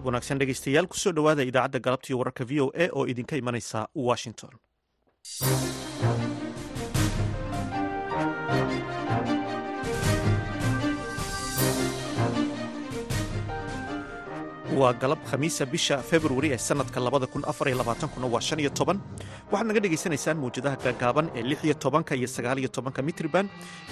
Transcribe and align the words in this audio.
galab 0.00 0.08
wanaagsan 0.08 0.40
dhegeystayaal 0.42 0.88
ku 0.92 0.96
soo 1.02 1.12
dhowaada 1.18 1.46
idaacadda 1.50 1.82
galabtiiyo 1.86 2.18
wararka 2.20 2.44
v 2.50 2.60
o 2.64 2.70
a 2.84 2.88
oo 2.96 3.06
idinka 3.14 3.36
imanaysa 3.42 3.86
washington. 3.94 4.54
Waa 14.80 14.92
galab 15.02 15.18
khamiisa 15.30 15.64
bisha 15.72 15.96
februari 16.10 16.48
ee 16.54 16.58
sanadka 16.68 16.98
waa 18.34 18.40
waxaad 19.52 19.66
naga 19.68 19.80
dhegaysanaysaan 19.84 20.38
mawjadaha 20.42 20.76
gaagaaban 20.84 21.26
ee 21.38 21.42
iyo 21.68 21.74
iyo 22.62 22.68
mitriban 23.08 23.46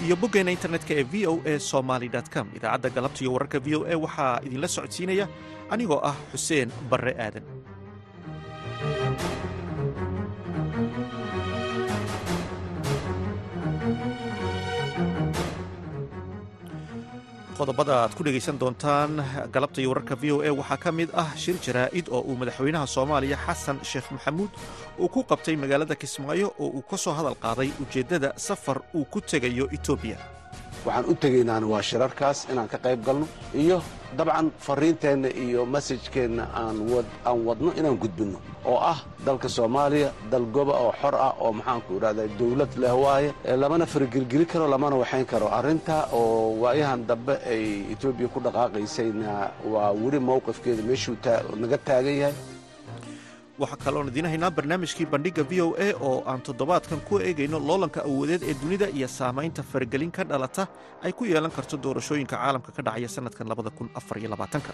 iyo 0.04 0.14
boggeena 0.22 0.50
internetka 0.56 0.92
ee 1.00 1.02
v 1.12 1.26
o 1.26 1.42
a 1.44 1.58
somaly 1.70 2.08
com. 2.34 2.46
Idaacadda 2.58 2.88
galabta 2.96 3.20
iyo 3.24 3.30
wararka 3.34 3.58
v 3.58 3.74
o 3.74 3.80
a 3.84 3.94
waxaa 4.04 4.32
idinla 4.46 4.68
socodsiinaya 4.76 5.26
anigoo 5.74 6.00
ah 6.10 6.16
xuseen 6.32 6.68
barre 6.90 7.12
aadan. 7.26 7.46
Qodobada 17.58 17.94
aad 18.02 18.12
ku 18.14 18.22
dhegaysan 18.22 18.58
doontaan 18.60 19.12
galabta 19.54 19.80
iyo 19.82 19.90
wararka 19.90 20.14
v 20.14 20.24
o 20.34 20.36
a 20.46 20.50
waxaa 20.60 20.78
ka 20.84 20.90
mid 20.98 21.10
ah 21.22 21.30
shir 21.42 21.56
jaraa'id 21.66 22.06
oo 22.14 22.22
uu 22.30 22.36
madaxweynaha 22.40 22.86
soomaaliya 22.86 23.36
xasan 23.46 23.78
sheekh 23.90 24.08
maxamuud 24.14 24.50
uu 25.02 25.08
ku 25.14 25.20
qabtay 25.30 25.56
magaalada 25.62 25.94
kismaayo 26.02 26.48
oo 26.62 26.70
uu 26.78 26.84
ka 26.90 26.96
soo 26.96 27.14
hadal 27.18 27.34
qaaday 27.44 27.70
ujeeddada 27.82 28.30
safar 28.46 28.78
uu 28.94 29.04
ku 29.12 29.18
tegayo 29.30 29.66
etoobiya 29.76 30.18
waxaan 30.86 31.04
u 31.10 31.14
tegaynaan 31.22 31.64
waa 31.72 31.82
shirarkaas 31.88 32.38
inaan 32.52 32.68
ka 32.72 32.78
qayb 32.84 33.00
galno 33.06 33.26
iyo 33.54 33.78
dabcan 34.18 34.46
farriinteenna 34.66 35.28
iyo 35.44 35.60
masajkeenna 35.74 36.44
aan 36.60 37.38
wadno 37.48 37.70
inaan 37.78 37.96
gudbinno 38.02 38.38
oo 38.70 38.78
ah 38.92 38.98
dalka 39.26 39.48
soomaaliya 39.48 40.10
dal 40.30 40.46
goba 40.56 40.72
oo 40.84 40.92
xor 41.00 41.14
ah 41.26 41.32
oo 41.44 41.52
maxaanku 41.58 41.90
idhahdaa 41.98 42.28
dawlad 42.40 42.72
leh 42.82 42.94
waaye 43.04 43.30
lamana 43.62 43.86
faragelgeli 43.92 44.46
karo 44.52 44.66
lamana 44.74 44.96
waxayn 45.02 45.26
karo. 45.32 45.46
Arrintaa 45.58 46.02
oo 46.12 46.56
waayahan 46.62 47.02
dambe 47.10 47.34
ay 47.52 47.64
etoobiya 47.92 48.28
ku 48.34 48.38
dhaqaaqaysayna 48.40 49.32
waa 49.72 49.90
weli 50.02 50.18
mowqifkeeda 50.28 50.82
meeshuu 50.88 51.16
naga 51.62 51.78
taagan 51.88 52.16
yahay 52.22 52.34
waxaa 53.62 53.80
kaloon 53.84 54.08
idiin 54.10 54.26
haynaa 54.32 54.50
barnaamijkii 54.56 55.06
bandhigga 55.12 55.42
v 55.50 55.60
o 55.66 55.68
a 55.86 55.88
oo 56.08 56.22
aan 56.30 56.40
toddobaadkan 56.46 57.00
ku 57.08 57.14
eegayno 57.28 57.58
loolanka 57.68 58.00
awoodeed 58.08 58.42
ee 58.50 58.54
dunida 58.62 58.86
iyo 58.98 59.08
saamaynta 59.18 59.62
faragelin 59.70 60.10
ka 60.16 60.22
dhalata 60.30 60.64
ay 61.04 61.12
ku 61.18 61.24
yeelan 61.24 61.50
karto 61.56 61.76
doorashooyinka 61.84 62.36
caalamka 62.36 62.70
ka 62.76 62.82
dhacaya 62.86 63.08
sanadkan 63.16 63.46
labada 63.50 63.70
kun 63.70 63.88
afariyo 64.00 64.28
labaatanka 64.34 64.72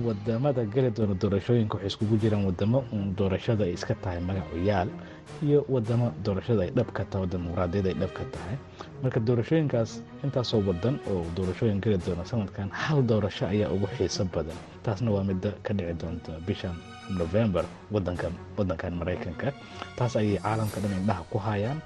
waddamada 0.00 0.64
geli 0.64 0.88
doona 0.90 1.14
doorashooyinka 1.14 1.76
waxay 1.76 1.88
iskugu 1.92 2.16
jiraan 2.16 2.44
wadamo 2.48 2.80
doorashada 3.18 3.64
ay 3.68 3.76
iska 3.76 3.94
tahay 4.00 4.20
magacoyaal 4.24 4.88
iyo 5.44 5.66
wadamo 5.68 6.08
doorashada 6.24 6.64
ay 6.64 6.70
dhab 6.72 6.88
ka 6.96 7.04
tahay 7.04 7.28
dimuqraadiyada 7.28 7.88
ay 7.92 7.96
dhab 8.00 8.12
ka 8.16 8.24
tahay. 8.32 8.56
Marka 9.04 9.20
doorashooyinkaas 9.20 10.00
intaasoo 10.24 10.64
wadan 10.64 10.96
oo 11.12 11.28
doorashooyin 11.36 11.80
geli 11.84 11.98
doona 12.00 12.24
sanadkan 12.24 12.72
hal 12.72 13.04
doorasho 13.04 13.44
ayaa 13.52 13.68
ugu 13.68 13.84
xiiso 13.98 14.24
badan. 14.32 14.56
Taasna 14.82 15.12
waa 15.12 15.24
midda 15.28 15.52
ka 15.62 15.74
dhici 15.76 15.92
doonta 16.00 16.32
bishan 16.48 16.72
novembar 17.12 17.64
wadankan 17.92 18.32
wadankan 18.56 18.96
maraykanka. 18.96 19.52
Taas 20.00 20.16
ayay 20.16 20.40
caalamka 20.40 20.80
dhan 20.80 20.96
indhaha 21.04 21.22
ku 21.28 21.36
hayaan 21.38 21.84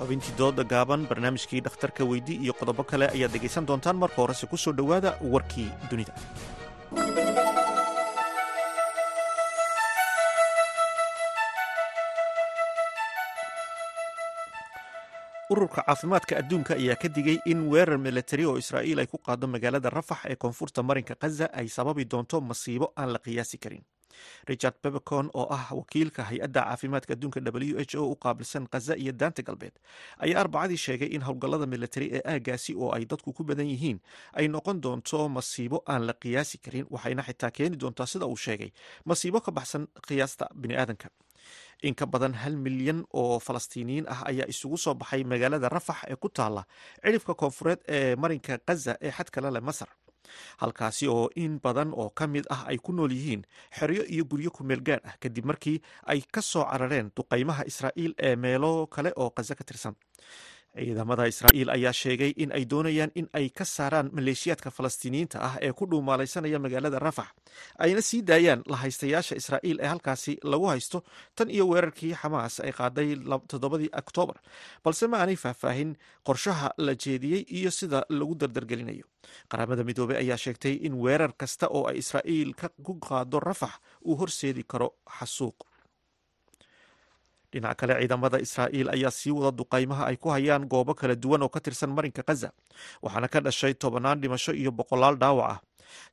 xubintii 0.00 0.34
dooda 0.40 0.64
gaaban 0.72 1.06
barnaamijkii 1.10 1.62
dhakhtarka 1.66 2.08
weydi 2.12 2.34
iyo 2.44 2.52
qodobo 2.60 2.82
kale 2.92 3.06
ayaad 3.16 3.32
dhegaysan 3.36 3.68
doontaan 3.70 4.00
marka 4.04 4.22
horese 4.24 4.46
ku 4.52 4.56
soo 4.64 4.74
dhowaada 4.80 5.10
warkii 5.34 5.68
dunida. 5.90 6.14
Ururka 15.50 15.82
caafimaadka 15.86 16.36
adduunka 16.40 16.74
ayaa 16.78 16.94
ka 17.02 17.08
digay 17.16 17.38
in 17.52 17.60
weerar 17.72 17.98
milatari 17.98 18.44
oo 18.46 18.54
israa'iil 18.62 19.00
ay 19.02 19.08
ku 19.10 19.18
qaado 19.18 19.46
magaalada 19.54 19.90
rafax 19.90 20.20
ee 20.30 20.36
koonfurta 20.42 20.80
marinka 20.88 21.14
khaza 21.22 21.46
ay 21.60 21.66
sababi 21.76 22.04
doonto 22.12 22.36
masiibo 22.50 22.86
aan 23.00 23.10
la 23.14 23.18
qiyaasi 23.24 23.56
karin 23.64 23.82
richard 24.50 24.74
bebecon 24.84 25.26
oo 25.40 25.46
ah 25.56 25.66
wakiilka 25.78 26.22
hay'adda 26.30 26.60
caafimaadka 26.68 27.12
adduunka 27.16 27.40
w 27.56 27.76
h 27.90 27.94
o 28.02 28.04
u 28.12 28.16
qaabilsan 28.24 28.64
khaza 28.72 28.94
iyo 29.02 29.12
daanta 29.20 29.42
galbeed 29.48 29.74
ayaa 30.24 30.40
arbacadii 30.44 30.76
sheegay 30.86 31.08
in 31.16 31.22
howlgallada 31.26 31.66
milatari 31.72 32.06
ee 32.16 32.22
aagaasi 32.34 32.72
oo 32.82 32.90
ay 32.96 33.04
dadku 33.10 33.32
ku 33.38 33.42
badan 33.50 33.66
yihiin 33.72 33.98
ay 34.40 34.46
noqon 34.54 34.80
doonto 34.84 35.20
masiibo 35.36 35.78
aan 35.92 36.02
la 36.08 36.12
qiyaasi 36.22 36.56
karin 36.64 36.86
waxayna 36.94 37.22
xitaa 37.28 37.50
keeni 37.56 37.76
doontaa 37.82 38.06
sida 38.12 38.26
uu 38.32 38.36
sheegay 38.46 38.70
masiibo 39.10 39.40
ka 39.46 39.50
baxsan 39.58 39.84
qiyaasta 40.08 40.44
bini'aadanka 40.62 41.08
in 41.88 41.94
ka 42.00 42.06
badan 42.12 42.34
hal 42.42 42.54
milyan 42.64 42.98
oo 43.20 43.38
falastiiniyiin 43.46 44.06
ah 44.14 44.20
ayaa 44.30 44.46
isugu 44.52 44.76
soo 44.84 44.94
baxay 45.02 45.22
magaalada 45.32 45.68
rafax 45.76 45.98
ee 46.12 46.16
ku 46.24 46.28
taala 46.38 46.62
cidhifka 47.04 47.34
koonfureed 47.42 47.80
ee 47.96 48.16
marinka 48.22 48.54
khaza 48.68 48.92
ee 49.06 49.10
xadkala 49.18 49.48
leh 49.54 49.62
masar 49.68 49.88
halkaasi 50.62 51.08
oo 51.08 51.28
in 51.36 51.58
badan 51.62 51.90
oo 51.94 52.10
ka 52.10 52.26
mid 52.26 52.44
ah 52.50 52.64
ay 52.70 52.78
ku 52.78 52.92
nool 52.92 53.12
yihiin 53.12 53.42
xeryo 53.78 54.02
iyo 54.14 54.24
guryo 54.24 54.50
kumeel 54.50 54.82
gaadh 54.82 55.04
ah 55.08 55.14
kadib 55.20 55.44
markii 55.50 55.80
ay 56.06 56.20
ka 56.32 56.42
soo 56.42 56.64
carareen 56.70 57.10
duqaymaha 57.16 57.64
israa'iil 57.70 58.14
ee 58.18 58.36
meelo 58.36 58.86
kale 58.86 59.12
oo 59.16 59.30
khaza 59.30 59.54
ka 59.54 59.64
tirsan 59.64 59.94
ciidamada 60.74 61.26
israa'iil 61.26 61.70
ayaa 61.70 61.92
sheegay 61.92 62.30
in 62.36 62.52
ay 62.54 62.64
doonayaan 62.64 63.10
in 63.14 63.26
ay 63.34 63.50
ka 63.50 63.64
saaraan 63.64 64.10
maleeshiyaadka 64.14 64.70
falastiiniyiinta 64.70 65.38
ah 65.42 65.54
ee 65.60 65.72
ku 65.72 65.84
dhuumaalaysanaya 65.90 66.58
magaalada 66.62 66.98
rafax 66.98 67.26
ayna 67.78 68.02
sii 68.02 68.22
daayaan 68.22 68.62
la 68.70 68.76
haystayaasha 68.82 69.34
israa'iil 69.40 69.78
ee 69.82 69.86
halkaasi 69.92 70.38
lagu 70.52 70.66
haysto 70.70 71.02
tan 71.34 71.50
iyo 71.50 71.66
weerarkii 71.72 72.14
xamaas 72.22 72.60
ay 72.60 72.72
qaaday 72.72 73.08
toddobadii 73.50 73.90
oktoobar 74.02 74.38
balse 74.84 75.06
ma 75.10 75.18
aanay 75.22 75.36
faahfaahin 75.44 75.96
qorshaha 76.28 76.70
la 76.86 76.94
jeediyey 76.94 77.42
iyo 77.58 77.70
sida 77.70 78.06
lagu 78.08 78.34
dardargelinayo. 78.34 79.04
Qaramada 79.50 79.82
midoobey 79.84 80.16
ayaa 80.22 80.36
sheegtay 80.44 80.74
in 80.86 80.94
weerar 81.04 81.32
kasta 81.40 81.66
oo 81.76 81.82
ay 81.90 81.98
israa'iil 81.98 82.54
ku 82.86 82.94
qaado 83.08 83.40
rafax 83.40 83.74
uu 84.06 84.16
horseedi 84.20 84.62
karo 84.72 84.88
xasuuq 85.18 85.56
dhinaca 87.52 87.74
kale 87.74 87.94
ciidamada 88.00 88.38
israa'iil 88.40 88.88
ayaa 88.94 89.10
sii 89.10 89.30
wada 89.30 89.50
duqaymaha 89.56 90.04
ay 90.10 90.16
ku 90.16 90.28
hayaan 90.30 90.66
goobo 90.68 90.94
kala 90.94 91.14
duwan 91.14 91.42
oo 91.42 91.48
ka 91.48 91.60
tirsan 91.60 91.90
marinka 91.90 92.22
khaza 92.22 92.52
waxaana 93.02 93.28
ka 93.28 93.40
dhashay 93.40 93.74
tobannaan 93.74 94.20
dhimasho 94.20 94.52
iyo 94.52 94.70
boqolaal 94.70 95.16
dhaawac. 95.18 95.50
Ah 95.50 95.60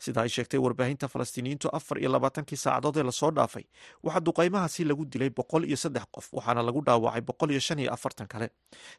sida 0.02 0.22
ay 0.26 0.30
sheegtay 0.30 0.58
warbaahinta 0.58 1.06
falastiiniyiintu 1.08 1.70
afar 1.70 2.00
iyo 2.02 2.10
labaatankii 2.10 2.58
saacadood 2.58 2.98
ee 2.98 3.04
la 3.04 3.12
soo 3.12 3.30
dhaafay. 3.32 3.62
Waxaa 4.04 4.20
duqaymahaasi 4.26 4.84
lagu 4.90 5.06
dilay 5.06 5.30
boqol 5.30 5.64
iyo 5.70 5.78
saddex 5.78 6.06
qof 6.16 6.34
waxaana 6.34 6.64
lagu 6.66 6.82
dhaawacay 6.82 7.22
boqol 7.22 7.52
iyo 7.54 7.60
shan 7.60 7.80
iyo 7.80 7.94
afartan 7.94 8.28
kale. 8.28 8.50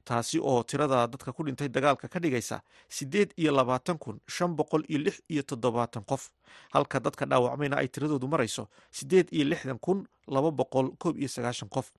Taasi 0.06 0.38
oo 0.38 0.62
tirada 0.62 1.06
dadka 1.10 1.32
ku 1.34 1.42
dhintay 1.42 1.68
dagaalka 1.68 2.06
ka 2.08 2.18
dhigaysa 2.22 2.62
siddeed 2.88 3.34
iyo 3.36 3.50
labaatan 3.58 3.98
kun 3.98 4.20
shan 4.28 4.54
boqol 4.54 4.86
iyo 4.88 4.98
lix 4.98 5.18
iyo 5.28 5.42
toddobaatan 5.42 6.04
qof. 6.06 6.30
Halka 6.70 7.00
dadka 7.00 7.26
dhaawacmayna 7.26 7.76
ay 7.82 7.88
tiradoodu 7.88 8.28
marayso 8.30 8.68
siddeed 8.92 9.26
iyo 9.34 9.44
lixdan 9.50 9.78
kun 9.82 10.06
laba 10.30 10.50
boqol 10.50 10.94
koob 11.02 11.18
iyo 11.18 11.28
sagaashan 11.28 11.68
qof 11.68 11.90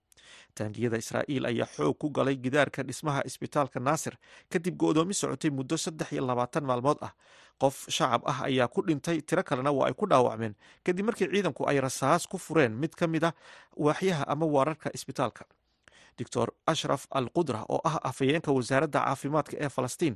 taangiyada 0.56 0.97
israa'iil 0.97 1.45
ayaa 1.51 1.67
xoog 1.75 1.97
ku 2.01 2.09
galay 2.09 2.35
gidaarka 2.35 2.84
dhismaha 2.84 3.22
isbitaalka 3.29 3.79
naasir 3.79 4.13
kadib 4.51 4.75
go'doomi 4.84 5.13
socotay 5.13 5.51
muddo 5.51 5.78
saddex 5.78 6.09
iyo 6.13 6.25
labaatan 6.25 6.63
maalmood 6.69 6.97
ah. 7.01 7.13
Qof 7.59 7.75
shacab 7.91 8.23
ah 8.31 8.47
ayaa 8.47 8.68
ku 8.72 8.79
dhintay 8.88 9.19
tiro 9.22 9.44
kalena 9.44 9.72
waa 9.75 9.88
ay 9.91 9.94
ku 9.94 10.07
dhaawacmeen. 10.07 10.56
Kadib 10.85 11.06
markii 11.06 11.28
ciidanku 11.28 11.68
ay 11.68 11.79
rasaas 11.84 12.23
ku 12.31 12.38
fureen 12.39 12.72
mid 12.72 12.95
ka 12.95 13.03
mid 13.07 13.24
a 13.27 13.33
waaxyaha 13.75 14.24
ama 14.31 14.45
waararka 14.48 14.88
isbitaalka 14.95 15.44
doctor 16.19 16.48
ashraf 16.74 17.04
al 17.19 17.27
qudra 17.38 17.60
oo 17.75 17.80
ah 17.89 17.98
afhayeenka 18.10 18.51
wasaaradda 18.57 19.00
caafimaadka 19.06 19.56
ee 19.66 19.69
falastiin 19.75 20.16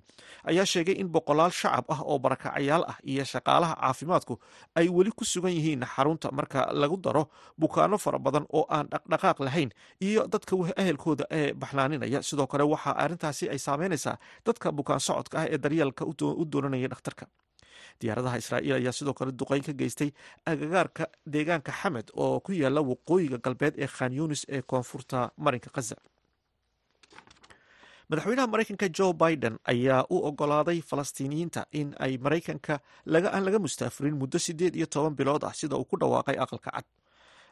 ayaa 0.51 0.65
sheegay 0.73 0.95
in 1.01 1.07
boqolaal 1.15 1.51
shacab 1.61 1.85
ah 1.95 1.99
oo 2.11 2.17
barakacayaal 2.25 2.83
ah 2.91 2.97
iyo 3.11 3.23
shaqaalaha 3.33 3.75
caafimaadku 3.83 4.35
ay 4.79 4.87
weli 4.97 5.11
ku 5.19 5.25
sugan 5.33 5.53
yihiin 5.57 5.85
xarunta 5.95 6.27
marka 6.39 6.61
lagu 6.81 6.97
daro 7.05 7.23
bukaano 7.63 7.97
fara 8.05 8.19
badan 8.25 8.45
oo 8.57 8.65
aan 8.75 8.85
dhaqdhaqaaq 8.93 9.39
lahayn 9.47 9.69
iyo 10.09 10.21
dadka 10.33 10.55
ehelkooda 10.81 11.25
ee 11.39 11.45
baxnaaninaya. 11.61 12.19
Sidoo 12.29 12.47
kale 12.51 12.63
waxaa 12.73 12.95
arrintaasi 13.03 13.45
ay 13.53 13.59
saameynaysaa 13.67 14.15
dadka 14.47 14.67
bukaan 14.79 14.99
socodka 15.07 15.35
ah 15.41 15.45
ee 15.53 15.57
daryeelka 15.63 16.03
u 16.05 16.45
doonanaya 16.53 16.87
dhakhtarka 16.93 17.25
diyaaradaha 18.01 18.37
israa'iil 18.43 18.73
ayaa 18.79 18.91
sidoo 18.99 19.13
kale 19.13 19.31
duqeyn 19.31 19.63
ka 19.67 19.73
geystay 19.81 20.09
agagaarka 20.45 21.03
deegaanka 21.35 21.71
xamed 21.81 22.07
oo 22.23 22.39
ku 22.39 22.51
yaalla 22.61 22.81
waqooyiga 22.91 23.37
galbeed 23.45 23.75
ee 23.83 23.87
khan 23.87 24.13
yunis 24.19 24.45
ee 24.49 24.61
koonfurta 24.61 25.31
marinka 25.37 25.69
khaza 25.75 25.95
madaxweynaha 28.09 28.47
maraykanka 28.53 28.87
joe 28.97 29.13
biden 29.13 29.55
ayaa 29.73 30.01
u 30.09 30.17
ogolaaday 30.29 30.79
falastiiniyiinta 30.89 31.65
in 31.71 31.95
ay 31.99 32.17
maraykanka 32.17 32.79
aan 33.33 33.43
laga 33.45 33.59
mustaafurin 33.65 34.15
muddo 34.21 34.39
siddeed 34.39 34.75
iyo 34.75 34.85
toban 34.85 35.15
bilood 35.15 35.43
ah 35.43 35.53
sida 35.59 35.75
uu 35.77 35.85
ku 35.85 35.95
dhawaaqay 36.01 36.37
aqalka 36.43 36.71
cad 36.71 36.85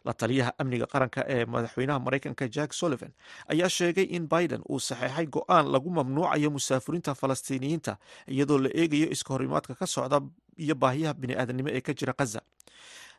la 0.06 0.14
taliyaha 0.14 0.52
amniga 0.62 0.86
qaranka 0.94 1.22
ee 1.36 1.46
madaxweynaha 1.46 2.00
maraykanka 2.06 2.48
jack 2.56 2.74
sullivan 2.80 3.12
ayaa 3.54 3.70
sheegay 3.78 4.08
in 4.18 4.28
biden 4.34 4.62
uu 4.70 4.80
saxeexay 4.80 5.26
go'aan 5.36 5.66
lagu 5.74 5.90
mamnuucayo 5.98 6.50
musaafurinta 6.56 7.12
falastiiniyiinta 7.22 7.94
iyadoo 8.34 8.58
la 8.66 8.70
eegayo 8.82 9.08
iska 9.16 9.34
horimaadka 9.34 9.74
ka 9.80 9.86
socda 9.96 10.22
iyo 10.64 10.76
baahiyaha 10.84 11.14
bini'aadanimo 11.22 11.70
ee 11.78 11.82
ka 11.88 11.94
jira 12.00 12.14
khaza 12.20 12.42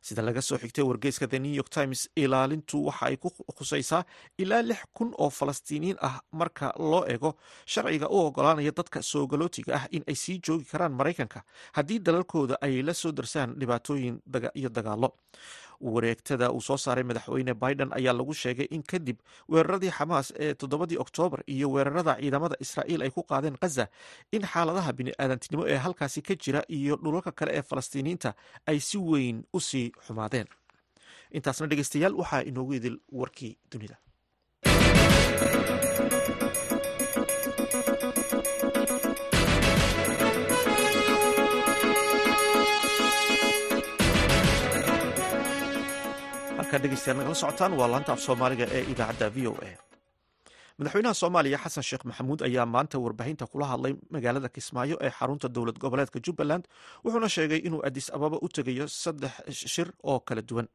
sida 0.06 0.22
laga 0.26 0.42
soo 0.42 0.58
xigtay 0.62 0.84
wargeyska 0.88 1.26
the 1.32 1.38
new 1.38 1.54
york 1.58 1.70
times 1.76 2.00
ilaalintu 2.22 2.76
waxa 2.86 3.06
ay 3.08 3.16
ku 3.22 3.28
khusaysaa 3.58 4.02
ilaa 4.42 4.62
lix 4.70 4.80
kun 4.96 5.10
oo 5.22 5.30
falastiiniyiin 5.38 5.96
ah 6.08 6.16
marka 6.40 6.72
loo 6.90 7.02
eego 7.12 7.30
sharciga 7.72 8.08
u 8.10 8.18
ogolaanaya 8.26 8.72
dadka 8.78 9.02
soogolootiga 9.10 9.72
ah 9.78 9.84
in 9.96 10.02
ay 10.10 10.14
sii 10.22 10.38
joogi 10.46 10.64
karaan 10.72 10.92
maraykanka 11.00 11.40
haddii 11.76 11.98
dalalkooda 12.06 12.56
ay 12.66 12.82
la 12.88 12.94
soo 13.02 13.12
darsaan 13.18 13.54
dhibaatooyin 13.60 14.16
iyo 14.60 14.68
dagaallo 14.78 15.10
wareegtada 15.82 16.50
uu 16.52 16.60
soo 16.60 16.76
saaray 16.84 17.04
madaxweyne 17.04 17.54
biden 17.54 17.90
ayaa 17.98 18.12
lagu 18.18 18.34
sheegay 18.42 18.66
in 18.76 18.82
kadib 18.90 19.18
weeraradii 19.52 19.90
xamaas 19.98 20.32
ee 20.44 20.54
toddobadii 20.54 20.98
oktoobar 21.04 21.40
iyo 21.54 21.66
weerarada 21.74 22.16
ciidamada 22.20 22.56
israa'iil 22.64 23.02
ay 23.06 23.10
ku 23.10 23.22
qaadeen 23.30 23.56
khaza 23.62 23.86
in 24.36 24.42
xaaladaha 24.52 24.92
bini'aadantinimo 24.98 25.64
ee 25.72 25.76
halkaasi 25.84 26.20
ka 26.28 26.34
jira 26.44 26.62
iyo 26.78 26.96
dhulalka 27.04 27.32
kale 27.38 27.52
ee 27.58 27.62
falastiiniyiinta 27.70 28.30
ay 28.70 28.78
si 28.88 28.98
weyn 28.98 29.38
u 29.52 29.60
sii 29.60 29.86
xumaadeen. 30.06 30.46
Intaasna 31.36 31.66
dhegeystayaal 31.70 32.14
waxaa 32.20 32.42
inoogu 32.50 32.72
idil 32.78 32.96
warkii 33.20 33.52
dunida 33.72 33.96
dhegeystayaal 46.78 47.18
nagala 47.20 47.34
socotaan? 47.34 47.72
Waa 47.78 47.88
laanta 47.92 48.12
af 48.12 48.20
soomaaliga 48.20 48.66
ee 48.76 48.82
idaacadda 48.92 49.28
v 49.34 49.46
o 49.48 49.52
a. 49.62 49.70
Madaxweynaha 50.78 51.14
soomaaliya 51.22 51.58
xasan 51.64 51.82
sheekh 51.88 52.04
maxamuud 52.04 52.40
ayaa 52.48 52.66
maanta 52.66 52.98
warbaahinta 53.04 53.46
kula 53.46 53.66
hadlay 53.72 53.94
magaalada 54.10 54.48
kismaayo 54.48 54.96
ee 55.00 55.10
xarunta 55.18 55.48
dowlad 55.48 55.78
goboleedka 55.78 56.18
jubbaland 56.26 56.64
wuxuuna 57.04 57.28
sheegay 57.28 57.58
inuu 57.66 57.82
adis 57.86 58.06
ababa 58.16 58.36
u 58.42 58.48
tegayo 58.48 58.86
saddex 58.88 59.32
shir 59.74 59.88
oo 60.02 60.20
kala 60.20 60.42
duwan. 60.42 60.66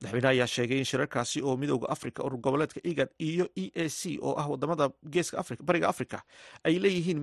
Madaxweyneha 0.00 0.30
ayaa 0.34 0.46
sheegay 0.46 0.78
in 0.78 0.84
shirarkaasi 0.84 1.42
oo 1.42 1.56
midooda 1.56 1.88
africa 1.88 2.20
urur 2.26 2.38
goboleedka 2.46 2.80
igad 2.84 3.08
iyo 3.18 3.44
e 3.56 3.64
a 3.74 3.88
c 3.88 4.18
oo 4.22 4.34
ah 4.40 4.46
waddamada 4.52 4.90
geeska 5.14 5.42
bariga 5.68 5.88
africa 5.88 6.18
ay 6.64 6.78
leeyihiin 6.78 7.20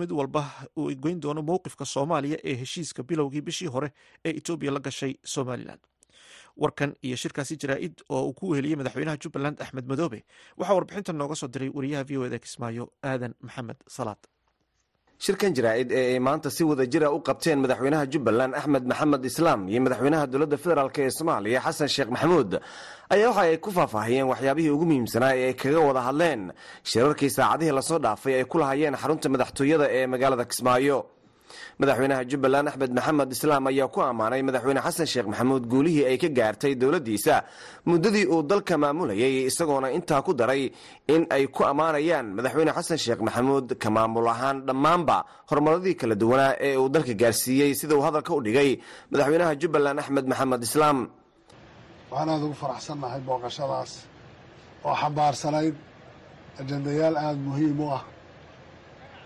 mid 0.00 0.10
walba 0.18 0.42
uu 0.76 0.90
goyn 1.04 1.20
doono 1.20 1.42
mowqifka 1.42 1.84
soomaaliya 1.84 2.38
ee 2.44 2.54
heshiiska 2.62 3.02
bilowgii 3.02 3.40
bishii 3.48 3.68
hore 3.74 3.88
ee 4.24 4.32
etoobiya 4.40 4.72
la 4.72 4.80
gashay 4.80 5.12
somalilan 5.34 5.78
warkan 6.62 6.90
iyo 7.06 7.16
shirkaasi 7.22 7.54
jaraa-id 7.62 7.94
oo 8.14 8.22
uu 8.28 8.32
ku 8.38 8.44
weheliyey 8.52 8.76
madaxweynaha 8.80 9.16
jubbaland 9.22 9.56
axmed 9.64 9.86
madoobe 9.92 10.20
waxaa 10.58 10.74
warbixintan 10.78 11.16
nooga 11.20 11.34
soo 11.40 11.48
diray 11.54 11.70
wariyaha 11.78 12.04
v 12.08 12.18
o 12.20 12.24
eda 12.28 12.38
kismaayo 12.44 12.84
aadan 13.10 13.32
maxamed 13.46 13.78
salaad. 13.96 14.18
Shirkan 15.24 15.52
jaraa-id 15.56 15.90
ee 15.92 16.04
ay 16.14 16.18
maanta 16.26 16.48
si 16.56 16.62
wada 16.68 16.84
jira 16.92 17.08
u 17.12 17.18
qabteen 17.28 17.58
madaxweynaha 17.64 18.06
jubbaland 18.12 18.52
axmed 18.60 18.84
maxamed 18.90 19.24
islaam 19.30 19.60
iyo 19.72 19.80
madaxweynaha 19.86 20.24
dowladda 20.32 20.56
federaalk 20.64 20.96
ee 21.04 21.10
soomaaliya 21.16 21.60
xasan 21.66 21.88
sheekh 21.94 22.10
maxamuud 22.14 22.50
ayaa 23.14 23.28
waxa 23.28 23.42
ay 23.48 23.56
ku 23.64 23.70
faahfaahiyeen 23.78 24.26
waxyaabihii 24.32 24.72
ugu 24.76 24.84
muhiimsanaa 24.90 25.32
ee 25.40 25.44
ay 25.50 25.54
kaga 25.62 25.80
wada 25.88 26.00
hadleen. 26.08 26.42
Shirarkii 26.90 27.30
saacadihii 27.36 27.74
la 27.78 27.82
soo 27.90 27.98
dhaafay 28.04 28.34
ay 28.40 28.44
ku 28.52 28.56
lahayeen 28.62 28.96
xarunta 29.02 29.28
madaxtooyada 29.34 29.86
ee 29.98 30.06
magaalada 30.12 30.44
kismaayo 30.50 30.98
madaxweynaha 31.80 32.22
jubbaland 32.30 32.66
axmed 32.70 32.90
maxamed 32.98 33.30
islaam 33.36 33.62
ayaa 33.70 33.88
ku 33.94 34.00
ammaanay 34.08 34.42
madaxweyne 34.48 34.80
xasan 34.86 35.06
sheekh 35.12 35.26
maxamuud 35.32 35.64
guulihii 35.72 36.04
ay 36.10 36.16
ka 36.22 36.28
gaartay 36.38 36.72
dowladdiisa. 36.80 37.36
Muddadii 37.88 38.26
uu 38.34 38.42
dalka 38.50 38.74
maamulayay 38.82 39.34
isagoona 39.50 39.88
intaa 39.96 40.22
ku 40.26 40.32
daray 40.40 40.62
in 41.14 41.22
ay 41.36 41.44
ku 41.56 41.62
ammaanayaan 41.70 42.26
madaxweyne 42.36 42.72
xasan 42.76 42.98
sheekh 43.04 43.20
maxamuud 43.26 43.66
ka 43.82 43.88
maamul 43.96 44.28
ahaan 44.34 44.56
dhammaanba 44.68 45.16
horumaradii 45.50 45.94
kala 46.00 46.14
duwanaa 46.22 46.52
ee 46.66 46.76
uu 46.82 46.88
dalka 46.94 47.14
gaarsiiyey. 47.22 47.70
Sida 47.80 47.94
uu 47.96 48.02
hadalka 48.06 48.30
u 48.34 48.40
dhigay 48.46 48.70
madaxweynaha 49.12 49.52
jubbaland 49.60 49.98
axmed 50.02 50.26
maxamed 50.30 50.62
islaam. 50.68 50.98
Waxaan 52.10 52.28
aada 52.34 52.44
ugu 52.46 52.54
faraxsannahay 52.62 53.20
booqashadaas 53.28 53.92
oo 54.88 54.94
xambaarsanayd 55.02 55.74
ajendayaal 56.60 57.16
aada 57.24 57.40
muhiim 57.48 57.78
u 57.80 57.86
ah 57.96 58.02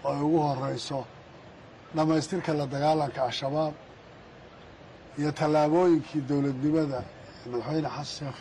oo 0.05 0.11
ay 0.13 0.21
ugu 0.27 0.39
horeyso 0.47 0.99
dhammaystirka 1.97 2.53
la 2.59 2.67
dagaalanka 2.75 3.21
al-shabaab 3.29 3.75
iyo 5.19 5.31
tallaabooyinkii 5.41 6.23
dowladnimada 6.29 7.01
madaxweyne 7.51 7.89
xasan 7.97 8.07
sheekh 8.19 8.39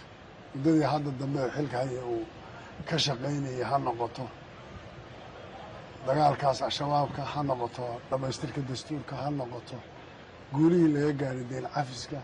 muddadii 0.53 0.87
hadda 0.93 1.09
dambe 1.19 1.39
oo 1.45 1.49
xilka 1.55 1.77
haya 1.83 2.01
uu 2.13 2.25
ka 2.89 2.95
shaqaynayay 3.05 3.63
ha 3.69 3.77
noqoto. 3.87 4.25
Dagaalkaas 6.07 6.59
al-shabaabka 6.67 7.21
ha 7.31 7.39
noqoto 7.49 7.83
dhammaystirka 8.09 8.61
dastuurka 8.69 9.13
ha 9.21 9.29
noqoto 9.39 9.77
guulihii 10.53 10.93
laga 10.95 11.11
gaaray 11.21 11.45
deen 11.51 11.65
cafiska 11.75 12.19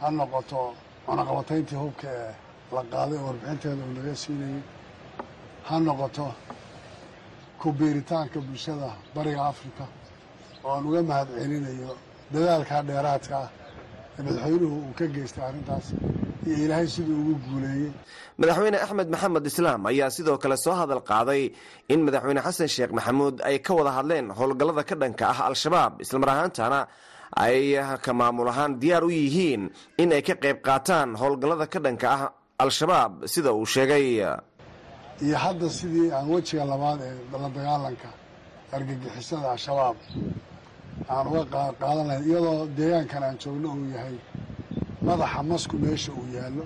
ha 0.00 0.06
noqoto 0.18 0.58
cunaqabatayntii 1.06 1.78
hubka 1.84 2.08
ee 2.22 2.32
la 2.74 2.82
qaaday 2.92 3.18
oo 3.18 3.26
warbixinteeda 3.28 3.82
uu 3.86 3.92
naga 3.98 4.14
siinayay 4.22 4.62
ha 5.68 5.74
noqoto 5.88 6.26
ku 7.60 7.66
biiritaanka 7.78 8.38
bulshada 8.46 8.88
bariga 9.14 9.42
afrika 9.52 9.84
oo 10.64 10.70
aan 10.76 10.84
uga 10.88 11.00
mahad 11.10 11.28
celinayo 11.42 11.90
dadaalkaa 12.34 12.80
dheeraadka 12.88 13.36
ah 13.44 13.48
ee 14.18 14.22
madaxweynuhu 14.26 14.76
uu 14.86 14.92
ka 14.98 15.04
geystay 15.14 15.44
arrintaas 15.48 15.86
iyo 16.46 16.56
ilaahay 16.64 16.88
siduu 16.94 17.16
ugu 17.22 17.34
guuleeyey. 17.46 17.90
Madaxweyne 18.40 18.78
axmed 18.84 19.08
maxamed 19.14 19.44
islaam 19.50 19.80
ayaa 19.90 20.10
sidoo 20.16 20.36
kale 20.42 20.56
soo 20.64 20.74
hadal 20.80 21.02
qaaday 21.10 21.42
in 21.92 22.00
madaxweyne 22.06 22.40
xasan 22.46 22.68
sheekh 22.74 22.92
maxamuud 22.98 23.36
ay 23.48 23.56
ka 23.66 23.72
wada 23.78 23.90
hadleen 23.98 24.26
howlgallada 24.38 24.82
ka 24.90 24.94
dhanka 25.02 25.24
ah 25.32 25.38
al-shabaab 25.50 25.92
islamar 26.04 26.28
ahaantana 26.34 26.80
ay 27.46 27.58
ka 28.04 28.12
maamul 28.20 28.48
ahaan 28.52 28.72
diyaar 28.82 29.04
u 29.08 29.10
yihiin 29.20 29.62
in 30.02 30.08
ay 30.16 30.22
ka 30.28 30.34
qayb 30.44 30.58
qaataan 30.68 31.08
howlgallada 31.20 31.66
ka 31.74 31.78
dhanka 31.86 32.06
ah 32.16 32.22
al-shabaab 32.64 33.12
sida 33.32 33.50
uu 33.58 33.66
sheegay. 33.74 34.06
Iyo 35.26 35.36
hadda 35.44 35.66
sidii 35.78 36.08
aan 36.16 36.26
wejiga 36.34 36.64
labaad 36.72 37.00
ee 37.08 37.14
la 37.42 37.48
dagaalanka 37.56 38.08
argagixisada 38.76 39.46
al-shabaab 39.56 39.96
aan 41.10 41.26
uga 41.30 41.42
qaadan 41.80 42.06
lahayn 42.08 42.24
iyadoo 42.28 42.66
deegaankan 42.78 43.22
aan 43.26 43.36
joogno 43.42 43.68
uu 43.76 43.86
yahay 43.94 44.16
madaxa 45.06 45.42
masku 45.50 45.76
meesha 45.84 46.12
uu 46.18 46.26
yaallo. 46.36 46.64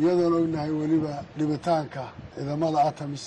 Iyadoon 0.00 0.32
ognahay 0.40 0.70
weliba 0.80 1.14
dhibitaanka 1.38 2.02
ciidamada 2.34 2.78
atamis 2.88 3.24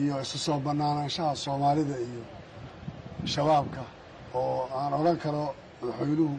iyo 0.00 0.14
isu 0.24 0.38
soo 0.46 0.58
banaanaanshaha 0.66 1.34
soomaalida 1.44 1.96
iyo 2.08 2.22
shabaabka 3.32 3.82
oo 4.34 4.68
aan 4.78 4.92
odhan 5.00 5.16
karo 5.24 5.44
madaxweynuhu 5.80 6.34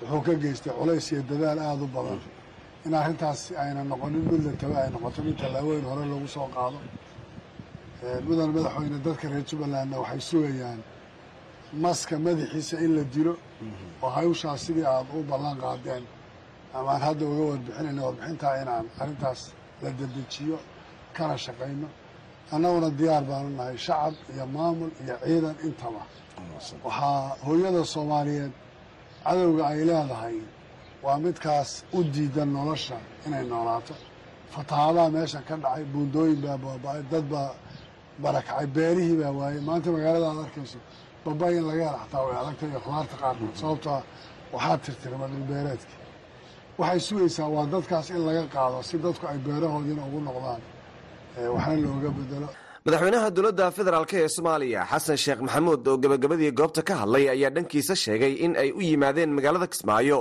wuxuu 0.00 0.20
ka 0.26 0.32
geystay 0.42 0.72
culays 0.78 1.06
iyo 1.12 1.22
dadaal 1.30 1.58
aada 1.68 1.84
u 1.84 1.88
badan. 1.96 2.20
In 2.86 2.94
arrintaas 2.94 3.40
ayna 3.62 3.82
noqonin 3.90 4.22
mid 4.30 4.42
la 4.46 4.52
tabe 4.60 4.76
ay 4.82 4.90
noqoto 4.94 5.18
mid 5.26 5.36
tallaabooyin 5.40 5.84
hore 5.90 6.04
lagu 6.12 6.28
soo 6.36 6.48
qaado. 6.56 6.78
Mudan 8.26 8.50
madaxweyne 8.56 8.98
dadka 9.06 9.26
reer 9.32 9.44
jubbalandna 9.48 9.96
waxay 10.02 10.20
sugayaan 10.30 10.80
maska 11.84 12.14
madaxiisa 12.26 12.76
in 12.84 12.90
la 12.96 13.04
dilo 13.14 13.34
oo 14.02 14.10
hawshaas 14.16 14.60
sidii 14.66 14.86
aada 14.92 15.10
u 15.18 15.22
ballan 15.30 15.56
qaadeen. 15.62 16.04
Amaan 16.78 17.00
hadda 17.06 17.24
uga 17.32 17.42
warbixinayna 17.50 18.02
warbixintaa 18.06 18.54
inaan 18.62 18.86
arrintaas 19.02 19.40
la 19.82 19.90
dedejiyo 19.98 20.58
kana 21.16 21.34
shaqayno 21.44 21.88
annaguna 22.54 22.88
diyaar 22.98 23.24
baanu 23.30 23.50
nahay 23.58 23.76
shacab 23.86 24.14
iyo 24.34 24.44
maamul 24.56 24.90
iyo 25.04 25.14
ciidan 25.24 25.56
intaba. 25.66 26.02
Waxaa 26.84 27.36
hooyada 27.46 27.82
soomaaliyeed 27.94 28.52
cadowga 29.24 29.62
ay 29.72 29.80
leedahay 29.88 30.36
waa 31.04 31.18
midkaas 31.24 31.70
u 31.96 31.98
diidan 32.14 32.48
nolosha 32.56 32.96
inay 33.26 33.44
noolaato. 33.52 33.94
Fatahaadaha 34.54 35.08
meesha 35.16 35.40
ka 35.48 35.54
dhacay 35.62 35.84
buundooyin 35.92 36.40
baa 36.44 36.56
baaba-ay 36.64 37.02
dad 37.12 37.24
baa 37.32 37.50
barakacay 38.22 38.66
beerihii 38.76 39.16
baa 39.22 39.32
waayey 39.38 39.60
maanta 39.68 39.88
magaalada 39.94 40.26
aad 40.32 40.38
arkayso 40.46 40.78
babay 41.26 41.52
in 41.58 41.64
laga 41.70 41.82
hela 41.88 41.98
xataa 42.04 42.22
way 42.26 42.36
adagtay 42.42 42.68
iyo 42.72 42.80
khudaarta 42.84 43.14
qaarkood 43.22 43.54
sababtoa 43.60 43.98
waxaa 44.54 44.78
tirtirma 44.84 45.26
dhulbeereedkii 45.32 45.98
waxay 46.80 47.00
sugaysaa 47.08 47.48
waa 47.54 47.66
dadkaas 47.74 48.06
in 48.16 48.22
laga 48.28 48.44
qaado 48.54 48.78
si 48.88 48.94
dadku 49.04 49.24
ay 49.32 49.38
beerahoodiina 49.46 50.02
ugu 50.08 50.20
noqdaan 50.28 50.60
waxna 51.54 51.74
looga 51.84 52.10
bedelo 52.18 52.48
madaxweynaha 52.86 53.28
dowladda 53.36 53.66
federaalk 53.76 54.12
ee 54.20 54.28
soomaaliya 54.36 54.82
xasan 54.92 55.16
sheekh 55.24 55.40
maxamuud 55.46 55.82
oo 55.90 55.96
gebagabadii 56.02 56.52
goobta 56.60 56.82
ka 56.88 56.94
hadlay 57.02 57.24
ayaa 57.34 57.50
dhankiisa 57.56 57.94
sheegay 58.04 58.32
in 58.44 58.52
ay 58.62 58.70
u 58.70 58.80
yimaadeen 58.88 59.30
magaalada 59.36 59.66
kismaayo. 59.72 60.20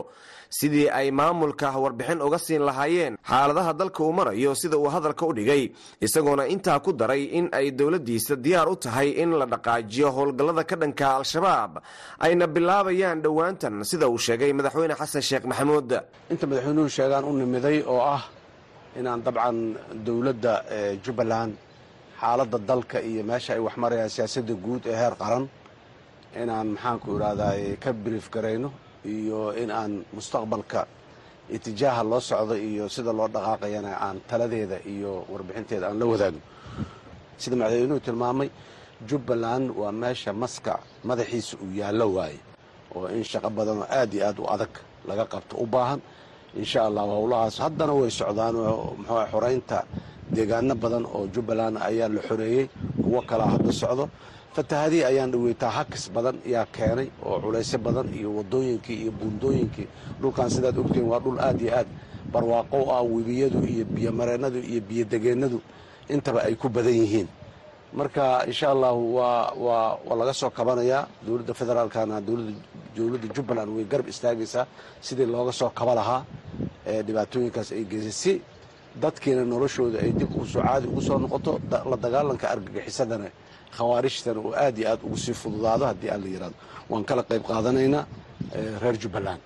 Sidii 0.59 0.87
ay 0.99 1.07
maamulka 1.19 1.67
warbixin 1.83 2.21
uga 2.27 2.39
siin 2.45 2.63
lahaayeen 2.69 3.13
xaaladaha 3.29 3.71
dalka 3.79 4.01
uu 4.03 4.13
marayo 4.19 4.51
sida 4.61 4.77
uu 4.77 4.89
hadalka 4.95 5.23
u 5.29 5.33
dhigay 5.37 5.63
isagoona 6.05 6.43
intaa 6.53 6.79
ku 6.85 6.91
daray 6.93 7.23
in 7.37 7.45
ay 7.59 7.67
dowladdiisa 7.79 8.33
diyaar 8.45 8.67
u 8.69 8.75
tahay 8.75 9.09
in 9.21 9.29
la 9.39 9.45
dhaqaajiyo 9.53 10.07
howlgallada 10.17 10.63
ka 10.69 10.75
dhanka 10.81 11.05
al-shabaab. 11.19 11.71
Ayna 12.25 12.45
bilaabayaan 12.55 13.21
dhowaantan 13.25 13.83
sida 13.89 14.05
uu 14.09 14.17
sheegay 14.25 14.51
madaxweyne 14.57 14.95
xasan 15.01 15.21
sheekh 15.29 15.45
maxamuud. 15.51 15.89
Inta 16.31 16.45
madaxweynuhu 16.49 16.89
sheegaan 16.97 17.23
u 17.29 17.31
nimiday 17.41 17.77
oo 17.93 18.01
ah 18.15 18.23
inaan 18.99 19.19
dabcan 19.25 19.57
dowladda 20.05 20.53
jubbaland 21.05 21.53
xaaladda 22.21 22.57
dalka 22.69 22.97
iyo 23.09 23.21
meesha 23.29 23.51
ay 23.55 23.59
wax 23.67 23.75
marayaan 23.83 24.09
siyaasadda 24.15 24.53
guud 24.65 24.83
ee 24.91 24.95
heer 25.01 25.15
qaran 25.21 25.45
inaan 26.41 26.67
maxaanku 26.75 27.07
idhahdaay 27.17 27.61
ka 27.83 27.89
brief 28.05 28.25
garayno 28.35 28.69
iyo 29.15 29.39
in 29.61 29.69
aan 29.79 29.93
mustaqbalka 30.15 30.81
itijaaha 31.55 32.01
loo 32.11 32.19
socdo 32.29 32.55
iyo 32.69 32.83
sida 32.95 33.11
loo 33.19 33.27
dhaqaaqayana 33.35 33.91
aan 34.05 34.17
taladeeda 34.29 34.77
iyo 34.93 35.11
warbixinteeda 35.31 35.85
aan 35.89 35.97
la 36.01 36.05
wadaagno. 36.11 36.41
Sida 37.41 37.55
madaxweynuhu 37.59 37.99
tilmaamay 38.07 38.49
jubbaland 39.09 39.67
waa 39.79 39.91
meesha 40.01 40.31
maskac 40.43 40.79
madaxiisa 41.09 41.53
uu 41.63 41.71
yaallo 41.79 42.07
waaye 42.17 42.39
oo 42.95 43.07
in 43.17 43.23
shaqo 43.31 43.49
badanoo 43.57 43.85
aad 43.99 44.11
iyo 44.13 44.23
aad 44.29 44.37
u 44.39 44.45
adag 44.55 44.73
laga 45.07 45.25
qabto. 45.33 45.53
U 45.63 45.65
baahan 45.73 45.99
insha 46.61 46.79
allahu 46.87 47.11
howlahaas 47.17 47.57
haddana 47.63 47.93
way 47.99 48.09
socdaan 48.09 48.55
muxuu 48.55 49.25
xoraynta 49.31 49.79
deegaano 50.35 50.75
badan 50.83 51.05
oo 51.05 51.27
jubbaland 51.33 51.77
ayaa 51.89 52.09
la 52.15 52.21
xoreeyey. 52.27 52.65
Kuwo 53.03 53.21
kalaa 53.29 53.51
hadda 53.55 53.71
socdo. 53.71 54.09
Fatahadii 54.55 55.03
ayaan 55.03 55.31
dhaweytaa 55.31 55.69
hakis 55.77 56.03
badan 56.15 56.37
yaa 56.53 56.65
keenay 56.75 57.07
oo 57.27 57.37
culaysyo 57.43 57.77
badan 57.85 58.07
iyo 58.19 58.29
wadooyinkii 58.37 58.97
iyo 59.03 59.11
buundooyinkii 59.11 59.87
dhulkan 60.21 60.49
sidaad 60.49 60.77
ogtihiin 60.79 61.07
waa 61.11 61.19
dhul 61.19 61.39
aad 61.39 61.59
iyo 61.61 61.73
aad. 61.79 61.87
Barwaaqo 62.33 62.77
ah 62.95 63.03
webiyadu 63.03 63.59
iyo 63.73 63.85
biyomareennadu 63.85 64.59
iyo 64.71 64.81
biyodegeennadu 64.89 65.59
intaba 66.09 66.39
ay 66.47 66.55
ku 66.55 66.69
badan 66.69 66.93
yihiin 67.03 67.27
marka 67.93 68.45
insha 68.47 68.67
allahu 68.71 69.15
waa 69.15 69.51
waa 70.07 70.15
laga 70.19 70.33
soo 70.33 70.49
kabanayaa 70.49 71.07
dowladda 71.25 71.53
federaalkana 71.53 72.21
dowladda 72.95 73.27
jubbaland 73.35 73.69
way 73.75 73.85
garab 73.85 74.07
istaagaysaa 74.07 74.65
sidii 75.01 75.25
looga 75.25 75.51
soo 75.51 75.69
kaba 75.69 75.93
lahaa 75.95 76.21
ee 76.91 77.01
dhibaatooyinkaas 77.07 77.71
ay 77.71 77.83
geysay 77.91 78.11
si 78.11 78.33
dadkiina 79.03 79.43
noloshooda 79.45 79.97
ay 80.05 80.11
dib 80.19 80.31
u 80.35 80.45
soo 80.45 80.61
caadi 80.67 80.87
ugu 80.87 81.01
soo 81.01 81.17
noqoto 81.23 81.51
la 81.91 81.97
dagaalanka 82.05 82.45
argagixisadana 82.53 83.27
khawaarijtana 83.77 84.39
uu 84.39 84.53
aad 84.63 84.77
iyo 84.79 84.87
aad 84.91 84.99
ugu 85.07 85.17
sii 85.17 85.33
fududaado 85.41 85.85
haddii 85.89 86.09
aan 86.13 86.21
la 86.23 86.27
yidhahdo 86.33 86.55
waan 86.89 87.03
kala 87.09 87.23
qayb 87.29 87.43
qaadanaynaa 87.51 88.03
reer 88.81 88.97
jubbaland 89.03 89.39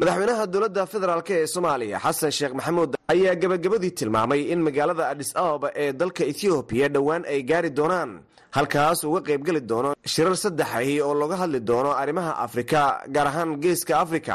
madaxweynaha 0.00 0.44
dowladda 0.52 0.82
federaalk 0.92 1.28
ee 1.36 1.46
soomaaliya 1.54 1.98
xasan 2.04 2.30
sheekh 2.38 2.54
maxamuud 2.58 2.90
ayaa 3.14 3.34
gebagabadii 3.42 3.92
tilmaamay 3.98 4.40
in 4.52 4.60
magaalada 4.66 5.04
adhis 5.12 5.30
ababa 5.42 5.68
ee 5.82 5.88
dalka 6.00 6.22
ethoobiya 6.32 6.86
dhowaan 6.94 7.22
ay 7.32 7.40
gaari 7.50 7.70
doonaan 7.78 8.10
halkaas 8.56 8.98
uga 9.08 9.20
qaybgeli 9.28 9.60
doono 9.70 9.90
shirar 10.12 10.36
saddex 10.44 10.68
ahi 10.78 10.94
oo 11.06 11.14
looga 11.20 11.36
hadli 11.42 11.58
doono 11.70 11.90
arrimaha 12.02 12.32
afrika 12.46 12.80
gaar 13.14 13.26
ahaan 13.32 13.50
geeska 13.64 13.94
afrika 14.04 14.34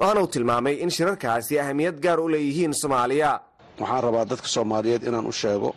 waxaana 0.00 0.20
uu 0.24 0.30
tilmaamay 0.34 0.74
in 0.84 0.90
shirarkaasi 0.96 1.54
ahamiyad 1.62 1.96
gaar 2.04 2.18
u 2.24 2.26
leeyihiin 2.34 2.72
soomaaliya. 2.82 3.30
Waxaan 3.80 4.02
rabaa 4.06 4.24
dadka 4.32 4.48
soomaaliyeed 4.56 5.02
inaan 5.08 5.26
u 5.32 5.34
sheego 5.42 5.70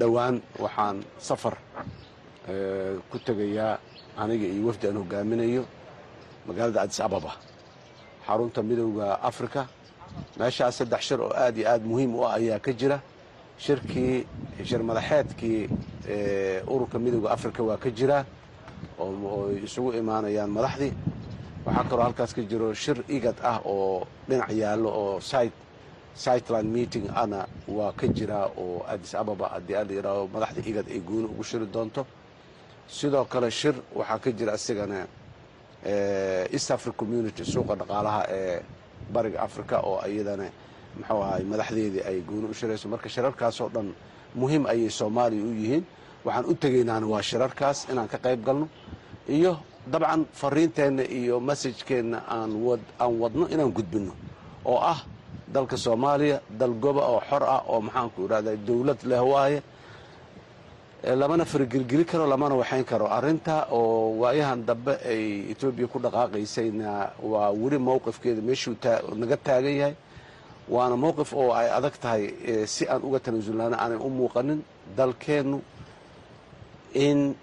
dhowaan 0.00 0.34
waxaan 0.64 0.96
safar 1.28 1.54
ku 3.10 3.16
tegayaa 3.26 3.72
aniga 4.22 4.46
iyo 4.54 4.62
wafdi 4.68 4.84
aan 4.88 4.96
hogaaminayo 5.02 5.62
magaalada 6.48 6.78
adis 6.84 7.00
ababa 7.08 7.32
xarunta 8.28 8.62
midowda 8.62 9.18
afrika. 9.30 9.66
Meeshaas 10.38 10.76
saddex 10.78 11.00
shir 11.08 11.20
oo 11.20 11.32
aad 11.34 11.56
iyo 11.58 11.68
aad 11.68 11.82
muhiim 11.84 12.14
u 12.14 12.24
ah 12.26 12.34
ayaa 12.36 12.58
ka 12.60 12.72
jira. 12.72 13.00
Shirkii 13.58 14.26
shir 14.64 14.82
madaxeedkii 14.82 15.68
ururka 16.68 16.98
midowda 16.98 17.30
afrika 17.30 17.62
waa 17.62 17.76
ka 17.76 17.90
jira 17.90 18.24
oo 18.98 19.50
isugu 19.64 19.92
imaanayaan 20.00 20.50
madaxdii. 20.50 20.92
Waxaa 21.66 21.84
kaloo 21.90 22.04
halkaas 22.04 22.32
ka 22.34 22.42
jiro 22.42 22.74
shir 22.74 22.98
igad 23.08 23.36
ah 23.42 23.60
oo 23.64 24.06
dhinac 24.28 24.50
yaallo 24.52 24.88
oo 25.02 25.20
sightland 26.14 26.68
meeting 26.74 27.06
ana 27.14 27.46
waa 27.68 27.92
ka 27.92 28.06
jiraa 28.06 28.46
oo 28.56 28.82
adis 28.88 29.14
ababa 29.14 29.48
haddii 29.54 29.74
aan 29.76 29.86
la 29.88 29.94
yidhaaho 29.94 30.28
madaxda 30.34 30.60
igad 30.70 30.86
ay 30.90 31.00
gooni 31.00 31.24
ugu 31.32 31.42
shiri 31.44 31.66
doonto. 31.66 32.06
Sidoo 32.88 33.24
kale 33.24 33.50
shir 33.50 33.74
waxaa 33.94 34.18
ka 34.18 34.30
jira 34.32 34.54
isagana 34.54 35.06
east 36.52 36.70
africa 36.70 36.96
community 36.96 37.44
suuqa 37.44 37.74
dhaqaalaha 37.80 38.22
ee 38.30 38.62
bariga 39.12 39.40
africa 39.42 39.80
oo 39.84 40.00
iyadana 40.06 40.46
muxuu 40.98 41.22
ahay 41.22 41.42
madaxdeedii 41.44 42.02
ay 42.08 42.20
gooni 42.28 42.46
u 42.50 42.54
shirayso 42.54 42.88
marka 42.88 43.08
shirarkaasoo 43.08 43.68
dhan 43.74 43.88
muhiim 44.34 44.66
ayay 44.66 44.90
soomaaliya 44.90 45.44
u 45.44 45.52
yihiin. 45.54 45.84
Waxaan 46.24 46.44
u 46.50 46.54
tegaynaana 46.54 47.06
waa 47.06 47.22
shirarkaas 47.22 47.86
inaan 47.92 48.08
ka 48.08 48.18
qayb 48.18 48.44
galno. 48.44 48.68
Iyo 49.28 49.56
dabcan 49.86 50.26
fariinteenna 50.32 51.02
iyo 51.02 51.40
masajkeenna 51.40 52.18
aan 52.28 52.52
wadno 53.20 53.46
inaan 53.48 53.72
gudbinno 53.72 54.12
oo 54.64 54.76
ah 54.92 55.00
dalka 55.54 55.76
soomaaliya 55.76 56.40
dal 56.50 56.74
goba 56.74 57.02
oo 57.12 57.20
xor 57.30 57.42
ah 57.42 57.62
oo 57.68 57.80
maxaanku 57.80 58.24
idhahda 58.26 58.56
dowlad 58.56 58.98
leh 59.10 59.22
waaye 59.32 59.62
lamana 61.04 61.44
faragelgeli 61.44 62.04
karo 62.04 62.26
lamana 62.26 62.54
waxayn 62.56 62.84
karo. 62.84 63.06
Arrinta 63.06 63.66
oo 63.70 64.18
waayahan 64.20 64.64
dambe 64.66 64.98
ay 65.06 65.50
etoobiya 65.52 65.86
ku 65.88 65.98
dhaqaaqaysayna 65.98 67.12
waa 67.22 67.50
weli 67.52 67.78
mowqifkeeda 67.78 68.42
meeshuu 68.42 68.74
naga 69.16 69.36
taagan 69.36 69.74
yahay. 69.80 69.94
Waana 70.68 70.96
mowqif 70.96 71.32
oo 71.32 71.52
ay 71.52 71.68
adag 71.70 71.94
tahay 72.02 72.66
si 72.66 72.84
aan 72.88 73.02
uga 73.02 73.20
tanaasulnaana 73.20 73.76
aanay 73.78 73.98
u 73.98 74.08
muuqanin 74.10 74.60
dalkeennu 74.96 75.60
in 76.94 77.34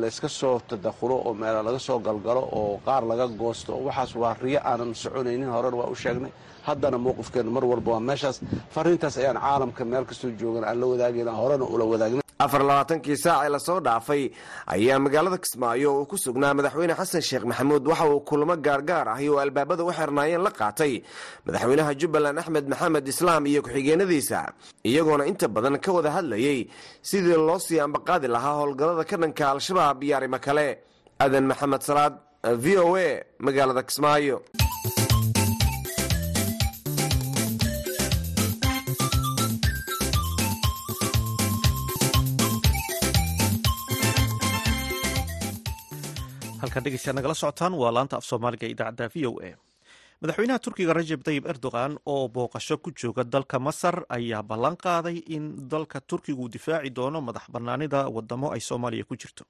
layska 0.00 0.28
soo 0.28 0.60
tadakhulo 0.68 1.14
oo 1.26 1.34
meela 1.34 1.62
laga 1.62 1.78
soo 1.78 1.98
galgalo 2.00 2.42
oo 2.52 2.80
qaar 2.84 3.02
laga 3.06 3.26
goosto. 3.28 3.72
Waxaas 3.86 4.14
waa 4.16 4.34
riyo 4.42 4.60
aanan 4.64 4.94
soconaynin 4.94 5.48
horena 5.48 5.76
waa 5.76 5.90
u 5.90 5.94
sheegnay 5.94 6.32
haddana 6.68 6.98
mowqifkeena 7.06 7.50
mar 7.56 7.64
walba 7.70 7.90
waa 7.94 8.00
meeshaas. 8.08 8.36
Fariintaas 8.74 9.16
ayaan 9.20 9.38
caalamka 9.44 9.82
meel 9.90 10.04
kastoo 10.10 10.30
joogan 10.40 10.64
aan 10.68 10.76
la 10.80 10.86
wadaagayna 10.92 11.32
horena 11.40 11.64
ula 11.74 11.84
wadaagna. 11.92 12.22
Afar 12.44 12.62
labaatankii 12.68 13.16
saac 13.24 13.40
ee 13.46 13.50
la 13.54 13.58
soo 13.66 13.78
dhaafay 13.86 14.22
ayaa 14.74 14.98
magaalada 15.04 15.38
kismaayo 15.44 15.88
uu 15.98 16.06
ku 16.10 16.16
sugnaa 16.24 16.54
madaxweyne 16.58 16.94
xasan 17.00 17.22
sheekh 17.28 17.44
maxamuud. 17.50 17.82
Waxa 17.90 18.04
uu 18.12 18.20
kulamo 18.28 18.54
gaargaar 18.66 19.06
ahi 19.14 19.26
oo 19.32 19.38
albaabada 19.44 19.82
u 19.84 19.90
xirnaayeen 19.98 20.42
la 20.46 20.50
qaatay. 20.60 20.92
Madaxweynaha 21.46 21.92
jubbaland 22.00 22.38
axmed 22.42 22.66
maxamed 22.72 23.06
islaam 23.12 23.42
iyo 23.50 23.60
ku-xigeenadiisa 23.66 24.40
iyagoona 24.88 25.24
inta 25.30 25.46
badan 25.54 25.76
ka 25.84 25.90
wada 25.96 26.10
hadlayey 26.16 26.60
sidii 27.08 27.38
loo 27.48 27.58
sii 27.66 27.80
ambaqaadi 27.86 28.26
lahaa 28.34 28.54
howlgallada 28.60 29.04
ka 29.10 29.16
dhanka 29.22 29.44
al-shabaab 29.54 29.98
iyo 30.06 30.14
arrimo 30.18 30.38
kale. 30.46 30.66
Adan 31.24 31.44
maxamed 31.50 31.82
salaad 31.88 32.14
v 32.62 32.66
o 32.78 32.94
a 32.96 33.08
magaalada 33.46 33.82
kismaayo 33.88 34.36
halkan 46.78 46.84
dhegeystayaad 46.84 47.16
nagala 47.18 47.34
socotaan 47.34 47.74
waa 47.74 47.92
laanta 47.92 48.16
af 48.16 48.24
soomaaliga 48.24 48.66
idaacadda 48.66 49.08
v 49.14 49.26
o 49.26 49.32
a. 49.42 49.50
Madaxweynaha 50.22 50.58
turkiga 50.58 50.92
rajab 50.94 51.22
tayib 51.22 51.46
erdogan 51.46 51.98
oo 52.06 52.28
booqasho 52.28 52.78
ku 52.78 52.90
jooga 52.90 53.24
dalka 53.24 53.58
masar 53.58 54.04
ayaa 54.08 54.42
ballan 54.42 54.76
qaaday 54.76 55.16
in 55.26 55.68
dalka 55.68 56.00
turkigu 56.00 56.48
difaaci 56.48 56.90
doono 56.90 57.20
madax 57.20 57.50
bannaanida 57.50 58.08
wadamo 58.08 58.50
ay 58.52 58.60
soomaaliya 58.60 59.04
ku 59.04 59.16
jirto. 59.16 59.44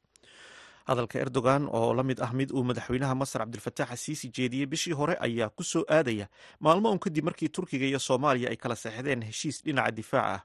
Hadalka 0.89 1.19
erdogan 1.19 1.69
oo 1.73 1.93
la 1.95 2.03
mid 2.03 2.21
ah 2.21 2.33
mid 2.33 2.51
uu 2.53 2.65
madaxweynaha 2.65 3.15
masar 3.15 3.41
cabdilfataax 3.45 3.91
asiisi 3.93 4.29
jeediyey 4.33 4.67
bishii 4.67 4.93
hore 4.93 5.17
ayaa 5.21 5.49
ku 5.51 5.63
soo 5.65 5.85
aadaya 5.89 6.29
maalmo 6.61 6.91
un 6.93 6.99
kadib 6.99 7.25
markii 7.25 7.49
turkiga 7.49 7.87
iyo 7.87 7.99
soomaaliya 7.99 8.49
ay 8.51 8.57
kala 8.57 8.77
seexdeen 8.77 9.23
heshiis 9.25 9.65
dhinaca 9.65 9.91
difaaca 9.93 10.35
ah 10.35 10.41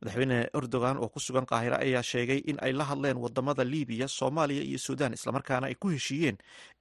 madaxweyne 0.00 0.38
erdogan 0.58 0.96
oo 1.02 1.08
ku 1.08 1.20
sugan 1.20 1.46
qaahira 1.50 1.76
ayaa 1.86 2.02
sheegay 2.02 2.40
in 2.50 2.56
ay 2.66 2.72
la 2.72 2.84
hadleen 2.90 3.16
waddamada 3.24 3.64
libiya 3.64 4.08
soomaaliya 4.18 4.62
iyo 4.70 4.78
suudaan 4.86 5.12
islamarkaana 5.18 5.66
ay 5.70 5.74
ku 5.74 5.88
heshiiyeen 5.94 6.36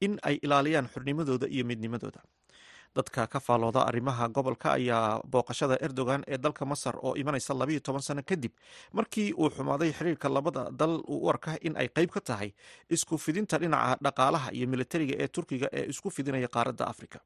in 0.05 0.19
ay 0.29 0.35
ilaaliyaan 0.45 0.87
xornimadooda 0.93 1.47
iyo 1.55 1.63
midnimadooda 1.65 2.19
dadka 2.95 3.27
ka 3.27 3.39
faalooda 3.39 3.81
arrimaha 3.89 4.27
gobolka 4.35 4.67
ayaa 4.79 5.19
booqashada 5.31 5.75
erdogan 5.85 6.21
ee 6.27 6.37
dalka 6.45 6.63
masar 6.71 6.95
oo 7.07 7.13
imanaysa 7.21 7.53
labayo 7.61 7.79
toban 7.87 8.01
sano 8.07 8.21
kadib 8.29 8.51
markii 8.97 9.33
uu 9.35 9.49
xumaaday 9.55 9.91
xiriirka 9.97 10.27
labada 10.35 10.63
dal 10.79 10.95
uu 11.13 11.19
u 11.25 11.29
arka 11.33 11.51
in 11.67 11.73
ay 11.81 11.87
qayb 11.97 12.09
ka 12.15 12.21
tahay 12.29 12.49
isku 12.95 13.17
fidinta 13.25 13.55
dhinaca 13.63 13.97
dhaqaalaha 14.05 14.47
iyo 14.57 14.67
militariga 14.73 15.15
ee 15.23 15.27
turkiga 15.35 15.67
ee 15.79 15.85
isku 15.91 16.07
fidinaya 16.17 16.47
qaaradda 16.55 16.85
afrika 16.93 17.19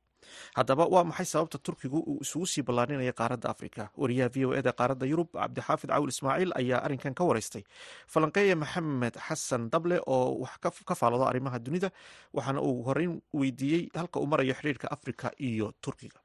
haddaba 0.55 0.85
waa 0.93 1.03
maxay 1.03 1.25
sababta 1.25 1.57
turkigu 1.57 1.99
uu 2.11 2.17
isugu 2.21 2.45
sii 2.45 2.61
ballaarinaya 2.67 3.13
qaaradda 3.13 3.49
afrika? 3.49 3.89
Wariyaha 3.97 4.29
v 4.35 4.45
o 4.45 4.53
eda 4.59 4.71
qaaradda 4.71 5.05
yurub 5.11 5.29
cabdixaafid 5.33 5.89
cawil 5.89 6.09
ismaaciil 6.13 6.51
ayaa 6.61 6.79
arrinkan 6.85 7.13
ka 7.13 7.23
wareystay. 7.23 7.63
Falanqeeya 8.07 8.55
maxamed 8.55 9.15
xasan 9.27 9.69
dable 9.69 9.99
oo 10.07 10.39
wax 10.43 10.57
ka 10.85 10.95
faalooda 10.95 11.25
arrimaha 11.31 11.59
dunida 11.59 11.89
waxaana 12.33 12.61
uu 12.61 12.83
horeyn 12.87 13.21
weydiiyey 13.33 13.89
halka 13.95 14.19
uu 14.19 14.25
marayo 14.27 14.53
xiriirka 14.53 14.87
afrika 14.91 15.31
iyo 15.39 15.71
turkiga. 15.81 16.19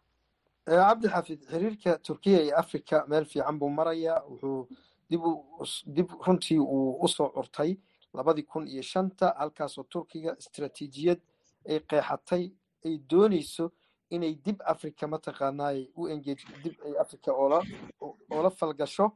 Cabdixaafid 0.66 1.40
xiriirka 1.50 1.98
turkiya 1.98 2.40
iyo 2.42 2.58
afrika 2.58 3.04
meel 3.08 3.24
fiican 3.24 3.58
buu 3.58 3.68
marayaa 3.70 4.22
wuxuu 4.30 4.68
dib 5.86 6.08
runtii 6.26 6.58
uu 6.58 6.98
u 7.04 7.08
soo 7.08 7.28
curtay 7.28 7.76
labadii 8.14 8.42
kun 8.42 8.66
iyo 8.68 8.82
shanta 8.82 9.34
halkaasoo 9.38 9.84
turkiga 9.84 10.36
istaraatiijiyad 10.38 11.20
ay 11.68 11.78
qeexatay 11.90 12.44
ay 12.86 12.94
dooneyso 13.10 13.72
inay 14.14 14.34
dib 14.44 14.58
africa 14.72 15.04
mataqaanaay 15.14 15.78
u 15.96 16.08
engage 16.08 16.44
dib 16.62 16.74
africa 17.04 17.30
oola 17.32 17.60
oola 18.30 18.50
falgasho. 18.50 19.06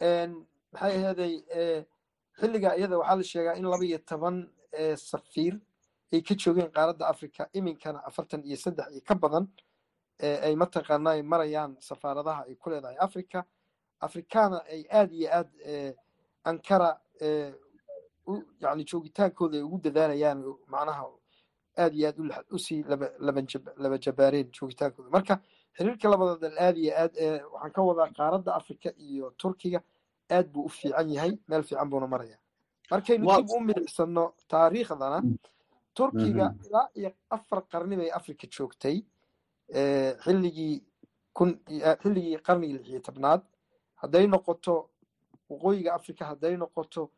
Maxay 0.00 0.94
aheeday 0.98 1.34
xilliga 2.40 2.76
iyada 2.78 2.98
waxaa 2.98 3.16
la 3.16 3.22
sheegaa 3.22 3.54
in 3.58 3.64
laba 3.72 3.84
iyo 3.84 3.98
toban 3.98 4.36
safiir 4.96 5.54
ay 6.12 6.20
ka 6.22 6.34
joogeen 6.34 6.70
qaaradda 6.76 7.08
africa 7.08 7.48
iminkana 7.52 7.98
afartan 8.08 8.42
iyo 8.44 8.56
saddex 8.56 8.88
iyo 8.92 9.00
ka 9.08 9.14
badan 9.14 9.46
mataqaana 10.56 11.10
ay 11.10 11.22
marayaan 11.22 11.76
safaaradaha 11.80 12.44
ay 12.48 12.54
ku 12.54 12.70
leedahay 12.70 12.96
africa 13.06 13.44
africana 14.00 14.58
ay 14.72 14.84
aad 14.90 15.10
iyo 15.12 15.28
aad 15.38 15.48
ankara 16.44 16.90
yani 18.60 18.84
joogitaankooda 18.84 19.56
ay 19.58 19.62
ugu 19.64 19.78
dadaalayaan 19.84 20.38
macnaha 20.68 21.04
aad 21.82 21.92
iyo 21.94 22.08
aad 22.08 22.18
u 22.50 22.58
sii 22.58 22.82
laba 23.78 23.98
jabaareen 24.04 24.48
joogitaankooda. 24.56 25.10
Marka 25.10 25.34
xiriirka 25.76 26.08
labada 26.08 26.34
dal 26.42 26.56
aad 26.66 26.76
iyo 26.76 26.92
aad 27.02 27.12
waxaan 27.52 27.72
ka 27.72 27.82
wadaa 27.82 28.08
qaaradda 28.18 28.54
africa 28.60 28.88
iyo 28.98 29.30
turkiga 29.42 29.80
aad 30.30 30.46
buu 30.52 30.64
u 30.64 30.68
fiican 30.68 31.08
yahay 31.10 31.32
meel 31.48 31.62
fiican 31.62 31.90
buuna 31.90 32.06
maraya 32.06 32.38
markaynu 32.90 33.26
dib 33.36 33.50
u 33.56 33.60
milicsano 33.60 34.24
taariikhdana 34.48 35.18
turkiga 35.94 36.54
ilaa 36.66 36.88
iyo 36.94 37.10
afar 37.30 37.60
qarni 37.72 37.96
bay 37.96 38.10
africa 38.18 38.46
joogtay 38.56 38.96
xilligii 40.24 40.74
xilligii 42.02 42.36
qarnigii 42.46 42.76
lix 42.78 42.88
iyo 42.88 43.00
tobnaad. 43.00 43.42
Hadday 44.02 44.26
noqoto 44.26 44.74
waqooyiga 45.50 45.94
africa 45.94 46.22
hadday 46.30 46.56
noqoto 46.56 47.10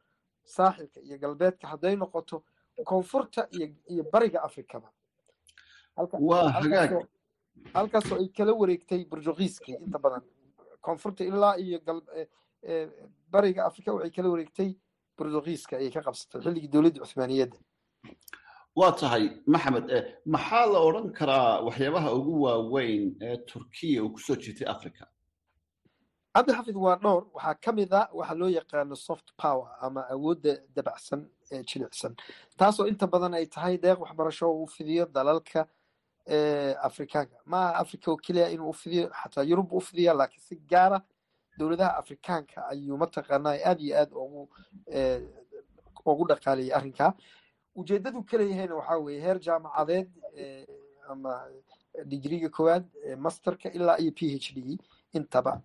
saaxilka 0.45 1.01
iyo 1.01 1.19
galbeedka 1.19 1.67
hadday 1.73 1.97
noqoto 1.97 2.43
koonfurta 2.85 3.49
iyo 3.91 4.05
bariga 4.13 4.43
africaba 4.43 4.89
halkaasoo 7.75 8.19
ay 8.19 8.29
kala 8.29 8.53
wareegtay 8.53 9.05
burtugiiskii 9.05 9.75
inta 9.85 9.99
badan. 9.99 10.23
Koonfurta 10.81 11.25
ilaa 11.25 11.55
iyo 11.59 11.79
bariga 13.31 13.65
africa 13.67 13.89
waxay 13.95 14.11
kala 14.11 14.29
wareegtay 14.29 14.75
burtugiiska 15.19 15.77
ayay 15.77 15.91
ka 15.91 16.03
qabsatay 16.03 16.41
xilligii 16.43 16.69
dowladda 16.73 17.01
cuthmaaniyadda. 17.01 17.59
Waa 18.77 18.93
tahay 18.93 19.25
maxamed 19.47 19.87
maxaa 20.27 20.67
la 20.73 20.79
odran 20.81 21.13
karaa 21.13 21.61
waxyaabaha 21.67 22.13
ugu 22.15 22.43
waaweyn 22.43 23.17
ee 23.21 23.37
turkiya 23.37 24.03
uu 24.05 24.11
ku 24.13 24.19
soo 24.21 24.37
jiitay 24.37 24.69
africa 24.75 25.07
cabdixafid 26.35 26.77
waa 26.77 26.97
dhowr 26.97 27.25
waxaa 27.35 27.55
ka 27.55 27.73
mid 27.73 27.93
a 27.93 28.09
waxa 28.13 28.35
loo 28.35 28.49
yaqaano 28.49 28.97
soft 28.97 29.29
power 29.37 29.69
ama 29.81 30.03
awoodda 30.11 30.53
dabacsan 30.75 31.27
ee 31.51 31.63
jilicsan 31.63 32.15
taasoo 32.57 32.87
inta 32.87 33.07
badan 33.07 33.35
ay 33.35 33.47
tahay 33.47 33.79
deeq 33.79 33.99
waxbarasho 34.01 34.47
uu 34.53 34.67
fidiyo 34.67 35.07
dalalka 35.07 35.67
afrikaanka 36.89 37.37
maaha 37.47 37.75
africa 37.83 38.09
oo 38.09 38.17
keliya 38.17 38.49
inuu 38.51 38.69
ufidiyo 38.71 39.11
xataa 39.23 39.43
yurub 39.51 39.73
u 39.73 39.81
fidiya 39.81 40.15
laakiin 40.15 40.43
si 40.49 40.57
gaara 40.71 41.01
dowladaha 41.59 41.97
afrikaanka 41.99 42.69
ayuu 42.69 42.97
mataqaanaa 43.03 43.57
aad 43.69 43.81
iyo 43.81 43.97
aad 44.01 44.11
ugu 44.13 44.49
ugu 46.07 46.25
dhaqaaliyay 46.29 46.73
arrinkaa. 46.79 47.13
Ujeedadu 47.77 48.23
kaleeyahayna 48.23 48.75
waxaa 48.75 48.99
weeye 48.99 49.21
heer 49.21 49.39
jaamacadeed 49.41 50.09
ama 51.09 51.33
digriga 52.05 52.49
koowaad 52.49 52.85
masterka 53.17 53.69
ilaa 53.73 53.99
iyo 53.99 54.13
p 54.13 54.21
h 54.45 54.53
d 54.55 54.79
intaba 55.13 55.61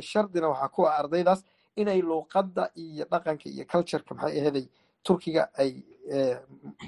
shardina 0.00 0.48
waxaa 0.48 0.68
ku 0.68 0.86
ah 0.86 0.98
ardaydaas 1.00 1.44
inay 1.76 2.00
luuqadda 2.02 2.70
iyo 2.74 3.04
dhaqanka 3.12 3.48
iyo 3.48 3.64
cultureka 3.72 4.14
maxay 4.14 4.40
aheeday 4.40 4.66
turkiga 5.04 5.48
ay 5.58 5.72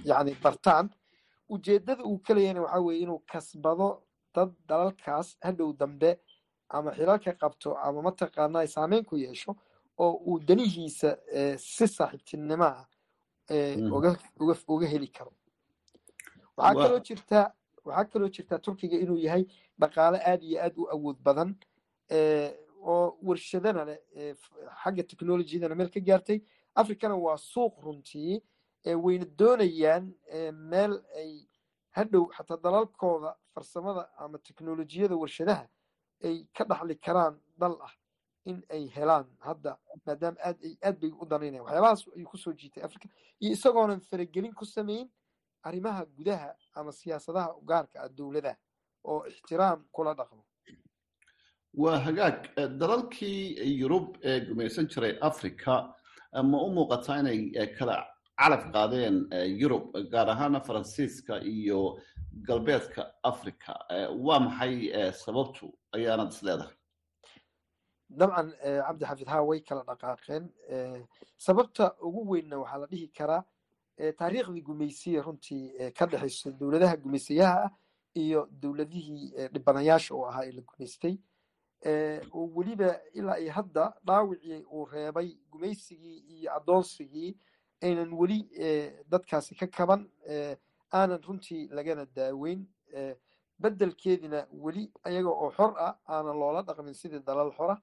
yani 0.05 0.33
bartaan. 0.43 0.91
Ujeedada 1.49 2.03
uu 2.05 2.19
kaleeyahayna 2.19 2.63
waxaa 2.63 2.81
weeye 2.87 3.03
inuu 3.03 3.19
kasbado 3.33 4.03
dad 4.35 4.51
dalalkaas 4.69 5.37
hadhow 5.43 5.73
dambe 5.73 6.19
ama 6.69 6.91
xilalka 6.97 7.33
qabto 7.33 7.77
ama 7.79 8.03
mataqaanaa 8.03 8.67
saameyn 8.67 9.05
ku 9.05 9.17
yeesho 9.17 9.57
oo 9.99 10.13
uu 10.27 10.39
danihiisa 10.49 11.11
si 11.59 11.87
saaxiibtinimo 11.89 12.65
ah 12.65 12.87
uga 14.69 14.87
heli 14.87 15.09
karo. 15.09 15.33
Waxaa 16.57 16.75
kaloo 16.83 17.01
jirtaa 17.01 17.47
waxaa 17.85 18.05
kaloo 18.13 18.29
jirtaa 18.29 18.59
turkiga 18.59 18.97
inuu 19.05 19.19
yahay 19.27 19.45
dhaqaale 19.81 20.19
aad 20.31 20.43
iyo 20.43 20.59
aad 20.65 20.75
u 20.79 20.89
awood 20.95 21.17
badan 21.27 21.55
oo 22.93 23.19
warshadana 23.23 23.85
leh 23.85 23.99
xagga 24.83 25.03
technologiyadana 25.11 25.75
meel 25.75 25.91
ka 25.91 26.01
gaartay 26.01 26.39
africana 26.75 27.17
waa 27.17 27.37
suuq 27.37 27.75
runtii 27.85 28.43
wayna 29.05 29.27
doonayaan 29.39 30.05
meel 30.71 30.93
ay 31.17 31.33
hadhow 31.97 32.25
xataa 32.37 32.57
dalalkooda 32.65 33.37
farsamada 33.55 34.09
ama 34.19 34.39
teknolojiyada 34.39 35.17
warshadaha 35.17 35.67
ay 36.25 36.37
ka 36.57 36.65
dhaxli 36.65 36.95
karaan 37.07 37.35
dal 37.59 37.77
ah 37.87 37.93
in 38.45 38.63
ay 38.71 38.85
helaan 38.97 39.27
hadda 39.41 39.79
maadaama 40.07 40.39
aad 40.49 40.59
aad 40.87 40.97
bay 41.01 41.11
u 41.21 41.25
danaynayan 41.27 41.65
waxyaabahaas 41.65 42.03
ayuu 42.17 42.29
ku 42.31 42.37
soo 42.39 42.53
jiitay 42.53 42.83
africa 42.85 43.07
iyo 43.41 43.53
isagoonan 43.53 44.01
faragelin 44.01 44.53
ku 44.55 44.65
samayn 44.67 45.09
arrimaha 45.63 46.05
gudaha 46.17 46.55
ama 46.75 46.93
siyaasadaha 46.93 47.55
gaarka 47.71 47.97
ah 48.05 48.09
dowladaha 48.09 48.57
oo 49.05 49.25
ixtiraam 49.31 49.85
kula 49.93 50.15
dhaqmo 50.15 50.45
waa 51.77 51.99
hagaag 51.99 52.39
dalalkii 52.81 53.79
yurub 53.81 54.17
ee 54.23 54.41
gumaysan 54.41 54.87
jiray 54.89 55.19
africa 55.21 55.75
ma 56.51 56.59
u 56.67 56.69
muuqataa 56.77 57.19
inay 57.21 57.41
kala 57.79 57.97
calaf 58.41 58.65
qaadeen 58.75 59.17
yurub 59.63 59.85
gaar 60.13 60.29
ahaana 60.31 60.61
faransiiska 60.61 61.41
iyo 61.43 61.99
galbeedka 62.49 63.03
africa 63.23 63.73
waa 64.27 64.41
maxay 64.41 65.13
sababtu 65.13 65.67
ayaanad 65.97 66.29
is 66.33 66.43
leedahay? 66.43 66.75
Dabcan 68.11 68.49
cabdi 68.87 69.05
xafid 69.05 69.29
haa 69.29 69.43
way 69.43 69.61
kala 69.61 69.83
dhaqaaqeen. 69.91 70.45
Sababta 71.39 71.95
ugu 72.03 72.21
weynna 72.31 72.59
waxaa 72.59 72.79
la 72.79 72.87
dhihi 72.87 73.09
karaa 73.19 73.43
taariikhdii 74.19 74.63
gumaysiya 74.69 75.23
runtii 75.23 75.93
ka 75.99 76.07
dhexayso 76.07 76.51
dowladaha 76.61 76.97
gumaysayaha 76.97 77.65
ah 77.65 77.71
iyo 78.15 78.47
dowladihii 78.63 79.49
dhibanayaasha 79.55 80.15
uu 80.15 80.27
ahaa 80.31 80.45
ee 80.47 80.53
la 80.53 80.63
gumaystay 80.63 81.15
oo 82.33 82.47
weliba 82.57 83.01
ilaa 83.15 83.39
iyo 83.39 83.53
hadda 83.53 83.93
dhaawicii 84.07 84.63
uu 84.73 84.85
reebay 84.93 85.29
gumaysigii 85.51 86.19
iyo 86.35 86.55
addoonsigii 86.57 87.37
aynan 87.83 88.13
weli 88.13 88.39
dadkaasi 89.11 89.55
ka 89.55 89.67
kaban 89.67 90.09
aanan 90.93 91.23
runtii 91.23 91.69
lagana 91.69 92.07
daaweyn 92.17 92.67
beddelkeedina 93.59 94.47
weli 94.53 94.91
ayaga 95.05 95.29
oo 95.31 95.51
xor 95.57 95.73
ah 95.79 95.95
aanan 96.09 96.39
loola 96.39 96.63
dhaqmin 96.63 96.95
sidii 96.95 97.21
dalal 97.27 97.51
xora 97.53 97.77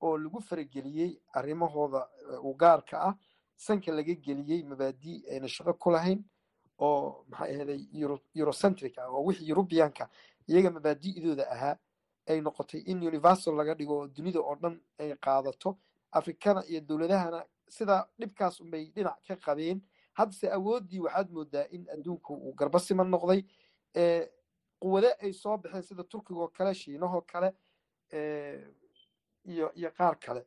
oo 0.00 0.16
lagu 0.18 0.40
farageliyey 0.40 1.20
arrimahooda 1.32 2.08
u 2.42 2.54
gaarka 2.54 2.96
ah 3.08 3.14
sanka 3.56 3.92
laga 3.92 4.14
geliyey 4.14 4.62
mabaadii 4.64 5.24
ayna 5.30 5.48
shaqo 5.48 5.72
ku 5.74 5.90
lahayn 5.90 6.24
oo 6.78 7.24
maxay 7.30 7.54
ahaday 7.56 7.80
eurocentric 8.34 8.98
ah 8.98 9.08
oo 9.10 9.24
wixii 9.26 9.48
eurubianka 9.50 10.08
iyaga 10.48 10.70
mabaadi'dooda 10.70 11.44
ahaa 11.54 11.76
ay 12.28 12.40
noqotay 12.40 12.80
in 12.86 13.02
universal 13.02 13.54
laga 13.56 13.74
dhigo 13.74 14.06
dunida 14.08 14.40
oo 14.40 14.56
dhan 14.56 14.80
ay 14.98 15.14
qaadato 15.24 15.78
afrikana 16.12 16.62
iyo 16.68 16.80
dowladahana 16.80 17.44
sidaa 17.68 18.06
dhibkaas 18.18 18.60
unbay 18.60 18.84
dhinac 18.94 19.18
ka 19.26 19.36
qabeen. 19.36 19.80
Haddase 20.18 20.46
awooddii 20.52 21.00
waxaad 21.00 21.30
moodaa 21.30 21.66
in 21.70 21.86
adduunku 21.94 22.34
uu 22.34 22.54
garba 22.54 22.78
siman 22.78 23.10
noqday. 23.10 23.40
Quwade 24.80 25.10
ay 25.22 25.32
soo 25.32 25.56
baxeen 25.58 25.82
sida 25.82 26.04
turkigaoo 26.04 26.48
kale 26.48 26.74
shiinahoo 26.74 27.20
kale 27.26 27.52
iyo 29.44 29.70
iyo 29.74 29.90
qaar 29.96 30.16
kale. 30.20 30.42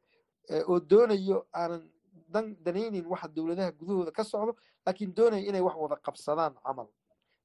Oo 0.68 0.80
doonayo 0.80 1.48
aanan 1.54 1.84
dan 2.28 2.56
danaynin 2.66 3.06
waxa 3.06 3.28
dowladaha 3.28 3.72
gudahooda 3.72 4.12
ka 4.12 4.24
socdo 4.24 4.56
laakiin 4.86 5.14
doonaya 5.16 5.44
inay 5.50 5.62
wax 5.62 5.76
wada 5.78 5.96
qabsadaan 5.96 6.54
camal. 6.64 6.88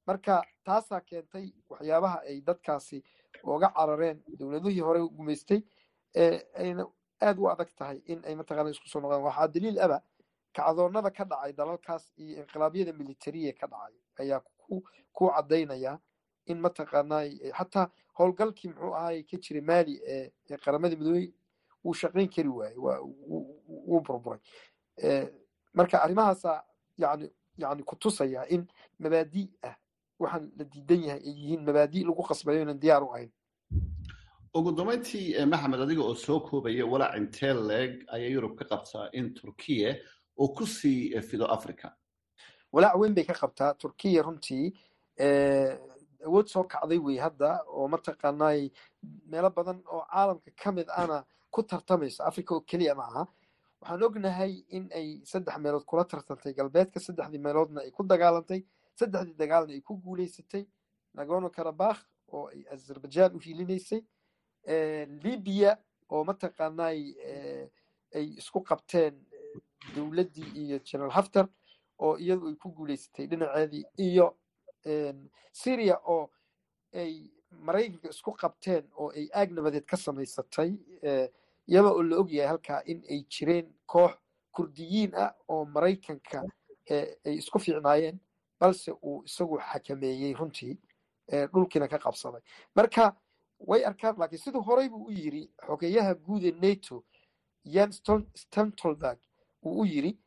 Marka 0.07 0.43
taasaa 0.65 1.01
keentay 1.01 1.53
waxyaabaha 1.69 2.19
ay 2.29 2.41
dadkaasi 2.41 3.03
ooga 3.43 3.69
carareen 3.75 4.21
dowladihii 4.39 4.79
hore 4.81 4.99
gumaystay 5.17 5.61
ayna 6.55 6.85
aad 7.21 7.39
u 7.39 7.49
adag 7.49 7.69
tahay 7.75 8.01
in 8.05 8.21
ay 8.25 8.35
mataqaana 8.35 8.69
isku 8.69 8.89
soo 8.89 8.99
noqdaan. 9.01 9.23
Waxaa 9.23 9.47
daliil 9.47 9.79
aba 9.79 10.01
kacdoonada 10.53 11.11
ka 11.11 11.23
dhacay 11.25 11.53
dalalkaas 11.53 12.11
iyo 12.17 12.41
inqilaabyada 12.41 12.93
militariya 12.93 13.53
ka 13.53 13.67
dhacay 13.67 13.95
ayaa 14.19 14.41
ku 14.67 14.83
caddaynaya 15.35 15.99
in 16.45 16.59
mataqaanaa 16.61 17.25
xataa 17.57 17.89
howlgalkii 18.17 18.69
muxuu 18.69 18.93
ahaay 18.95 19.23
ka 19.23 19.37
jiray 19.37 19.61
maali 19.61 20.01
ee 20.07 20.31
qaramada 20.63 20.95
midoobey 20.95 21.33
wuu 21.83 21.93
shaqayn 21.93 22.29
kari 22.29 22.49
waayey 22.49 22.77
wuu 22.77 24.01
burburay. 24.01 24.39
Marka 25.73 26.01
arrimahaasa 26.03 26.63
yani 26.97 27.29
yani 27.57 27.83
kutusaya 27.83 28.45
in 28.49 28.67
mabaadi 28.99 29.49
ah 29.63 29.75
waxaan 30.19 30.51
la 30.57 30.63
diidan 30.65 31.01
yahay 31.07 31.21
ay 31.27 31.33
yihiin 31.39 31.61
mabaadi 31.67 32.03
lagu 32.03 32.23
qasbayo 32.29 32.61
inan 32.61 32.79
diyaar 32.79 33.03
u 33.03 33.09
ahayn. 33.13 33.31
Ugu 34.57 34.71
dambayntii 34.71 35.45
maxamed 35.45 35.79
adiga 35.81 36.01
oo 36.03 36.15
soo 36.15 36.39
koobaya 36.39 36.85
walaac 36.85 37.17
intee 37.17 37.53
leeg 37.53 37.91
ayaa 38.15 38.29
yurub 38.35 38.53
ka 38.59 38.65
qabtaa 38.71 39.09
in 39.13 39.33
turkiya 39.33 39.95
uu 40.39 40.49
ku 40.55 40.65
sii 40.65 41.21
fido 41.21 41.45
africa 41.45 41.87
walaac 42.73 42.95
weyn 42.99 43.13
bay 43.13 43.23
ka 43.25 43.33
qabtaa. 43.33 43.73
Turkiya 43.83 44.23
runtii 44.23 44.73
awood 46.25 46.47
soo 46.49 46.63
kacday 46.63 46.97
wey 46.97 47.17
hadda 47.25 47.49
oo 47.67 47.87
mataqaanaay 47.93 48.71
meelo 49.31 49.49
badan 49.57 49.79
oo 49.93 50.01
caalamka 50.11 50.51
ka 50.61 50.71
mid 50.71 50.87
ana 51.01 51.23
ku 51.51 51.61
tartamayso 51.63 52.23
africa 52.23 52.51
oo 52.55 52.61
keliya 52.69 52.95
ma 52.95 53.03
aha. 53.09 53.23
Waxaan 53.81 54.03
ognahay 54.03 54.53
in 54.69 54.89
ay 54.99 55.21
saddex 55.31 55.57
meelood 55.61 55.85
kula 55.85 56.03
tartantay 56.11 56.53
galbeedka 56.57 56.99
saddexdii 56.99 57.37
meeloodna 57.45 57.81
ay 57.85 57.91
ku 57.91 58.03
dagaalantay 58.03 58.63
saddexdii 58.99 59.37
dagaalna 59.41 59.73
ay 59.73 59.81
ku 59.81 59.93
guuleysatay 60.03 60.65
nagorno 61.13 61.49
karabakh 61.49 61.99
oo 62.33 62.47
ay 62.53 62.65
azerbaijan 62.73 63.35
u 63.35 63.39
hiilinaysay 63.39 64.01
libya 65.23 65.77
oo 66.09 66.23
mataqaanay 66.23 66.99
ay 68.15 68.25
isku 68.41 68.61
qabteen 68.63 69.15
dowladdii 69.95 70.49
iyo 70.61 70.79
general 70.79 71.11
haftar 71.11 71.47
oo 71.99 72.17
iyadu 72.17 72.47
ay 72.47 72.55
ku 72.55 72.69
guuleysatay 72.69 73.27
dhinaceedii 73.27 73.85
iyo 73.97 74.27
syria 75.51 75.97
oo 76.05 76.29
ay 76.93 77.29
maraykanka 77.51 78.09
isku 78.09 78.31
qabteen 78.33 78.83
oo 78.97 79.09
ay 79.15 79.29
aag 79.33 79.51
nabadeed 79.51 79.85
ka 79.85 79.97
samaysatay 79.97 80.71
iyadoo 81.67 81.93
oo 81.95 82.03
la 82.03 82.15
ogyahay 82.17 82.47
halkaa 82.47 82.81
in 82.85 83.03
ay 83.09 83.23
jireen 83.29 83.67
koox 83.85 84.13
kurdiyiin 84.51 85.15
ah 85.15 85.33
oo 85.47 85.65
maraykanka 85.65 86.43
ay 87.25 87.35
isku 87.37 87.59
fiicnaayeen 87.59 88.19
balse 88.59 88.91
uu 88.91 89.23
isagu 89.25 89.59
xakameeyey 89.59 90.33
runtii 90.33 90.77
dhulkiina 91.53 91.87
ka 91.87 91.97
qabsaday. 91.99 92.41
Marka 92.75 93.15
way 93.59 93.85
arkaan 93.85 94.15
laakiin 94.19 94.39
siduu 94.39 94.61
horey 94.61 94.89
buu 94.89 95.05
u 95.07 95.11
yiri 95.11 95.49
xogeyaha 95.67 96.13
guud 96.15 96.43
ee 96.43 96.51
nato 96.61 97.03
yan 97.65 97.91
stoltenberg 97.91 99.19
uu 99.65 99.81
u 99.81 99.85
yiri 99.85 100.17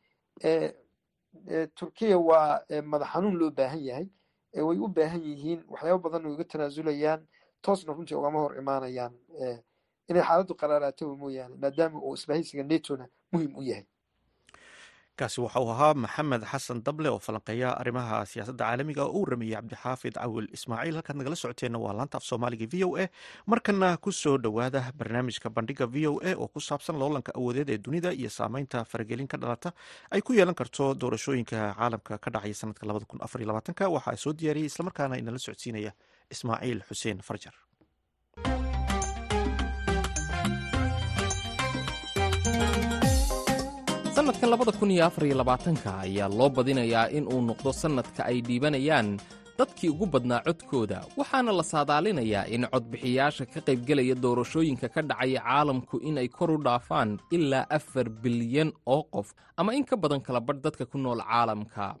turkiya 1.75 2.17
waa 2.17 2.61
madax 2.83 3.09
xanuun 3.13 3.37
loo 3.39 3.51
baahan 3.51 3.83
yahay 3.83 4.07
way 4.53 4.77
u 4.79 4.87
baahan 4.87 5.21
yihiin 5.23 5.63
waxyaaba 5.67 6.03
badan 6.09 6.25
way 6.25 6.33
uga 6.33 6.43
tanaasulayaan 6.43 7.27
toosna 7.61 7.93
runtii 7.93 8.15
ugama 8.17 8.39
hor 8.39 8.57
imaanayaan 8.57 9.13
inay 10.09 10.23
xaaladdu 10.23 10.53
qaraaraatoba 10.55 11.15
mooyaane 11.17 11.55
maadaama 11.55 11.99
uu 12.03 12.13
isbahaysiga 12.13 12.63
netona 12.63 13.07
muhiim 13.31 13.55
u 13.57 13.61
yahay 13.63 13.85
kaasi 15.21 15.39
waxa 15.45 15.59
uu 15.63 15.69
ahaa 15.73 15.93
maxamed 16.03 16.43
xasan 16.51 16.79
dable 16.87 17.09
oo 17.13 17.19
falanqeeya 17.27 17.69
arrimaha 17.81 18.17
siyaasadda 18.31 18.63
caalamiga 18.67 19.03
oo 19.07 19.11
u 19.17 19.21
waramayey 19.25 19.53
cabdixaafid 19.57 20.13
cawil 20.21 20.47
ismaaciil 20.57 20.95
halkaad 20.99 21.17
nagala 21.21 21.35
socoteenna 21.43 21.79
waa 21.85 21.93
laanta 21.99 22.17
af 22.19 22.23
soomaaliga 22.29 22.65
v 22.73 22.83
o 22.87 22.89
a. 22.97 23.05
Markana 23.51 23.89
ku 24.05 24.11
soo 24.21 24.35
dhowaada 24.45 24.81
barnaamijka 24.99 25.49
bandhiga 25.57 25.85
v 25.93 26.07
o 26.11 26.13
a 26.29 26.31
oo 26.41 26.47
ku 26.53 26.59
saabsan 26.69 26.95
loolanka 27.01 27.31
awoodeed 27.39 27.69
ee 27.69 27.77
dunida 27.85 28.09
iyo 28.21 28.29
saameynta 28.39 28.79
faragelin 28.91 29.27
ka 29.33 29.37
dhalata 29.43 29.69
ay 30.15 30.21
ku 30.27 30.33
yeelan 30.39 30.55
karto 30.61 30.93
doorashooyinka 31.01 31.57
caalamka 31.79 32.13
ka 32.23 32.29
dhacaya 32.35 32.53
sanadka 32.61 33.89
waxaa 33.95 34.15
soo 34.23 34.33
diyaariyey 34.39 34.65
islamarkaana 34.71 35.15
inala 35.21 35.39
socodsiinaya 35.45 35.91
ismaaciil 36.33 36.79
xuseen 36.89 37.19
farjar 37.29 37.53
sannadkan 44.41 44.49
labada 44.51 44.71
kun 44.79 44.91
iyo 44.91 45.05
afar 45.05 45.23
iyo 45.25 45.35
labaatanka 45.37 45.89
ayaa 46.05 46.29
loo 46.29 46.49
badinayaa 46.49 47.09
in 47.17 47.25
uu 47.33 47.41
noqdo 47.49 47.71
sannadka 47.81 48.21
ay 48.25 48.41
dhiibanayaan 48.47 49.09
dadkii 49.59 49.89
ugu 49.93 50.05
badnaa 50.13 50.41
codkooda 50.47 50.99
waxaana 51.17 51.51
la 51.59 51.63
saadaalinayaa 51.63 52.45
in 52.55 52.63
codbixiyaasha 52.73 53.45
ka 53.53 53.59
qaybgelaya 53.67 54.15
doorashooyinka 54.23 54.87
ka 54.95 55.01
dhacaya 55.09 55.41
caalamku 55.45 55.95
in 56.07 56.17
ay 56.17 56.27
kor 56.37 56.51
u 56.51 56.57
dhaafaan 56.65 57.09
ilaa 57.35 57.65
afar 57.77 58.07
bilyan 58.23 58.69
oo 58.85 59.03
qof 59.13 59.27
ama 59.59 59.71
in 59.77 59.85
ka 59.85 59.95
badan 59.97 60.21
kalabadh 60.27 60.61
dadka 60.65 60.85
ku 60.91 60.97
nool 60.97 61.21
caalamka 61.21 61.95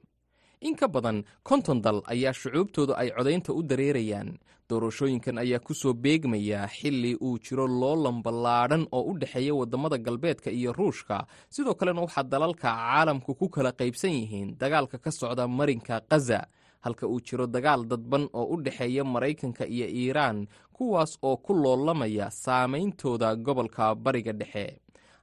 in 0.61 0.75
ka 0.75 0.87
badan 0.87 1.23
konton 1.43 1.81
dal 1.81 2.01
ayaa 2.13 2.33
shucuubtooda 2.33 2.93
ay 3.01 3.09
codaynta 3.17 3.53
u 3.53 3.61
dareerayaan. 3.63 4.37
Doorashooyinkan 4.69 5.37
ayaa 5.41 5.59
ku 5.59 5.73
soo 5.73 5.93
beegmaya 5.93 6.67
xilli 6.67 7.15
uu 7.19 7.39
jiro 7.43 7.67
loolan 7.67 8.21
ballaadhan 8.23 8.87
oo 8.91 9.03
u 9.11 9.17
dhexeeya 9.19 9.53
waddamada 9.55 9.97
galbeedka 9.97 10.49
iyo 10.51 10.71
ruushka. 10.73 11.25
Sidoo 11.49 11.73
kalena 11.75 12.01
waxaa 12.01 12.23
dalalka 12.23 12.69
caalamku 12.71 13.35
ku 13.35 13.49
kala 13.49 13.71
qaybsan 13.73 14.11
yihiin 14.13 14.55
dagaalka 14.59 14.97
ka 15.03 15.11
socda 15.11 15.47
marinka 15.47 16.01
khaza 16.09 16.45
halka 16.85 17.05
uu 17.07 17.19
jiro 17.21 17.47
dagaal 17.47 17.83
dadban 17.89 18.29
oo 18.33 18.45
u 18.53 18.61
dhexeeya 18.63 19.03
maraykanka 19.03 19.65
iyo 19.67 19.87
iiraan 19.89 20.47
kuwaas 20.73 21.17
oo 21.21 21.37
ku 21.37 21.53
loolamaya 21.53 22.29
saameyntooda 22.31 23.35
gobolka 23.35 23.95
bariga 23.95 24.31
dhexe 24.33 24.79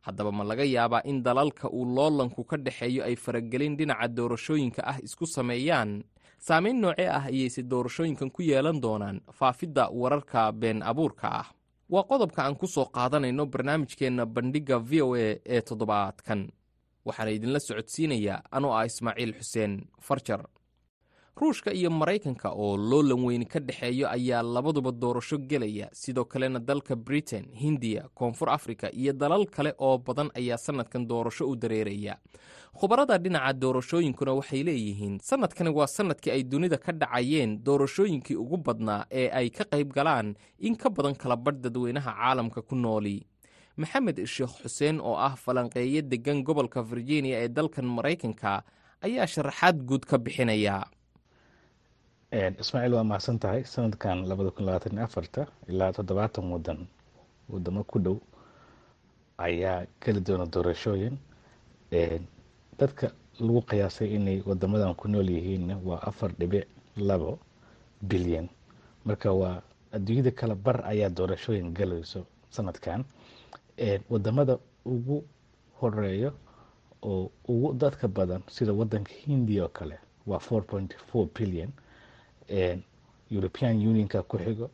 haddaba 0.09 0.33
ma 0.33 0.45
laga 0.51 0.65
yaabaa 0.65 1.03
in 1.11 1.23
dalalka 1.23 1.69
uu 1.71 1.85
loolanku 1.97 2.45
ka 2.51 2.57
dhexeeyo 2.57 3.05
ay 3.09 3.17
faragelin 3.25 3.77
dhinaca 3.79 4.09
doorashooyinka 4.17 4.81
ah 4.91 4.99
isku 5.07 5.27
sameeyaan. 5.27 5.91
Saamayn 6.47 6.81
noocee 6.83 7.09
ah 7.19 7.25
ayayse 7.31 7.63
doorashooyinkan 7.71 8.31
ku 8.31 8.43
yeelan 8.43 8.81
doonaan 8.85 9.21
faafidda 9.39 9.85
wararka 10.01 10.53
been 10.53 10.83
abuurka 10.83 11.29
ah. 11.41 11.47
Waa 11.93 12.05
qodobka 12.11 12.41
aan 12.45 12.57
ku 12.61 12.67
soo 12.67 12.85
qaadanayno 12.97 13.47
barnaamijkeenna 13.53 14.25
bandhigga 14.27 14.77
v 14.79 15.03
o 15.03 15.15
a 15.15 15.41
ee 15.55 15.61
toddobaadkan. 15.69 16.41
Waxaana 17.07 17.31
idinla 17.37 17.61
socodsiinayaa 17.61 18.43
anoo 18.57 18.73
ah 18.79 18.85
ismaaciil 18.91 19.33
xuseen 19.41 19.73
farjar 20.07 20.43
ruushka 21.41 21.73
iyo 21.73 21.91
maraykanka 21.91 22.51
oo 22.51 22.77
loolan 22.77 23.25
weyni 23.25 23.47
ka 23.47 23.61
dhexeeyo 23.61 24.11
ayaa 24.11 24.43
labaduba 24.43 24.91
doorasho 24.93 25.39
gelaya. 25.39 25.89
Sidoo 25.93 26.25
kalena 26.25 26.59
dalka 26.59 26.97
britain 26.97 27.47
hindiya 27.55 28.09
koonfur 28.15 28.51
afrika 28.51 28.91
iyo 28.93 29.13
dalal 29.13 29.47
kale 29.47 29.75
oo 29.79 29.99
badan 29.99 30.31
ayaa 30.35 30.57
sannadkan 30.59 31.07
doorasho 31.07 31.47
u 31.49 31.57
dareeraya. 31.57 32.17
Khubarada 32.75 33.19
dhinaca 33.19 33.53
doorashooyinkuna 33.53 34.33
waxay 34.35 34.63
leeyihiin 34.63 35.19
sannadkani 35.23 35.71
waa 35.71 35.87
sannadkii 35.87 36.31
ay 36.31 36.43
dunida 36.43 36.77
ka 36.79 36.93
dhacayeen. 36.93 37.63
Doorashooyinkii 37.65 38.37
ugu 38.37 38.57
badnaa 38.57 39.07
ee 39.11 39.31
ay 39.31 39.51
ka 39.51 39.65
qayb 39.65 39.93
galaan 39.95 40.35
in 40.59 40.77
ka 40.77 40.91
badan 40.91 41.15
kalabadh 41.15 41.61
dadweynaha 41.63 42.13
caalamka 42.19 42.63
ku 42.63 42.75
nooli. 42.75 43.23
Maxamed 43.77 44.19
sheekh 44.27 44.59
xuseen 44.67 44.99
oo 45.01 45.15
ah 45.15 45.37
falanqeeye 45.39 46.03
deggan 46.03 46.43
gobolka 46.43 46.83
virginia 46.83 47.39
ee 47.47 47.49
dalkan 47.49 47.87
maraykanka 47.87 48.63
ayaa 49.07 49.27
sharaxaad 49.27 49.87
guud 49.87 50.03
ka 50.03 50.19
bixinaya 50.19 50.83
ismaaciil 52.33 52.95
waa 52.95 53.05
mahadsan 53.05 53.39
tahay 53.39 53.65
sanadkan 53.65 54.29
labada 54.29 54.51
kun 54.51 54.67
labaatan 54.67 54.93
iyo 54.97 55.05
afarta 55.05 55.47
ilaa 55.69 55.93
toddobaatan 55.93 56.45
wadan 56.53 56.81
wadamo 57.49 57.85
ku 57.85 57.99
dhow 57.99 58.17
ayaa 59.39 59.87
geli 60.05 60.21
doona 60.21 60.47
doorashooyin. 60.47 61.17
Dadka 62.79 63.13
lagu 63.41 63.63
qiyaasay 63.63 64.15
inay 64.17 64.43
wadamadan 64.47 64.95
ku 64.95 65.09
nool 65.09 65.29
yihiinna 65.31 65.79
waa 65.85 66.01
afar 66.05 66.31
dhibic 66.39 66.69
labo 66.97 67.39
bilyan. 68.03 68.49
Marka 69.05 69.33
waa 69.33 69.63
adduunyada 69.93 70.31
kala 70.31 70.55
bar 70.55 70.85
ayaa 70.85 71.09
doorashooyin 71.09 71.73
galayso 71.73 72.27
sanadkan. 72.51 73.05
Wadamada 74.11 74.59
ugu 74.85 75.25
horeeyo 75.81 76.33
oo 77.03 77.31
ugu 77.49 77.73
dadka 77.73 78.09
badan 78.09 78.43
sida 78.53 78.73
wadanka 78.73 79.13
hindiya 79.25 79.65
oo 79.65 79.69
kale 79.73 79.97
waa 80.27 80.39
four 80.39 80.63
point 80.67 80.93
four 81.09 81.27
billion 81.35 81.73
european 83.31 83.77
unionka 83.89 84.23
ku 84.23 84.39
xigo 84.39 84.71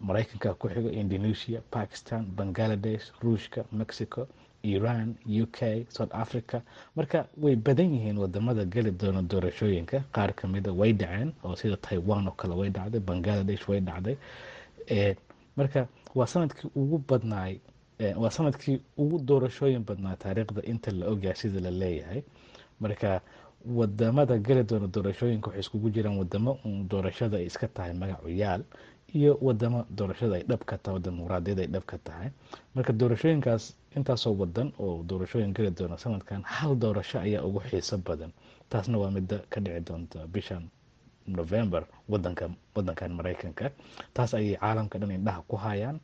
maraykanka 0.00 0.54
ku 0.54 0.68
xigo 0.68 0.88
indonesia 0.90 1.60
pakistan 1.70 2.24
bangaladesh 2.36 3.12
ruushka 3.22 3.64
mexico 3.72 4.26
iran 4.62 5.14
u 5.26 5.46
k 5.46 5.86
south 5.88 6.12
africa. 6.14 6.60
Marka 6.96 7.26
way 7.40 7.56
badan 7.56 7.94
yihiin 7.94 8.18
waddamada 8.18 8.64
geli 8.64 8.90
doona 8.90 9.22
doorashooyinka. 9.22 10.04
Qaar 10.12 10.34
kamida 10.34 10.72
way 10.72 10.92
dhaceen 10.92 11.32
oo 11.44 11.56
sida 11.56 11.76
taiwan 11.76 12.28
oo 12.28 12.32
kale 12.36 12.54
way 12.54 12.68
dhacday 12.70 13.00
bangaladesh 13.00 13.68
way 13.68 13.80
dhacday. 13.80 14.16
Marka 15.56 15.88
waa 16.14 16.26
sannadkii 16.26 16.68
ugu 16.76 16.98
badnaay 17.08 17.56
waa 18.16 18.30
sannadkii 18.30 18.80
ugu 18.98 19.18
doorashooyin 19.18 19.84
badnaa 19.84 20.16
taariikhda 20.16 20.62
inta 20.62 20.90
la 20.90 21.06
ogyahay 21.08 21.36
sida 21.36 21.60
la 21.60 21.70
leeyahay. 21.70 22.22
Marka 22.80 23.20
waddamada 23.64 24.38
geli 24.38 24.62
doona 24.64 24.86
doorashooyinka 24.88 25.48
waxay 25.50 25.60
iskugu 25.60 25.90
jiraan 25.90 26.16
wadamo 26.18 26.58
doorashada 26.88 27.36
ay 27.36 27.46
iska 27.46 27.68
tahay 27.68 27.92
magacuyaal 27.92 28.62
iyo 29.14 29.36
wadamo 29.42 29.84
doorashada 29.90 30.34
ay 30.40 30.44
dhab 30.48 30.62
ka 30.64 30.78
tahay 30.78 31.00
dimuqraadiyada 31.04 31.62
ay 31.62 31.68
dhab 31.68 31.84
ka 31.84 31.98
tahay. 31.98 32.28
Marka 32.74 32.92
doorashooyinkaas 32.92 33.74
intaasoo 33.96 34.32
wadan 34.38 34.72
oo 34.80 35.02
doorashooyin 35.04 35.52
geli 35.52 35.70
doona 35.70 35.98
sanadkan 35.98 36.42
hal 36.46 36.72
doorasho 36.78 37.18
ayaa 37.20 37.42
ugu 37.44 37.60
xiiso 37.68 37.98
badan. 37.98 38.32
Taasna 38.70 38.96
waa 38.98 39.10
midda 39.10 39.42
ka 39.50 39.60
dhici 39.60 39.80
doonta 39.84 40.24
bishan 40.30 40.70
november 41.26 41.84
wadanka 42.08 42.48
wadankan 42.74 43.12
maraykanka. 43.12 43.70
Taas 44.14 44.32
ayay 44.34 44.56
caalamka 44.56 44.98
dhan 44.98 45.10
indhaha 45.10 45.42
ku 45.48 45.56
hayaan. 45.60 46.00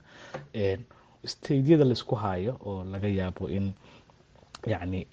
Staydyada 1.25 1.85
la 1.89 1.95
isku 1.97 2.15
hayo 2.15 2.59
oo 2.61 2.85
laga 2.85 3.09
yaabo 3.09 3.49
in 3.49 3.73
yacni 4.67 5.07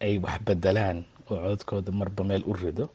ay 0.00 0.18
wax 0.18 0.40
bedelaan 0.46 1.04
oo 1.30 1.36
codadkooda 1.42 1.92
marba 1.92 2.24
meel 2.24 2.42
u 2.46 2.52
rido 2.52 2.88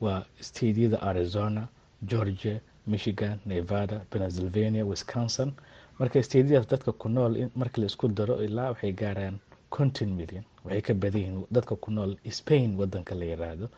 waa 0.00 0.24
staydyada 0.40 0.98
arizona 1.02 1.68
georgia 2.10 2.60
michigan 2.86 3.38
nevada 3.46 3.96
pennsylvania 4.10 4.84
wisconsin. 4.84 5.52
Marka 5.98 6.22
staydyadaas 6.22 6.68
dadka 6.70 6.92
ku 6.92 7.08
nool 7.08 7.48
markii 7.54 7.80
la 7.80 7.86
isku 7.86 8.08
daro 8.08 8.42
ilaa 8.42 8.68
waxay 8.72 8.92
gaaraan 8.92 9.38
conton 9.70 10.08
million 10.18 10.44
waxay 10.64 10.80
ka 10.82 10.94
badan 10.94 11.20
yihiin 11.20 11.46
dadka 11.50 11.76
ku 11.76 11.90
nool 11.90 12.16
spain 12.30 12.76
wadanka 12.80 13.14
la 13.14 13.24
yiraahdo. 13.24 13.68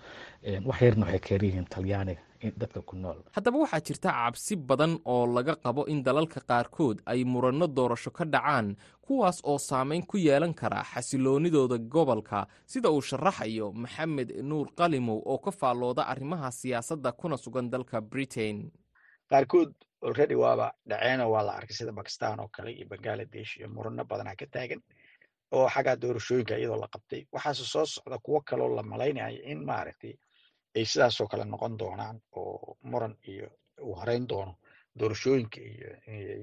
Wax 0.64 0.80
yarna 0.82 1.04
waxay 1.06 1.18
keer 1.20 1.42
yihiin 1.44 1.64
talyaaniga 1.74 2.20
dadka 2.56 2.82
ku 2.82 2.96
nool. 2.96 3.18
Haddaba 3.32 3.58
waxaa 3.58 3.80
jirta 3.80 4.10
cabsi 4.12 4.56
badan 4.56 4.98
oo 5.04 5.26
laga 5.26 5.54
qabo 5.56 5.84
in 5.88 6.02
dalalka 6.02 6.40
qaarkood 6.40 7.02
ay 7.06 7.24
muranno 7.24 7.66
doorasho 7.66 8.10
ka 8.10 8.24
dhacaan 8.24 8.76
kuwaas 9.02 9.40
oo 9.44 9.58
saamayn 9.58 10.06
ku 10.06 10.16
yeelan 10.18 10.54
kara 10.54 10.82
xasiloonidooda 10.84 11.78
gobolka. 11.78 12.46
Sida 12.66 12.90
uu 12.90 13.00
sharaxayo 13.02 13.72
maxamed 13.72 14.30
nuur 14.42 14.68
qalimow 14.78 15.22
oo 15.24 15.38
ka 15.38 15.50
faallooda 15.50 16.02
arrimaha 16.06 16.50
siyaasadda 16.50 17.12
kuna 17.12 17.36
sugan 17.36 17.70
dalka 17.70 18.00
britain. 18.00 18.70
Qaarkood 19.30 19.72
already 20.02 20.34
waaba 20.34 20.72
dhaceeno 20.88 21.30
waa 21.30 21.42
la 21.42 21.52
arkay 21.58 21.76
sida 21.76 21.92
bakistan 21.92 22.40
oo 22.40 22.48
kale 22.48 22.70
iyo 22.72 22.86
bangaladesh 22.88 23.56
iyo 23.58 23.68
murano 23.68 24.04
badanaa 24.04 24.36
ka 24.36 24.46
taagan 24.46 24.80
oo 25.52 25.68
xaggaa 25.68 25.96
doorashooyinka 25.96 26.58
iyadoo 26.58 26.80
la 26.80 26.88
qabtay. 26.88 27.26
Waxaase 27.32 27.64
soo 27.64 27.86
socda 27.86 28.18
kuwo 28.18 28.40
kaloo 28.40 28.74
la 28.76 28.82
malaynayo 28.82 29.38
in 29.46 29.64
maaragtay 29.64 30.14
ay 30.76 30.84
sidaasoo 30.84 31.26
kale 31.30 31.44
noqon 31.44 31.76
doonaan 31.80 32.16
oo 32.40 32.76
muran 32.90 33.14
iyo 33.32 33.48
uu 33.86 33.94
horeyn 34.00 34.26
doono 34.28 34.52
doorashooyinka 34.98 35.60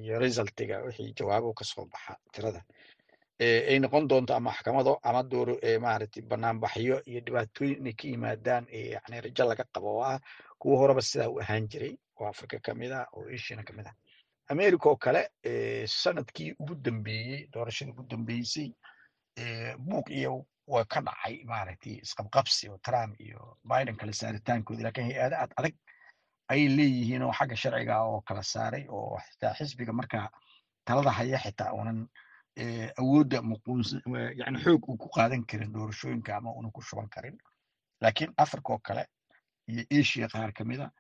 iyo 0.04 0.20
resultiga 0.20 0.76
wixii 0.86 1.14
jawaabo 1.18 1.54
ka 1.54 1.64
soo 1.66 1.86
baxa 1.86 2.14
tirada. 2.34 2.62
Ay 3.40 3.80
noqon 3.80 4.08
doonto 4.10 4.34
ama 4.34 4.50
maxkamado 4.50 5.00
ama 5.04 5.22
dooro 5.32 5.56
maaragtay 5.82 6.24
banaanbaxyo 6.24 7.02
iyo 7.10 7.20
dhibaatooyin 7.26 7.78
inay 7.80 7.94
ka 8.00 8.08
yimaadaan 8.08 8.66
yani 8.70 9.22
rajo 9.26 9.44
laga 9.50 9.66
qabo 9.74 9.90
oo 9.98 10.04
ah 10.04 10.20
kuwa 10.60 10.78
horeba 10.80 11.02
sidaa 11.02 11.30
u 11.30 11.40
ahaan 11.42 11.68
jiray 11.72 11.94
oo 12.20 12.26
africa 12.28 12.60
ka 12.66 12.74
mid 12.74 12.92
ah 12.92 13.06
oo 13.14 13.26
asiana 13.36 13.64
ka 13.64 13.74
mid 13.74 13.88
ah. 13.88 13.96
America 14.54 14.86
oo 14.90 14.96
kale 14.98 15.22
sannadkii 15.88 16.52
ugu 16.60 16.76
dambeeyey 16.76 17.48
doorashadii 17.54 17.92
ugu 17.92 18.04
dambeysay 18.12 18.70
buuq 19.86 20.10
iyo 20.10 20.46
waa 20.68 20.86
ka 20.86 21.02
dhacay 21.02 21.44
maaragtay 21.46 21.96
isqabqabsi 22.06 22.70
oo 22.70 22.78
trump 22.88 23.20
iyo 23.20 23.58
biden 23.70 23.96
kala 23.96 24.14
saaritaankooda 24.14 24.84
laakiin 24.84 25.08
hay'ada 25.12 25.38
ad 25.44 25.52
adag 25.60 25.76
ayay 26.52 26.68
leeyihiin 26.78 27.22
oo 27.24 27.34
xagga 27.40 27.56
sharciga 27.56 27.96
oo 28.04 28.22
kala 28.28 28.44
saaray 28.44 28.86
oo 28.90 29.18
xitaa 29.26 29.54
xisbiga 29.58 29.94
markaa 29.94 30.28
talada 30.86 31.12
haya 31.12 31.38
xitaa 31.46 31.72
unan 31.74 32.00
awoodda 33.02 33.42
muquunsa 33.42 33.98
yani 34.42 34.58
xoog 34.64 34.84
uu 34.90 34.98
ku 34.98 35.08
qaadan 35.16 35.44
karin 35.46 35.74
doorashooyinka 35.74 36.36
ama 36.38 36.52
unan 36.60 36.72
ku 36.72 36.82
shuban 36.82 37.10
karin 37.10 37.38
lakiin 38.02 38.32
africa 38.38 38.70
oo 38.74 38.80
kale 38.88 39.04
iyo 39.68 39.84
asia 40.00 40.28
qaar 40.28 40.52
kamida 40.54 40.92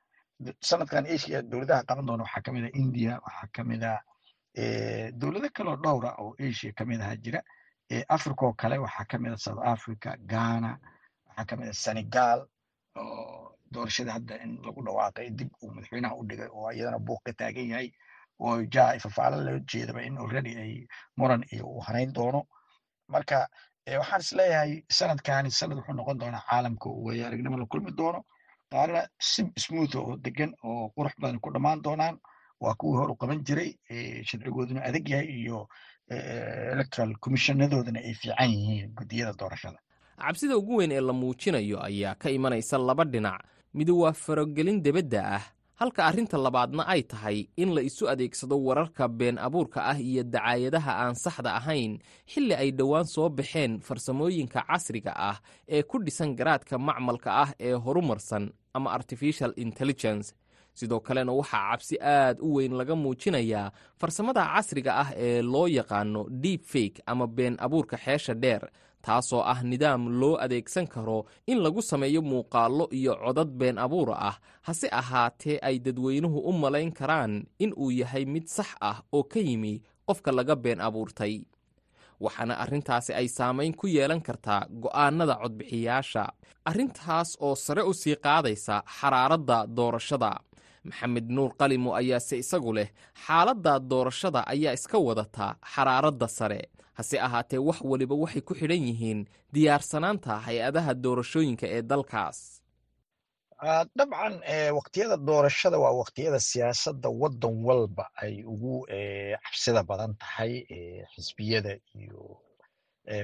sanadkan 0.61 1.05
asia 1.15 1.41
dowladaha 1.41 1.83
qaban 1.87 2.05
doona 2.05 2.23
waxaa 2.23 2.41
ka 2.45 2.51
mid 2.51 2.63
a 2.65 2.69
india 2.73 3.19
waxaa 3.25 3.47
ka 3.55 3.63
mid 3.63 3.83
a 3.83 3.93
dowlado 5.19 5.49
kaloo 5.57 5.75
dhowra 5.83 6.11
oo 6.21 6.35
asia 6.39 6.71
ka 6.77 6.85
mid 6.85 7.01
aha 7.01 7.15
jira 7.15 7.41
africa 8.15 8.41
oo 8.45 8.53
kale 8.61 8.77
waxaa 8.85 9.05
ka 9.11 9.17
mid 9.23 9.33
a 9.33 9.37
south 9.45 9.61
africa 9.73 10.09
ghana 10.31 10.71
waxaa 11.27 11.45
ka 11.49 11.55
mid 11.59 11.67
a 11.69 11.73
senegal 11.85 12.39
oo 12.97 13.57
doorashada 13.73 14.11
hadda 14.17 14.35
in 14.43 14.51
lagu 14.65 14.81
dhawaaqay 14.87 15.27
dib 15.39 15.49
uu 15.63 15.71
madaxweynaha 15.75 16.15
u 16.19 16.23
dhigay 16.29 16.49
oo 16.57 16.69
iyadana 16.71 16.99
buuq 17.07 17.21
ka 17.25 17.31
taagan 17.39 17.67
yahay 17.73 17.89
oo 18.39 18.55
ja 18.73 18.85
fafaalo 19.03 19.37
loo 19.47 19.59
jeedaba 19.69 20.01
in 20.07 20.17
already 20.17 20.53
ay 20.63 20.73
muran 21.17 21.43
iyo 21.53 21.65
uu 21.73 21.81
harayn 21.87 22.11
doono. 22.13 22.41
Marka 23.13 23.47
waxaan 23.99 24.21
is 24.21 24.31
leeyahay 24.37 24.71
sanadkani 24.97 25.51
sanad 25.51 25.77
wuxuu 25.77 25.95
noqon 25.99 26.17
doonaa 26.21 26.43
caalamka 26.49 26.89
weeye 27.05 27.25
aragnimo 27.27 27.57
la 27.57 27.65
kulmi 27.65 27.91
doono. 27.99 28.19
Qaarna 28.71 29.01
si 29.19 29.41
smooth 29.63 29.95
oo 29.95 30.17
degan 30.25 30.51
oo 30.63 30.89
qurux 30.95 31.13
badan 31.21 31.39
ku 31.39 31.49
dhammaan 31.53 31.81
doonaan. 31.85 32.15
Waa 32.63 32.75
kuwii 32.79 32.97
hor 32.99 33.11
u 33.11 33.15
qaban 33.21 33.43
jiray 33.47 33.69
sharcigooduna 34.29 34.81
adag 34.87 35.07
yahay 35.09 35.27
iyo 35.41 35.67
electoral 36.73 37.13
commissionadoodana 37.23 37.99
ay 37.99 38.13
fiican 38.13 38.49
yihiin 38.51 38.91
guddiyada 38.97 39.33
doorashada. 39.39 39.77
Cabsida 40.17 40.57
ugu 40.57 40.75
weyn 40.79 40.91
ee 40.91 41.01
la 41.01 41.13
muujinayo 41.13 41.83
ayaa 41.83 42.15
ka 42.15 42.29
imanaysa 42.29 42.77
laba 42.77 43.03
dhinac. 43.05 43.41
Mid 43.73 43.89
waa 43.89 44.13
farogelin 44.13 44.81
debadda 44.85 45.21
ah 45.37 45.43
halka 45.81 46.05
arrinta 46.05 46.37
labaadna 46.37 46.83
ay 46.87 47.01
tahay 47.03 47.37
in 47.57 47.73
la 47.75 47.81
isu 47.81 48.05
adeegsado 48.09 48.55
wararka 48.67 49.07
been 49.07 49.37
abuurka 49.37 49.79
ah 49.91 49.97
iyo 49.99 50.23
dacaayadaha 50.23 50.91
aan 51.01 51.15
saxda 51.15 51.51
ahayn 51.59 51.97
xilli 52.31 52.53
ay 52.55 52.69
dhowaan 52.71 53.05
soo 53.05 53.29
baxeen 53.29 53.81
farsamooyinka 53.81 54.61
casriga 54.69 55.11
ah 55.29 55.37
ee 55.67 55.81
ku 55.83 55.97
dhisan 56.05 56.35
garaadka 56.39 56.77
macmalka 56.77 57.29
ah 57.43 57.49
ee 57.59 57.73
horumarsan 57.73 58.53
ama 58.73 58.91
artificial 58.93 59.51
intelligence 59.57 60.27
sidoo 60.79 60.99
kalena 61.07 61.31
waxaa 61.39 61.65
cabsi 61.71 61.95
aad 62.01 62.37
u 62.45 62.53
weyn 62.55 62.73
laga 62.79 62.95
muujinayaa 63.03 63.71
farsamada 63.99 64.43
casriga 64.53 64.91
ah 65.03 65.09
ee 65.25 65.41
loo 65.41 65.67
yaqaano 65.77 66.21
deep 66.43 66.61
fake 66.73 66.97
ama 67.11 67.25
been 67.27 67.55
abuurka 67.65 67.97
xeesha 68.05 68.33
dheer 68.43 68.63
taasoo 69.05 69.41
ah 69.53 69.59
nidaam 69.71 70.01
loo 70.21 70.35
adeegsan 70.43 70.87
karo 70.93 71.19
in 71.51 71.57
lagu 71.65 71.81
sameeyo 71.81 72.21
muuqaallo 72.31 72.85
iyo 72.99 73.13
codad 73.23 73.49
been 73.61 73.77
abuura 73.85 74.15
ah 74.29 74.35
hase 74.67 74.87
ahaatee 75.01 75.57
ay 75.67 75.75
dadweynuhu 75.85 76.39
u 76.49 76.51
malayn 76.63 76.91
karaan 76.99 77.33
in 77.63 77.71
uu 77.83 77.91
yahay 78.01 78.25
mid 78.33 78.45
sax 78.55 78.69
ah 78.89 78.97
oo 79.15 79.23
ka 79.31 79.39
yimi 79.47 79.73
qofka 80.07 80.31
laga 80.37 80.55
been 80.55 80.81
abuurtay. 80.87 81.35
Waxaana 82.23 82.55
arrintaasi 82.63 83.11
ay 83.19 83.27
saamayn 83.37 83.73
ku 83.79 83.85
yeelan 83.95 84.21
kartaa 84.27 84.61
go'aanada 84.83 85.35
codbixiyaasha 85.41 86.23
arrintaas 86.69 87.29
oo 87.45 87.55
sare 87.65 87.83
u 87.83 87.93
sii 88.01 88.15
qaadaysa 88.25 88.75
xaraaradda 88.97 89.57
doorashada 89.77 90.31
maxamed 90.87 91.27
nuur 91.35 91.51
qalimo 91.59 91.89
ayaase 91.99 92.35
isagu 92.43 92.71
leh 92.77 92.89
xaaladda 93.25 93.73
doorashada 93.91 94.39
ayaa 94.53 94.73
iska 94.77 94.97
wadata 95.07 95.45
xaraaradda 95.73 96.27
sare. 96.37 96.61
Hase 96.97 97.17
ahaatee 97.25 97.57
wax 97.67 97.77
waliba 97.91 98.15
waxay 98.23 98.41
ku 98.47 98.53
xidhan 98.59 98.83
yihiin 98.89 99.19
diyaarsanaanta 99.53 100.31
hay'adaha 100.45 100.91
doorashooyinka 101.03 101.65
ee 101.75 101.81
dalkaas. 101.91 102.39
Dabcan 103.97 104.33
waqtiyada 104.77 105.17
doorashada 105.27 105.77
waa 105.83 105.93
waqtiyada 106.01 106.39
siyaasadda 106.49 107.09
waddan 107.21 107.55
walba 107.67 108.05
ay 108.23 108.33
ugu 108.53 108.75
cabsida 109.43 109.81
badan 109.89 110.13
tahay 110.21 110.53
xisbiyada 111.15 111.73
iyo 112.01 112.21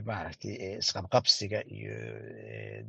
maaragtay 0.08 0.54
isqabqabsiga 0.82 1.60
iyo 1.76 1.96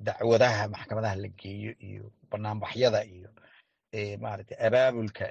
dacwadaha 0.06 0.62
maxkamadaha 0.74 1.16
la 1.22 1.28
geeyo 1.40 1.72
iyo 1.88 2.04
banaanbaxyada 2.30 3.00
iyo 3.14 3.28
maaragtay 4.20 4.56
abaabulka 4.66 5.24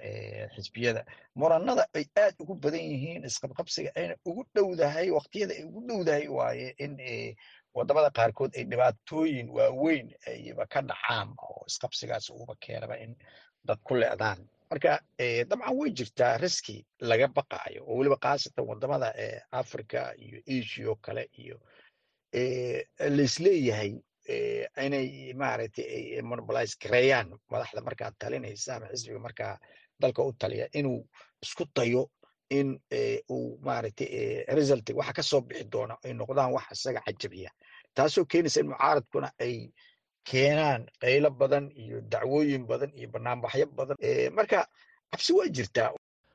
xisbiyada. 0.56 1.06
Muranada 1.36 1.86
ay 1.95 2.06
aad 2.17 2.36
ugu 2.39 2.56
badan 2.56 2.80
yihiin 2.91 3.24
isqabqabsiga 3.30 3.91
ayna 3.95 4.15
ugu 4.26 4.43
dhowdahay 4.56 5.08
waqtiyada 5.17 5.54
ay 5.58 5.63
ugu 5.63 5.82
dhowdahay 5.88 6.28
waaye 6.28 6.67
in 6.78 6.93
waddamada 7.74 8.10
qaarkood 8.17 8.52
ay 8.58 8.63
dhibaatooyin 8.72 9.48
waaweyn 9.58 10.08
ayba 10.28 10.65
ka 10.74 10.82
dhacaan 10.82 11.30
oo 11.48 11.63
isqabsigaas 11.69 12.30
uuba 12.30 12.56
keenaba 12.60 12.95
in 13.04 13.15
dad 13.67 13.80
ku 13.84 13.95
le'daan. 13.95 14.39
Marka 14.69 15.00
dabcan 15.50 15.76
way 15.78 15.89
jirtaa 15.98 16.38
riski 16.38 16.86
laga 17.02 17.28
baqaayo 17.28 17.82
oo 17.88 17.95
weliba 17.98 18.17
khaasatan 18.24 18.65
waddamada 18.69 19.13
africa 19.52 20.13
iyo 20.17 20.39
asia 20.56 20.89
oo 20.89 20.95
kale 21.06 21.24
iyo 21.43 21.58
laisleeyahay 23.00 23.91
inay 24.86 25.34
maaragtay 25.34 26.21
monopolize 26.21 26.75
gareeyaan 26.84 27.27
madaxda 27.51 27.82
markaa 27.82 28.12
talinaysa 28.19 28.75
ama 28.75 28.88
xisbiga 28.93 29.19
markaa 29.19 29.53
dalka 30.01 30.21
u 30.23 30.32
taliya 30.34 30.67
inuu 30.73 31.08
isku 31.43 31.65
dayo 31.75 32.10
in 32.49 32.79
uu 33.29 33.60
maaragtay 33.65 34.45
result 34.58 34.89
waxa 34.99 35.13
ka 35.13 35.23
soo 35.23 35.41
bixi 35.41 35.63
doona 35.71 35.95
ay 36.05 36.13
noqdaan 36.13 36.51
wax 36.55 36.67
isaga 36.75 37.01
cajabiya. 37.05 37.51
Taasoo 37.95 38.25
keenaysa 38.32 38.60
in 38.62 38.67
mucaaradkuna 38.69 39.29
ay 39.39 39.55
keenaan 40.29 40.82
qaylo 41.01 41.29
badan 41.32 41.71
iyo 41.84 42.01
dacwooyin 42.12 42.63
badan 42.69 42.91
iyo 42.99 43.08
banaanbaxyo 43.13 43.65
badan. 43.77 43.97
Marka 44.38 44.60
cabsi 45.12 45.32
waa 45.38 45.47
jirtaa 45.55 45.89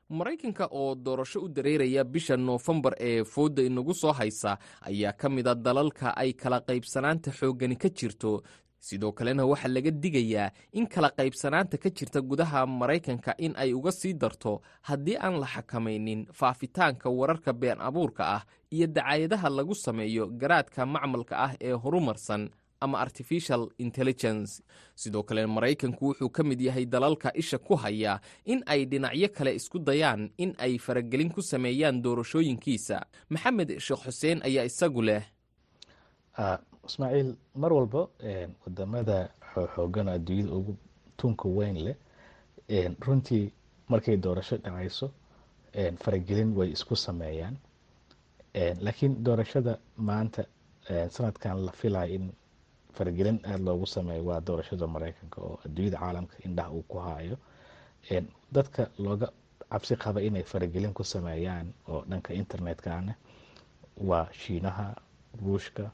maraykanka 0.09 0.67
oo 0.71 0.95
doorasho 0.95 1.39
u 1.41 1.47
dareeraya 1.49 2.03
bisha 2.03 2.37
noofembar 2.37 2.93
ee 2.99 3.23
foodda 3.23 3.63
inagu 3.63 3.93
soo 3.93 4.11
haysa 4.13 4.57
ayaa 4.81 5.13
ka 5.13 5.29
mid 5.29 5.47
a 5.47 5.55
dalalka 5.55 6.13
ay 6.17 6.33
kala 6.33 6.59
qaybsanaanta 6.61 7.31
xooggani 7.31 7.75
ka 7.75 7.89
jirto. 7.89 8.41
Sidoo 8.79 9.11
kalena 9.11 9.45
waxaa 9.45 9.67
laga 9.73 9.91
digayaa 9.91 10.51
in 10.73 10.85
kala 10.87 11.09
qaybsanaanta 11.09 11.77
ka 11.81 11.89
jirta 11.89 12.21
gudaha 12.21 12.65
maraykanka 12.67 13.33
in 13.39 13.53
ay 13.57 13.73
uga 13.73 13.91
sii 13.91 14.13
darto 14.13 14.61
haddii 14.81 15.17
aan 15.17 15.39
la 15.41 15.47
xakamaynin 15.47 16.27
faafitaanka 16.31 17.09
wararka 17.09 17.53
been 17.53 17.81
abuurka 17.81 18.23
ah 18.35 18.45
iyo 18.71 18.87
dacaayadaha 18.87 19.49
lagu 19.49 19.73
sameeyo 19.75 20.27
garaadka 20.27 20.85
macmalka 20.85 21.35
ah 21.37 21.53
ee 21.61 21.73
horumarsan 21.73 22.49
ama 22.81 22.99
artificial 22.99 23.69
intelligence. 23.77 24.61
Sidoo 24.95 25.23
kale 25.23 25.45
maraykanku 25.45 26.05
wuxuu 26.07 26.29
ka 26.29 26.43
mid 26.43 26.61
yahay 26.61 26.85
dalalka 26.85 27.31
isha 27.37 27.57
ku 27.57 27.75
haya 27.75 28.19
in 28.45 28.63
ay 28.67 28.85
dhinacyo 28.85 29.29
kale 29.33 29.55
isku 29.55 29.79
dayaan 29.79 30.29
in 30.37 30.55
ay 30.57 30.77
faragelin 30.77 31.29
ku 31.33 31.41
sameeyaan 31.41 32.01
doorashooyinkiisa. 32.03 33.05
Maxamed 33.29 33.79
sheekh 33.79 34.03
xuseen 34.05 34.41
ayaa 34.43 34.65
isagu 34.65 35.01
leh. 35.01 35.23
Ismaaciil 36.87 37.35
mar 37.55 37.73
walba 37.73 38.07
waddamada 38.65 39.29
xoogan 39.75 40.07
adduunyada 40.09 40.53
ugu 40.53 40.75
tunka 41.17 41.47
weyn 41.49 41.77
leh 41.85 41.95
runtii 43.05 43.51
markay 43.89 44.17
doorasho 44.17 44.57
dhacayso 44.57 45.11
faragelin 46.03 46.53
way 46.57 46.69
isku 46.71 46.95
sameeyaan. 46.95 47.57
Laakiin 48.81 49.23
doorashada 49.23 49.79
maanta 49.97 50.45
sanadkan 51.09 51.65
la 51.65 51.71
filaya 51.71 52.13
in 52.15 52.31
faragelin 52.97 53.37
aada 53.45 53.63
loogu 53.67 53.85
sameeyo 53.95 54.23
waa 54.29 54.41
doorashada 54.47 54.87
mareykanka 54.95 55.37
oo 55.47 55.55
adduunyada 55.65 55.97
caalamka 56.01 56.35
indhaha 56.47 56.69
uu 56.77 56.83
ku 56.91 56.97
haayo. 57.05 57.37
Dadka 58.55 58.83
looga 59.05 59.27
cabsi 59.71 59.95
qaba 60.03 60.19
inay 60.27 60.43
faragelin 60.51 60.93
ku 60.97 61.03
sameeyaan 61.03 61.67
oo 61.91 62.01
dhanka 62.09 62.31
internetkana 62.41 63.13
waa 64.09 64.27
shiinaha 64.41 64.85
ruushka 65.43 65.85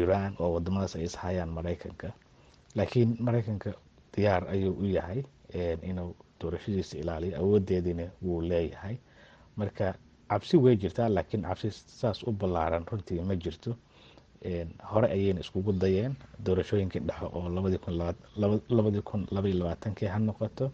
iran 0.00 0.32
oo 0.42 0.50
wadamadaas 0.56 0.94
ay 0.96 1.04
ishayaan 1.08 1.50
mareykanka 1.56 2.08
laakiin 2.76 3.10
mareykanka 3.26 3.70
diyaar 4.14 4.42
ayuu 4.54 4.74
u 4.82 4.84
yahay 4.96 5.20
inuu 5.90 6.10
doorashadiisa 6.40 6.94
ilaaliyo 7.02 7.34
awoodeediina 7.40 8.04
wuu 8.24 8.40
leeyahay. 8.50 8.96
Marka 9.56 9.94
cabsi 10.30 10.56
way 10.64 10.76
jirtaa 10.82 11.08
laakiin 11.16 11.42
cabsi 11.48 11.68
saas 12.00 12.22
u 12.22 12.32
ballaaran 12.32 12.84
runtii 12.90 13.20
ma 13.28 13.34
jirto 13.44 13.76
hore 14.90 15.06
ayayna 15.14 15.40
iskugu 15.40 15.72
dayeen 15.72 16.14
doorashooyinkii 16.44 17.00
dhexe 17.08 17.24
oo 17.36 17.48
labadii 17.48 19.02
kun 19.02 19.26
labaiyo 19.30 19.58
labaatankii 19.58 20.06
ha 20.08 20.18
noqoto. 20.18 20.70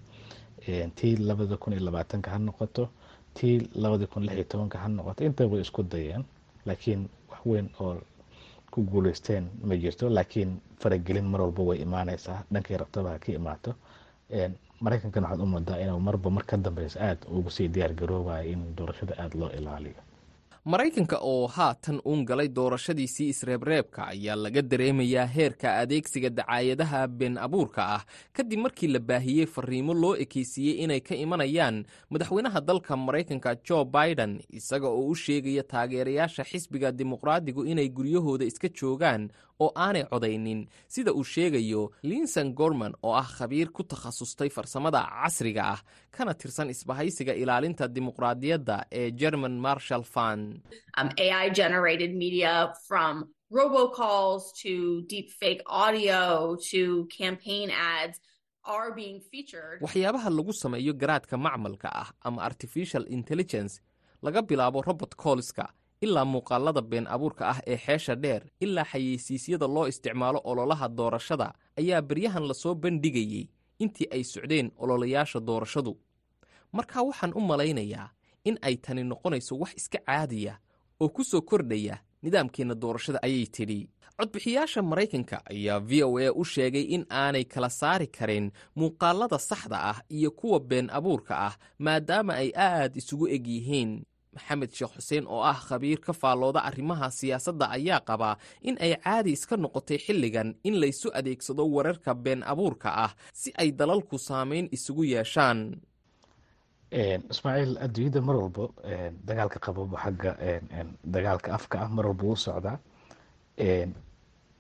Tii 0.95 1.17
labada 1.17 1.57
kun 1.57 1.73
iyo 1.73 1.83
labaatanka 1.85 2.31
ha 2.31 2.39
noqoto. 2.39 2.89
Tii 3.35 3.69
labadii 3.75 4.07
kun 4.07 4.23
lix 4.27 4.35
iyo 4.35 4.45
tobanka 4.45 4.79
ha 4.79 4.89
noqoto. 4.89 5.25
Intaba 5.25 5.51
way 5.53 5.61
isku 5.63 5.83
dayeen 5.83 6.25
laakiin 6.67 7.09
wax 7.31 7.41
weyn 7.47 7.69
oo 7.81 8.01
ku 8.71 8.83
guuleysteen 8.83 9.45
ma 9.65 9.77
jirto. 9.77 10.09
Laakiin 10.11 10.61
faragelin 10.81 11.25
mar 11.25 11.41
walba 11.41 11.63
way 11.63 11.79
imaaneysaa 11.83 12.45
dhankay 12.53 12.77
rabtaba 12.77 13.19
ka 13.19 13.33
imaato. 13.33 13.75
Mareykankan 14.81 15.23
waxaad 15.25 15.41
u 15.41 15.47
moodaa 15.47 15.79
inuu 15.83 16.01
marba 16.01 16.31
mar 16.31 16.45
ka 16.47 16.57
dambeysa 16.57 17.01
aada 17.01 17.27
ugu 17.31 17.51
sii 17.51 17.69
diyaar 17.69 17.93
garoobayo 17.95 18.51
in 18.53 18.77
doorashada 18.77 19.15
aada 19.19 19.39
loo 19.39 19.51
ilaaliyo 19.51 20.01
maraykanka 20.65 21.19
oo 21.23 21.47
haatan 21.47 22.01
uun 22.05 22.25
galay 22.27 22.49
doorashadiisii 22.49 23.29
isreebreebka 23.29 24.07
ayaa 24.07 24.37
laga 24.37 24.63
dareemayaa 24.63 25.27
heerka 25.27 25.77
adeegsiga 25.79 26.31
dacaayadaha 26.31 27.07
been 27.09 27.39
abuurka 27.39 27.83
ah. 27.95 28.03
Kadib 28.33 28.59
markii 28.61 28.89
la 28.89 28.99
baahiyey 29.01 29.47
fariimo 29.47 29.95
loo 29.95 30.17
ekeysiiyey 30.17 30.85
inay 30.85 31.01
ka 31.01 31.15
imanayaan 31.15 31.85
madaxweynaha 32.11 32.61
dalka 32.61 32.97
maraykanka 32.97 33.55
jo 33.69 33.85
biden 33.85 34.41
isaga 34.51 34.89
oo 34.89 35.07
u 35.09 35.15
sheegaya 35.15 35.63
taageerayaasha 35.63 36.45
xisbiga 36.45 36.93
dimuqraadigu 36.93 37.65
inay 37.65 37.89
guryahooda 37.89 38.45
iska 38.45 38.69
joogaan 38.69 39.31
oo 39.65 39.71
aanay 39.85 40.05
codaynin 40.13 40.61
sida 40.95 41.11
uu 41.13 41.25
sheegayo 41.35 41.83
linson 42.11 42.49
gorman 42.61 42.93
oo 43.03 43.15
ah 43.23 43.29
khabiir 43.37 43.69
ku 43.77 43.83
takhasustay 43.93 44.49
farsamada 44.57 45.01
casriga 45.23 45.63
ah 45.75 45.81
kana 46.17 46.33
tirsan 46.41 46.71
isbahaysiga 46.75 47.33
ilaalinta 47.43 47.85
dimuqraadiyadda 47.95 48.77
ee 49.01 49.11
german 49.21 49.55
marshall 49.67 50.05
fund. 50.15 50.61
Robocalls 53.51 54.53
to 54.63 55.03
deep 55.09 55.31
fake 55.41 55.63
audio 55.67 56.55
to 56.71 57.07
campaign 57.19 57.71
ads 57.71 58.21
are 58.65 58.93
being 58.95 59.21
featured. 59.31 59.81
Waxyaabaha 59.81 60.29
lagu 60.31 60.53
sameeyo 60.53 60.93
garaadka 60.93 61.37
macmalka 61.47 61.89
ah 62.03 62.09
ama 62.27 62.43
artificial 62.43 63.05
intelligence 63.09 63.81
laga 64.23 64.43
bilaabo 64.43 64.83
robot 64.89 65.13
colska 65.17 65.67
ilaa 66.01 66.25
muuqaalada 66.25 66.83
been 66.83 67.07
abuurka 67.07 67.49
ah 67.53 67.61
ee 67.67 67.77
xeesha 67.77 68.15
dheer 68.17 68.43
ilaa 68.61 68.85
xayeysiisyada 68.93 69.67
loo 69.67 69.87
isticmaalo 69.89 70.41
ololaha 70.45 70.89
doorashada 70.89 71.53
ayaa 71.81 72.03
beryahan 72.03 72.45
la 72.49 72.55
soo 72.55 72.75
bandhigayey 72.75 73.45
intii 73.79 74.09
ay 74.15 74.25
socdeen 74.25 74.71
ololayaasha 74.77 75.41
doorashadu. 75.41 75.93
Marka 76.73 77.03
waxaan 77.03 77.33
u 77.35 77.41
malaynayaa 77.41 78.09
in 78.45 78.59
ay 78.63 78.77
tani 78.77 79.03
noqonayso 79.05 79.55
wax 79.63 79.73
iska 79.77 79.99
caadiya 80.07 80.55
oo 81.01 81.09
ku 81.09 81.25
soo 81.25 81.41
kordhaya 81.43 81.97
nidaamkeenna 82.23 82.75
doorashada 82.75 83.19
ayay 83.23 83.47
tidhi. 83.47 83.89
Codbixiyaasha 84.19 84.83
maraykanka 84.83 85.37
ayaa 85.51 85.79
v 85.89 86.03
o 86.03 86.19
a 86.19 86.31
u 86.35 86.45
sheegay 86.45 86.83
in 86.95 87.05
aanay 87.11 87.45
kala 87.45 87.71
saari 87.71 88.07
karin 88.07 88.51
muuqaalada 88.77 89.39
saxda 89.39 89.79
ah 89.91 89.99
iyo 90.11 90.31
kuwa 90.31 90.61
been 90.61 90.91
abuurka 90.91 91.35
ah 91.49 91.55
maadaama 91.79 92.33
ay 92.43 92.51
aad 92.57 92.97
isugu 92.97 93.27
eg 93.29 93.47
yihiin 93.47 93.93
maxamed 94.39 94.71
sheekh 94.79 94.95
xuseen 94.97 95.25
oo 95.35 95.43
ah 95.53 95.59
khabiir 95.69 95.99
ka 96.07 96.13
faallooda 96.23 96.61
arrimaha 96.71 97.11
siyaasadda 97.19 97.67
ayaa 97.77 98.01
qabaa 98.09 98.35
in 98.69 98.77
ay 98.87 98.93
caadi 99.05 99.33
iska 99.37 99.57
noqotay 99.65 99.99
xilligan 100.07 100.55
in 100.69 100.75
laysu 100.83 101.09
adeegsado 101.19 101.65
wararka 101.77 102.15
been 102.15 102.43
abuurka 102.53 102.89
ah 103.05 103.13
si 103.41 103.51
ay 103.63 103.69
dalalku 103.81 104.17
saamayn 104.29 104.67
isugu 104.77 105.05
yeeshaan. 105.15 105.61
Ismaaciil 107.33 107.73
adduunyada 107.85 108.21
mar 108.29 108.37
walba 108.43 108.65
dagaalka 109.29 109.59
qababo 109.67 109.97
xagga 110.05 110.31
dagaalka 111.15 111.49
afka 111.59 111.77
ah 111.85 111.89
mar 111.97 112.07
walba 112.09 112.25
u 112.33 112.37
socdaa. 112.47 112.77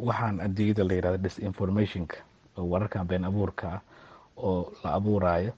Waxaan 0.09 0.37
adduunyada 0.47 0.85
la 0.89 0.95
yirahda 0.95 1.19
disinformationka 1.25 2.17
oo 2.59 2.65
wararkan 2.73 3.07
been 3.11 3.25
abuurka 3.25 3.67
ah 3.77 3.81
oo 4.37 4.73
la 4.85 4.91
abuurayo 4.99 5.53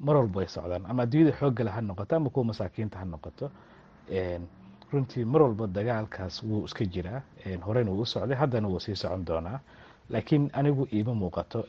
mar 0.00 0.16
walba 0.16 0.40
ay 0.42 0.48
socdaan. 0.48 0.84
Ama 0.88 1.02
adduunyada 1.02 1.36
xooggale 1.38 1.70
ha 1.70 1.80
noqoto 1.80 2.16
ama 2.16 2.30
kuwa 2.30 2.44
masaakiinta 2.44 2.98
ha 2.98 3.04
noqoto 3.04 3.50
runtii 4.92 5.24
mar 5.24 5.42
walba 5.42 5.66
dagaalkaas 5.66 6.42
wuu 6.42 6.64
iska 6.64 6.84
jiraa. 6.84 7.22
Horeyna 7.66 7.90
wuu 7.90 8.02
u 8.02 8.06
socday 8.06 8.36
haddana 8.36 8.68
wuu 8.68 8.80
sii 8.80 8.96
socon 8.96 9.24
doonaa. 9.24 9.60
Laakiin 10.10 10.50
anigu 10.52 10.88
iima 10.92 11.14
muuqato 11.14 11.64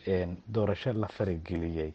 doorasho 0.54 0.94
la 0.94 1.08
farageliyey 1.08 1.92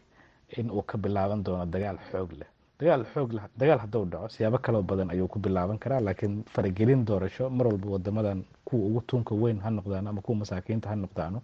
in 0.57 0.71
uu 0.71 0.83
ka 0.83 0.99
bilaaban 0.99 1.43
doono 1.45 1.67
dagaal 1.67 1.99
xoog 2.11 2.33
leh. 2.33 2.49
Dagaal 2.81 3.05
xoog 3.15 3.33
leh 3.33 3.43
dagaal 3.57 3.79
hadduu 3.79 4.05
dhaco 4.05 4.29
siyaabo 4.29 4.59
kaloo 4.59 4.83
badan 4.83 5.11
ayuu 5.11 5.29
ku 5.29 5.39
bilaaban 5.39 5.79
karaa 5.79 6.01
laakiin 6.01 6.43
faragelin 6.55 7.05
doorasho 7.05 7.51
mar 7.51 7.67
walba 7.67 7.89
wadamadan 7.91 8.45
kuwa 8.65 8.87
ugu 8.87 9.01
tuunka 9.07 9.35
weyn 9.35 9.61
ha 9.61 9.71
noqdaan 9.71 10.07
ama 10.07 10.21
kuwa 10.21 10.39
masaakiinta 10.39 10.89
ha 10.89 10.97
noqdaano 10.97 11.43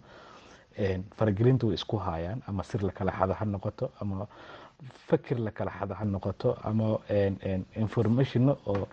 faragelinta 1.17 1.67
way 1.67 1.75
isku 1.75 1.97
haayaan 1.97 2.41
ama 2.47 2.63
sir 2.63 2.81
la 2.83 2.91
xado 2.91 3.33
ha 3.33 3.45
noqoto 3.45 3.91
ama 4.01 4.27
fakir 5.07 5.39
la 5.39 5.51
kala 5.51 5.71
ha 5.71 6.05
noqoto 6.05 6.57
ama 6.63 6.99
informationo 7.75 8.57
oo 8.67 8.87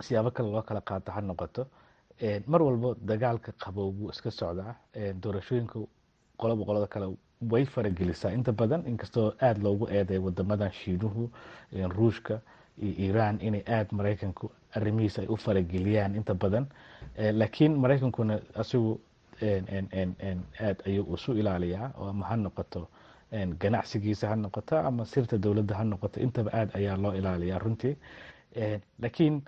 siyaabo 0.00 0.30
kale 0.30 0.50
loo 0.50 0.62
kala 0.62 0.80
qaato 0.80 1.12
ha 1.12 1.20
noqoto. 1.20 1.66
Mar 2.46 2.62
walba 2.62 2.94
dagaalka 3.00 3.52
qabow 3.52 3.92
buu 3.92 4.10
iska 4.10 4.30
socdaa 4.30 4.74
doorashooyinka 5.22 5.78
qoloba 6.36 6.64
qolada 6.64 6.86
kale 6.86 7.16
way 7.50 7.64
faragelisaa 7.64 8.30
inta 8.32 8.52
badan 8.52 8.82
inkastoo 8.86 9.32
aada 9.40 9.60
loogu 9.62 9.88
eeday 9.90 10.18
wadamadan 10.18 10.70
shiinuhu 10.72 11.30
ruushka 11.96 12.40
iyo 12.82 12.94
iran 13.10 13.38
inay 13.40 13.62
aada 13.66 13.88
maraykanku 13.92 14.50
arrimihiisa 14.76 15.22
ay 15.22 15.28
u 15.28 15.36
farageliyaan 15.36 16.14
inta 16.14 16.34
badan. 16.34 16.66
Laakiin 17.32 17.76
maraykankuna 17.78 18.40
asigu 18.54 19.00
aada 19.42 20.84
ayuu 20.86 21.14
isu 21.14 21.32
ilaaliyaa 21.32 21.90
oo 21.98 22.08
ama 22.08 22.26
ha 22.26 22.36
noqoto 22.36 22.88
ganacsigiisa 23.32 24.28
ha 24.28 24.36
noqoto 24.36 24.76
ama 24.78 25.04
sirta 25.04 25.38
dowladda 25.38 25.74
ha 25.78 25.84
noqoto 25.84 26.20
intaba 26.20 26.50
aada 26.52 26.72
ayaa 26.78 26.96
loo 26.96 27.12
ilaaliyaa 27.14 27.58
runtii. 27.58 27.96
Laakiin 29.02 29.42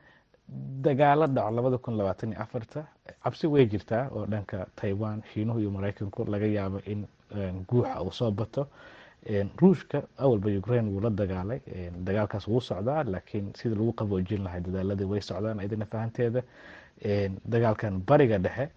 dagaalo 0.83 1.27
dhaco 1.27 1.51
labada 1.51 1.79
kun 1.79 1.97
labaatan 1.99 2.33
iyo 2.33 2.41
afarta 2.43 2.85
cabsi 3.25 3.47
way 3.47 3.67
jirtaa 3.67 4.09
oo 4.11 4.27
dhanka 4.27 4.67
taiwan 4.77 5.23
shiinuhu 5.33 5.59
iyo 5.61 5.71
maraykanku 5.71 6.25
laga 6.25 6.47
yaabo 6.47 6.79
in 6.87 7.07
guuxa 7.69 8.01
uu 8.03 8.13
soo 8.13 8.31
bato. 8.31 8.69
Ruushka 9.61 10.03
awalba 10.19 10.51
ukraine 10.59 10.91
wuu 10.91 11.01
la 11.01 11.11
dagaalay. 11.11 11.61
Dagaalkaas 12.05 12.49
wuu 12.49 12.61
socdaa 12.61 13.05
laakiin 13.05 13.53
sida 13.55 13.75
lagu 13.75 13.93
qaboojin 13.93 14.43
lahay 14.45 14.61
dadaaladii 14.61 15.05
way 15.05 15.21
socdaan 15.21 15.61
idina 15.61 15.87
fahanteeda. 15.87 16.43
Dagaalkan 17.49 18.03
bariga 18.07 18.39
dhexe 18.39 18.71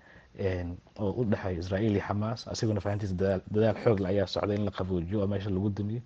oo 0.99 1.11
u 1.21 1.23
dhexeeya 1.25 1.59
israa'iil 1.59 1.91
iyo 1.95 2.01
xamaas 2.07 2.47
asiguna 2.47 2.81
fahantiisa 2.81 3.15
dadaal 3.53 3.77
xoogle 3.83 4.07
ayaa 4.07 4.27
socday 4.27 4.55
in 4.57 4.65
la 4.65 4.71
qaboojiyo 4.71 5.21
oo 5.21 5.27
meesha 5.27 5.49
lagu 5.49 5.69
damiyo. 5.69 6.01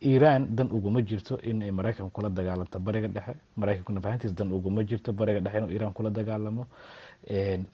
Iran 0.00 0.46
dan 0.56 0.68
uguma 0.72 1.00
jirto 1.02 1.38
in 1.42 1.62
ay 1.62 1.70
maraykan 1.70 2.10
kula 2.10 2.28
dagaalanto 2.30 2.78
bariga 2.80 3.08
dhexe. 3.08 3.34
Maraykankuna 3.56 4.00
fahantiisa 4.00 4.34
dan 4.34 4.52
uguma 4.52 4.82
jirto 4.84 5.12
bariga 5.12 5.40
dhexe 5.40 5.58
inuu 5.58 5.70
iran 5.76 5.92
kula 5.92 6.10
dagaalamo. 6.10 6.66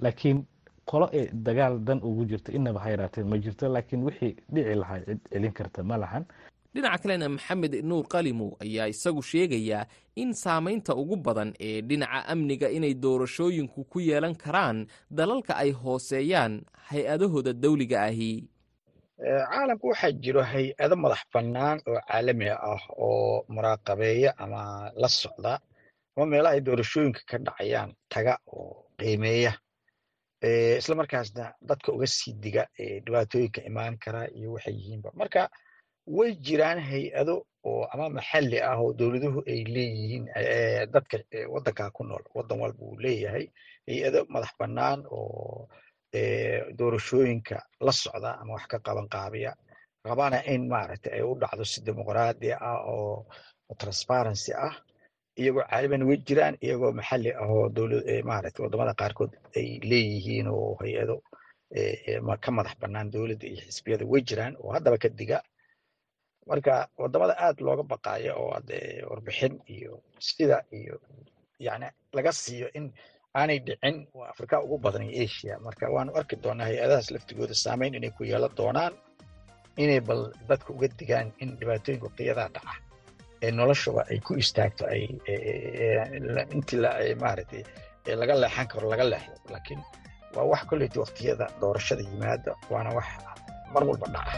Laakiin 0.00 0.44
qolo 0.86 1.08
ee 1.12 1.30
dagaal 1.32 1.78
dan 1.84 2.00
ugu 2.02 2.24
jirto 2.26 2.52
inaba 2.52 2.80
ha 2.80 2.90
yaraatee 2.90 3.24
ma 3.24 3.36
jirto 3.38 3.68
laakiin 3.68 4.02
wixii 4.04 4.36
dhici 4.52 4.74
lahaa 4.74 4.98
cid 5.06 5.20
celin 5.30 5.52
karta 5.52 5.82
ma 5.82 5.96
lahan 5.96 6.24
dhinaca 6.74 6.98
kalena 7.02 7.28
maxamed 7.34 7.74
nuur 7.88 8.04
qalimow 8.12 8.50
ayaa 8.64 8.86
isagu 8.94 9.22
sheegayaa 9.30 9.86
in 10.22 10.30
saamaynta 10.42 10.92
ugu 11.02 11.16
badan 11.26 11.50
ee 11.68 11.80
dhinaca 11.88 12.18
amniga 12.32 12.68
inay 12.76 12.94
doorashooyinku 13.04 13.80
ku 13.92 13.98
yeelan 14.08 14.34
karaan 14.44 14.78
dalalka 15.18 15.52
ay 15.62 15.70
hooseeyaan 15.82 16.52
hay'adahooda 16.90 17.52
dawliga 17.62 17.98
ahi. 18.08 18.32
Caalamka 19.50 19.86
waxaa 19.90 20.12
jiro 20.22 20.42
hay'ado 20.52 20.96
madax 21.02 21.22
bannaan 21.34 21.78
oo 21.88 21.98
caalami 22.08 22.48
ah 22.50 22.82
oo 23.06 23.44
muraaqabeeya 23.54 24.30
ama 24.44 24.90
la 25.02 25.08
socda 25.08 25.52
ama 26.16 26.26
meelaha 26.26 26.54
ay 26.56 26.60
doorashooyinka 26.66 27.20
ka 27.30 27.36
dhacayaan 27.46 27.90
taga 28.12 28.34
oo 28.56 28.90
qiimeeya. 28.98 29.52
Isla 30.78 30.94
dadka 31.68 31.88
uga 31.94 32.06
sii 32.06 32.32
diga 32.42 32.66
dhibaatooyinka 33.04 33.60
imaan 33.70 33.94
kara 34.02 34.26
iyo 34.38 34.52
waxay 34.58 34.74
yihiinba. 34.74 35.10
Marka 35.14 35.48
way 36.06 36.34
jiraan 36.46 36.78
hay'ado 36.90 37.46
oo 37.64 37.84
ama 37.92 38.08
maxalli 38.16 38.58
ah 38.60 38.76
oo 38.82 38.92
dowladuhu 38.98 39.40
ay 39.52 39.64
leeyihiin 39.74 40.24
dadka 40.92 41.16
waddankaa 41.54 41.90
ku 41.96 42.04
nool 42.04 42.24
waddan 42.34 42.60
walba 42.60 42.82
uu 42.84 42.96
leeyahay 43.04 43.46
hay'ado 43.88 44.20
madax 44.28 44.52
bannaan 44.60 45.00
oo 45.10 45.68
doorashooyinka 46.78 47.56
la 47.80 47.92
socda 47.92 48.38
ama 48.40 48.52
wax 48.54 48.66
ka 48.66 48.78
qaban 48.78 49.08
qaabiya 49.08 49.52
rabana 50.04 50.38
in 50.46 50.68
maaragtay 50.68 51.12
ay 51.16 51.22
u 51.22 51.34
dhacdo 51.40 51.64
si 51.64 51.80
dimuqraadi 51.86 52.52
ah 52.52 52.80
oo 52.94 53.26
transparency 53.78 54.52
ah 54.66 54.74
iyagoo 55.40 55.64
caaliban 55.70 56.02
way 56.08 56.16
jiraan 56.26 56.54
iyagoo 56.64 56.92
maxalli 56.92 57.30
ah 57.32 57.48
oo 57.48 57.70
maaragtay 58.28 58.62
waddamada 58.64 58.94
qaarkood 59.00 59.32
ay 59.56 59.80
leeyihiin 59.90 60.46
oo 60.48 60.76
hay'ado 60.80 61.16
ka 62.44 62.50
madax 62.52 62.74
bannaan 62.82 63.10
dowladda 63.10 63.46
iyo 63.46 63.62
xisbiyada 63.68 64.04
way 64.12 64.22
jiraan 64.28 64.54
oo 64.60 64.70
haddaba 64.76 64.98
ka 64.98 65.08
diga 65.08 65.38
marka 66.50 66.74
waddamada 67.02 67.34
aad 67.46 67.56
looga 67.66 67.82
baqaayo 67.92 68.32
oo 68.42 68.50
ade 68.58 68.78
warbixin 69.10 69.54
iyo 69.76 69.92
sida 70.28 70.58
iyo 70.78 70.94
yani 71.66 71.86
laga 72.16 72.32
siiyo 72.42 72.68
in 72.78 72.86
aanay 73.38 73.58
dhicin 73.66 73.96
waa 74.18 74.28
afrika 74.32 74.56
ugu 74.64 74.76
badan 74.84 75.02
iyo 75.10 75.24
asia. 75.26 75.54
Marka 75.66 75.84
waanu 75.94 76.10
arki 76.18 76.36
doonaa 76.44 76.66
hay'adahaas 76.68 77.08
laftigooda 77.14 77.54
saameyn 77.64 77.94
inay 77.98 78.10
ku 78.16 78.22
yeelan 78.30 78.52
doonaan 78.58 78.92
inay 79.82 80.00
bal 80.08 80.22
dadka 80.48 80.68
uga 80.76 80.88
digaan 81.00 81.28
in 81.42 81.50
dhibaatooyinka 81.60 82.06
waqtiyadaa 82.08 82.48
dhaca 82.54 82.72
ee 83.44 83.50
noloshaba 83.58 84.00
ay 84.10 84.18
ku 84.26 84.32
istaagto 84.42 84.84
ay 84.94 85.02
intii 86.56 86.80
maaragtay 87.22 87.62
laga 88.20 88.34
leexan 88.42 88.66
karo 88.72 88.86
laga 88.92 89.04
leexdo. 89.12 89.36
Laakiin 89.52 89.80
waa 90.36 90.44
wax 90.52 90.62
kolleyta 90.70 90.98
waqtiyada 91.04 91.46
doorashada 91.60 92.02
yimaada 92.08 92.52
waana 92.72 92.90
wax 92.98 93.06
mar 93.74 93.82
walba 93.88 94.06
dhaca 94.14 94.34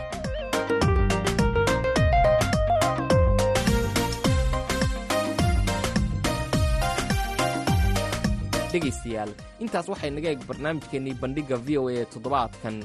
dhegaystayaal. 8.76 9.30
Intaas 9.64 9.88
waxay 9.92 10.10
naga 10.14 10.28
eeg 10.32 10.42
barnaamijkeennii 10.48 11.16
bandhigga 11.22 11.56
v 11.66 11.78
o 11.80 11.88
a 11.88 11.92
ee 11.96 12.04
toddobaadkan. 12.14 12.76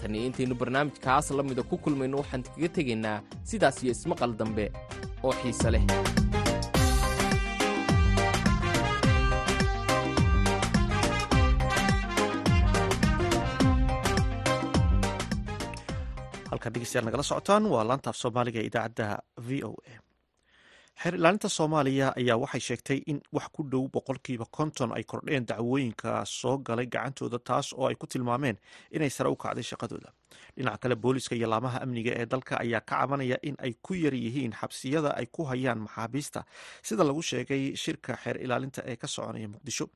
Tan 0.00 0.14
iyo 0.14 0.26
intaynu 0.30 0.54
barnaamijkaas 0.62 1.30
la 1.36 1.42
mida 1.42 1.62
ku 1.70 1.76
kulmayno 1.84 2.22
waxaan 2.22 2.46
kaga 2.48 2.68
tegaynaa 2.78 3.18
sidaas 3.50 3.82
iyo 3.82 3.92
ismaqal 3.96 4.32
dambe 4.38 4.64
oo 5.26 5.32
xiise 5.40 5.68
leh. 5.74 5.84
Halkaan 16.50 16.72
dhegeystayaal 16.74 17.06
nagala 17.08 17.24
socotaan 17.28 17.64
waa 17.72 17.84
laantaaf 17.88 18.16
soomaaliga 18.22 18.60
ee 18.62 18.68
idaacadda 18.70 19.06
v 19.46 19.62
o 19.68 19.70
a 19.92 19.94
xeer 21.02 21.14
ilaalinta 21.18 21.48
soomaaliya 21.48 22.08
ayaa 22.20 22.36
waxay 22.42 22.60
sheegtay 22.68 22.98
in 23.12 23.18
wax 23.36 23.46
ku 23.56 23.62
dhow 23.72 23.84
boqolkiiba 23.94 24.46
konton 24.56 24.90
ay 24.96 25.04
kordheen 25.10 25.44
dacwooyinka 25.50 26.24
soo 26.24 26.56
galay 26.58 26.86
gacantooda 26.94 27.38
taas 27.48 27.72
oo 27.72 27.86
ay 27.88 27.94
ku 28.00 28.06
tilmaameen 28.06 28.56
inay 28.96 29.10
sare 29.10 29.28
u 29.30 29.36
kacday 29.36 29.62
shaqadooda. 29.70 30.08
Dhinaca 30.56 30.78
kale 30.82 30.96
booliska 30.96 31.34
iyo 31.36 31.48
laamaha 31.52 31.78
amniga 31.84 32.12
ee 32.20 32.26
dalka 32.26 32.54
ayaa 32.64 32.80
ka 32.80 32.96
cabanaya 33.00 33.36
in 33.42 33.56
ay 33.58 33.72
ku 33.82 33.94
yar 33.94 34.14
yihiin 34.14 34.52
xabsiyada 34.60 35.10
ay 35.20 35.26
ku 35.26 35.44
hayaan 35.44 35.78
maxaabiista. 35.84 36.44
Sida 36.82 37.04
lagu 37.04 37.22
sheegay 37.22 37.76
shirka 37.76 38.16
xeer 38.22 38.36
ilaalinta 38.44 38.80
ee 38.90 38.96
ka 38.96 39.06
soconaya 39.06 39.48
muqdisho. 39.52 39.86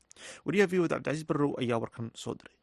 Wariyaha 0.44 0.68
v 0.72 0.80
oda 0.84 0.94
cabdicasiis 0.96 1.26
barrow 1.28 1.52
ayaa 1.62 1.78
warkan 1.80 2.10
soo 2.14 2.34
diray 2.38 2.56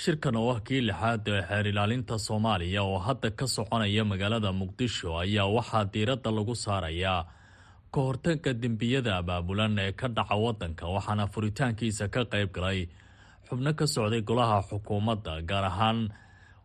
shirkan 0.00 0.36
oo 0.40 0.50
ah 0.54 0.60
kii 0.66 0.80
lixaad 0.88 1.26
ee 1.34 1.42
xeer 1.48 1.66
ilaalinta 1.72 2.14
soomaaliya 2.26 2.82
oo 2.90 2.98
hadda 3.06 3.30
ka 3.38 3.46
soconaya 3.56 4.02
magaalada 4.10 4.50
muqdisho 4.60 5.08
ayaa 5.22 5.46
waxaa 5.56 5.84
diiradda 5.92 6.30
lagu 6.38 6.54
saarayaa 6.64 7.20
ka 7.94 8.00
hortagga 8.06 8.52
dembiyada 8.62 9.12
abaabulan 9.20 9.78
ee 9.84 9.92
ka 10.00 10.06
dhaca 10.16 10.36
waddanka 10.44 10.84
waxaana 10.94 11.24
furitaankiisa 11.34 12.04
ka 12.14 12.20
qayb 12.32 12.50
galay 12.56 12.80
xubno 13.48 13.70
ka 13.78 13.86
socday 13.94 14.22
golaha 14.28 14.58
xukuumadda 14.68 15.32
gaar 15.50 15.64
ahaan 15.70 15.98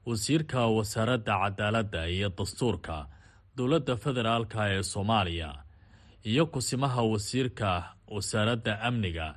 wasiirka 0.07 0.59
wasaaradda 0.77 1.33
cadaaladda 1.43 2.01
iyo 2.15 2.29
dastuurka 2.37 2.95
dowladda 3.57 3.93
federaalka 4.03 4.59
ee 4.75 4.83
soomaaliya 4.93 5.49
iyo 6.31 6.43
kusimaha 6.53 7.01
wasiirka 7.13 7.69
wasaaradda 8.15 8.73
amniga 8.87 9.27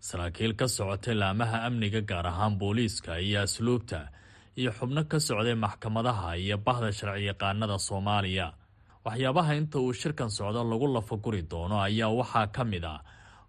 saraakiil 0.00 0.54
ka 0.56 0.66
socotay 0.68 1.14
laamaha 1.14 1.64
amniga 1.66 2.00
gaar 2.00 2.26
ahaan 2.26 2.58
booliiska 2.58 3.18
iyo 3.20 3.42
asluubta 3.42 4.08
iyo 4.56 4.70
xubno 4.72 5.04
ka 5.08 5.18
socday 5.20 5.54
maxkamadaha 5.54 6.36
iyo 6.36 6.56
bahda 6.58 6.92
sharciyaqaanada 6.92 7.78
soomaaliya. 7.78 8.52
Waxyaabaha 9.04 9.54
inta 9.56 9.78
uu 9.78 9.92
shirkan 9.92 10.30
socdo 10.30 10.64
lagu 10.64 10.86
lafaguri 10.94 11.42
doono 11.50 11.80
ayaa 11.80 12.10
waxaa 12.10 12.46
ka 12.54 12.64
mid 12.64 12.84
ah 12.84 13.00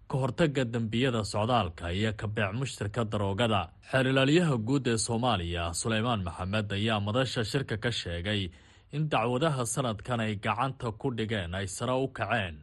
ka 0.08 0.16
hortagga 0.18 0.64
dembiyada 0.64 1.24
socdaalka 1.24 1.90
iyo 1.92 2.12
kabeec 2.12 2.52
mushtarka 2.54 3.04
daroogada. 3.04 3.68
Xeer 3.90 4.06
ilaalyaha 4.06 4.56
guud 4.56 4.86
ee 4.86 4.96
soomaaliya 4.98 5.72
suleymaan 5.74 6.22
maxamed 6.24 6.72
ayaa 6.72 7.00
madasha 7.00 7.44
shirka 7.44 7.76
ka 7.76 7.90
sheegay 7.90 8.50
in 8.92 9.08
dacwadaha 9.10 9.66
sanadkan 9.66 10.20
ay 10.20 10.36
gacanta 10.36 10.92
ku 11.00 11.10
dhigeen 11.10 11.54
ay 11.54 11.66
sare 11.66 11.92
u 11.92 12.08
kaceen 12.08 12.56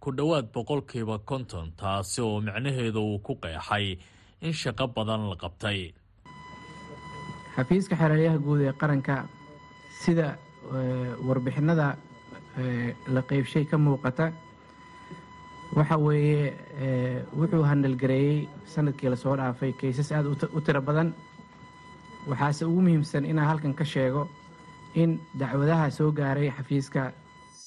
ku 0.00 0.12
dhowaad 0.18 0.46
boqolkiiba 0.54 1.18
konton 1.28 1.72
taasi 1.80 2.20
oo 2.22 2.40
micnaheedu 2.40 3.00
uu 3.10 3.18
ku 3.26 3.32
qeexay 3.42 3.98
in 4.46 4.52
shaqo 4.52 4.86
badan 4.96 5.28
la 5.30 5.36
qabtay. 5.42 5.92
Xafiiska 7.56 7.94
xeeraryaha 8.00 8.38
guud 8.44 8.60
ee 8.60 8.72
qaranka 8.80 9.14
sida 10.02 10.36
warbixinada 11.26 11.96
la 13.14 13.22
qeybshay 13.28 13.64
ka 13.70 13.76
muuqata 13.78 14.32
waxa 15.76 15.96
weeye 15.98 16.52
wuxuu 17.38 17.62
handalgareeyey 17.70 18.48
sannadkii 18.72 19.08
la 19.10 19.16
soo 19.16 19.36
dhaafay 19.36 19.72
kaysas 19.80 20.12
aada 20.12 20.28
u 20.56 20.60
tiro 20.60 20.80
badan. 20.88 21.12
Waxaase 22.28 22.62
ugu 22.64 22.80
muhiimsan 22.80 23.24
inaan 23.24 23.48
halkan 23.48 23.74
ka 23.74 23.84
sheego 23.84 24.28
in 24.94 25.18
dacwadaha 25.38 25.90
soo 25.90 26.10
gaaray 26.12 26.50
xafiiska 26.56 27.12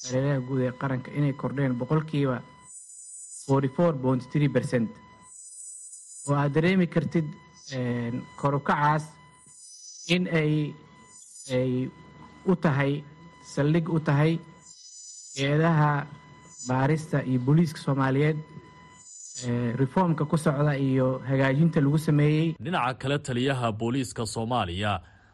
xeeraryaha 0.08 0.40
guud 0.48 0.62
ee 0.68 0.72
qaranka 0.82 1.10
inay 1.18 1.34
kordheen 1.42 1.74
boqolkiiba 1.82 2.38
ercent 4.62 4.90
oo 6.28 6.36
aad 6.42 6.52
dareemi 6.56 6.88
kartid 6.96 7.28
korukacaas 8.42 9.04
in 10.16 10.24
ay 10.42 10.54
ay 11.60 11.72
u 12.52 12.54
tahay 12.64 12.94
saldhig 13.54 13.86
u 13.98 14.00
tahay 14.08 14.32
eedaha 15.48 15.92
baarista 16.70 17.18
iyo 17.30 17.40
booliiska 17.46 17.80
soomaaliyeed 17.86 18.38
reformka 19.82 20.24
ku 20.32 20.38
socda 20.38 20.74
iyo 20.88 21.08
hagaajinta 21.30 21.80
lagu 21.82 21.98
sameeyey. 21.98 22.48
Dhinaca 22.64 22.94
kale 23.02 23.18
taliyaha 23.28 23.72
booliiska 23.82 24.26
soomaaliya 24.26 24.92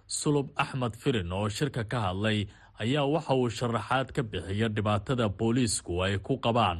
sulub 0.07 0.47
axmed 0.63 0.93
firin 1.01 1.31
oo 1.37 1.49
shirka 1.49 1.83
ka 1.91 1.99
hadlay 2.07 2.47
ayaa 2.83 3.05
waxa 3.15 3.33
uu 3.35 3.49
sharaxaad 3.49 4.11
ka 4.15 4.21
bixiya 4.23 4.67
dhibaatada 4.75 5.29
booliisku 5.29 6.01
ay 6.05 6.17
ku 6.19 6.37
qabaan. 6.45 6.79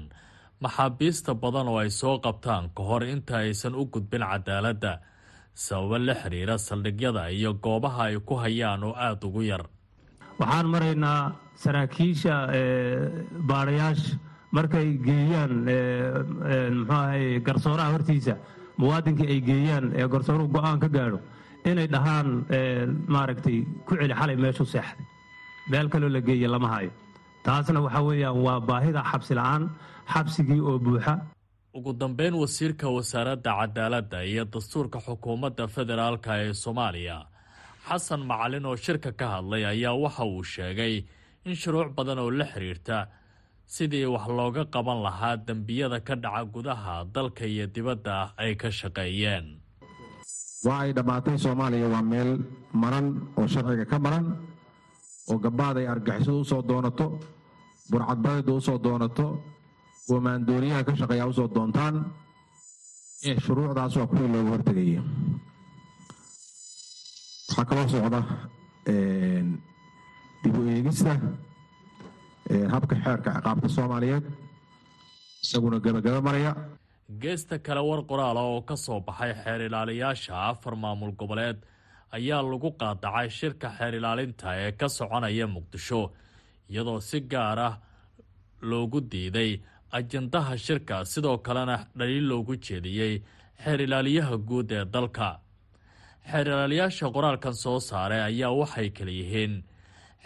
Maxaabiista 0.62 1.34
badan 1.36 1.68
oo 1.68 1.78
ay 1.84 1.89
soo 1.89 2.20
qabtaan 2.26 2.70
ka 2.76 2.84
hor 2.84 3.04
inta 3.04 3.38
aysan 3.43 3.76
u 3.76 3.86
gudbin 3.93 4.24
cadaaladda 4.32 5.00
sababo 5.54 5.98
la 5.98 6.14
xiriira 6.22 6.56
saldhigyada 6.58 7.30
iyo 7.32 7.54
goobaha 7.64 8.04
ay 8.10 8.18
ku 8.28 8.36
hayaan 8.43 8.84
oo 8.84 8.93
aada 8.96 9.28
ugu 9.28 9.41
yar. 9.52 9.64
Waxaan 10.39 10.68
maraynaa 10.74 11.36
saraakiisha 11.64 12.36
baadhayaasha 13.50 14.18
markay 14.52 14.88
geeyaan 15.08 15.54
muxuu 16.78 16.96
ahay 16.96 17.39
garsooraha 17.48 17.91
hortiisa 17.96 18.36
muwaadinkii 18.78 19.28
ay 19.34 19.39
geeyaan 19.50 19.86
ee 19.96 20.08
garsooruhu 20.14 20.48
go'aan 20.56 20.80
ka 20.80 20.88
gaadho 20.96 21.20
inay 21.66 21.88
dhahaan 21.88 22.28
maaragtay 23.08 23.58
ku 23.88 23.96
celi 24.00 24.14
xalay 24.20 24.36
meeshu 24.43 24.66
seexday 24.66 25.06
meel 25.72 25.88
kaloo 25.89 26.09
la 26.16 26.22
geeya 26.28 26.49
lama 26.53 26.68
hayo. 26.76 26.91
Taasna 27.45 27.80
waxa 27.86 28.01
weeyaan 28.07 28.38
waa 28.45 28.59
baahida 28.70 29.01
xabsi 29.11 29.34
la'aan 29.39 29.63
xabsigii 30.13 30.61
oo 30.70 30.78
buuxa. 30.86 31.13
Ugu 31.78 31.91
dambeyn 32.01 32.34
wasiirka 32.41 32.88
wasaaradda 32.95 33.51
cadaaladda 33.59 34.24
iyo 34.32 34.43
dastuurka 34.53 34.99
xukuumadda 35.05 35.68
federaalka 35.76 36.32
ee 36.43 36.53
soomaaliya 36.63 37.18
xasan 37.88 38.22
macalin 38.30 38.66
oo 38.66 38.76
shirka 38.86 39.11
ka 39.20 39.26
hadlay 39.34 39.63
ayaa 39.72 39.93
waxa 40.03 40.24
uu 40.26 40.43
sheegay 40.53 40.95
in 41.45 41.55
shuruuc 41.61 41.89
badan 41.97 42.20
oo 42.24 42.32
la 42.39 42.45
xiriirta 42.53 42.97
sidii 43.76 44.05
wax 44.13 44.26
looga 44.38 44.63
qaban 44.74 44.99
lahaa 45.05 45.36
dembiyada 45.47 45.99
ka 46.07 46.16
dhaca 46.24 46.45
gudaha 46.53 46.95
dalka 47.16 47.43
iyo 47.45 47.66
dibadda 47.76 48.16
ay 48.38 48.55
ka 48.61 48.70
shaqeeyeen. 48.80 49.45
Waa 50.66 50.80
ay 50.86 50.91
dhammaatay 50.97 51.38
soomaaliya 51.45 51.88
waa 51.93 52.01
meel 52.11 52.32
maran 52.82 53.07
oo 53.38 53.47
sharciga 53.53 53.86
ka 53.91 53.97
maran 54.05 54.26
oo 55.32 55.38
gabbaad 55.45 55.76
ay 55.82 55.88
argixisadu 55.93 56.39
u 56.43 56.45
soo 56.51 56.61
doonato 56.69 57.05
burcadbadeedu 57.91 58.51
u 58.59 58.61
soo 58.67 58.78
doonato 58.86 59.26
oo 60.11 60.19
maandooriyaha 60.26 60.84
ka 60.88 60.93
shaqeeya 60.99 61.26
u 61.32 61.34
soo 61.39 61.47
doontaan 61.55 61.95
shuruucdaas 63.45 63.93
waa 63.99 64.07
kuwii 64.11 64.30
looga 64.34 64.49
hortegaya 64.53 65.01
waxaa 67.49 67.65
kaloo 67.69 67.88
socda 67.93 68.21
dib 70.43 70.55
u 70.59 70.63
eegista 70.73 71.11
habka 72.73 72.95
xeerka 73.03 73.30
ciqaabta 73.36 73.67
soomaaliyeed 73.76 74.26
isaguna 75.43 75.78
gebagaba 75.86 76.21
maraya. 76.28 76.51
Geesta 77.21 77.55
kale 77.65 77.82
war 77.89 78.01
qoraala 78.09 78.41
oo 78.51 78.61
ka 78.69 78.76
soo 78.76 78.99
baxay 79.07 79.34
xeer 79.43 79.61
ilaaliyaasha 79.67 80.34
afar 80.49 80.76
maamul 80.84 81.11
goboleed 81.19 81.57
ayaa 82.18 82.41
lagu 82.51 82.70
qaadacay 82.80 83.28
shirka 83.38 83.68
xeer 83.78 83.93
ilaalinta 83.99 84.47
ee 84.63 84.72
ka 84.80 84.88
soconaya 84.97 85.45
muqdisho 85.55 86.01
iyadoo 86.72 86.99
si 87.09 87.20
gaar 87.32 87.59
ah 87.68 87.74
loogu 88.70 88.99
diiday 89.11 89.51
ajandaha 89.97 90.53
shirka. 90.66 90.95
Sidoo 91.11 91.38
kalena 91.45 91.76
dhaliil 91.97 92.26
loogu 92.32 92.53
jeediyey 92.66 93.13
xeer 93.63 93.80
ilaaliyaha 93.86 94.36
guud 94.49 94.70
ee 94.72 94.86
dalka. 94.93 95.30
Xeer 96.30 96.47
ilaaliyaasha 96.47 97.07
qoraalkan 97.16 97.53
soo 97.63 97.80
saaray 97.89 98.22
ayaa 98.30 98.51
waxay 98.61 98.89
kala 98.97 99.11
yihiin 99.20 99.53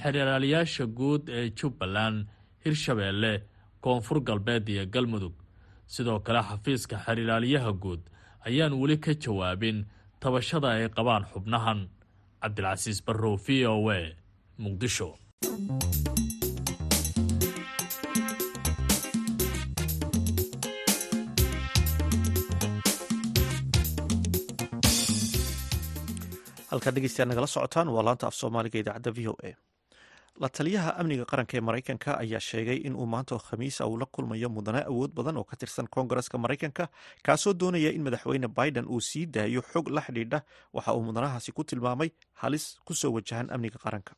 xeer 0.01 0.15
ilaaliyaasha 0.21 0.85
guud 0.99 1.23
ee 1.37 1.45
jubbaland 1.57 2.17
hirshabeelle 2.65 3.33
koonfur 3.83 4.19
galbeed 4.27 4.65
iyo 4.69 4.85
galmudug. 4.93 5.35
Sidoo 5.93 6.19
kale 6.25 6.41
xafiiska 6.49 6.95
xeer 7.05 7.19
ilaaliyaha 7.25 7.71
guud 7.83 8.01
ayaan 8.47 8.73
weli 8.81 8.97
ka 9.03 9.11
jawaabin 9.23 9.77
tabashada 10.21 10.67
ay 10.75 10.89
qabaan 10.97 11.25
xubnahan. 11.31 11.79
Cabdilcasiis 12.41 12.99
barrow 13.05 13.35
v 13.45 13.47
o 13.67 13.75
a 13.97 13.99
muqdisho. 14.63 15.09
Halkaa 26.71 26.93
dhegeystayaal 26.95 27.29
nagala 27.31 27.47
socotaan 27.53 27.89
waa 27.95 28.03
laanta 28.07 28.27
af 28.27 28.35
soomaaliga 28.39 28.79
idaacadda 28.83 29.11
v 29.17 29.27
o 29.31 29.33
a 29.49 29.51
la 30.41 30.47
taliyaha 30.57 30.89
amniga 31.01 31.25
qaranka 31.31 31.53
ee 31.57 31.61
maraykanka 31.67 32.09
ayaa 32.23 32.39
sheegay 32.49 32.77
in 32.87 32.95
uu 33.01 33.05
maanta 33.13 33.31
oo 33.35 33.39
khamiisa 33.47 33.81
uu 33.91 33.97
la 34.01 34.05
kulmayo 34.13 34.47
mudane 34.55 34.81
awood 34.91 35.11
badan 35.17 35.37
oo 35.39 35.43
ka 35.49 35.55
tirsan 35.61 35.87
koongareska 35.93 36.35
maraykanka 36.43 36.83
kaasoo 37.25 37.53
doonaya 37.61 37.89
in 37.97 38.03
madaxweyne 38.07 38.47
biden 38.57 38.85
uu 38.93 39.01
sii 39.09 39.25
daayo 39.35 39.61
xog 39.71 39.85
la 39.95 40.01
xidhiidha 40.07 40.39
waxa 40.75 40.91
uu 40.97 41.03
mudanahaasi 41.07 41.51
ku 41.57 41.63
tilmaamay 41.69 42.09
halis 42.41 42.65
ku 42.87 42.93
soo 43.01 43.11
wajahan 43.15 43.47
amniga 43.55 43.77
qaranka. 43.85 44.13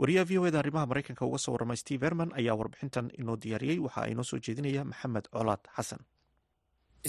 Wariyaha 0.00 0.24
v 0.28 0.38
o 0.38 0.46
eda 0.48 0.58
arrimaha 0.62 0.86
maraykanka 0.90 1.22
uga 1.28 1.38
soo 1.44 1.52
warramay 1.54 1.76
steve 1.82 2.02
herman 2.06 2.30
ayaa 2.38 2.54
warbixintan 2.60 3.06
inoo 3.20 3.36
diyaariyey 3.42 3.78
waxa 3.86 4.06
inoo 4.12 4.24
soo 4.30 4.38
jeedinaya 4.44 4.82
maxamed 4.90 5.26
colaad 5.34 5.62
xasan 5.76 6.00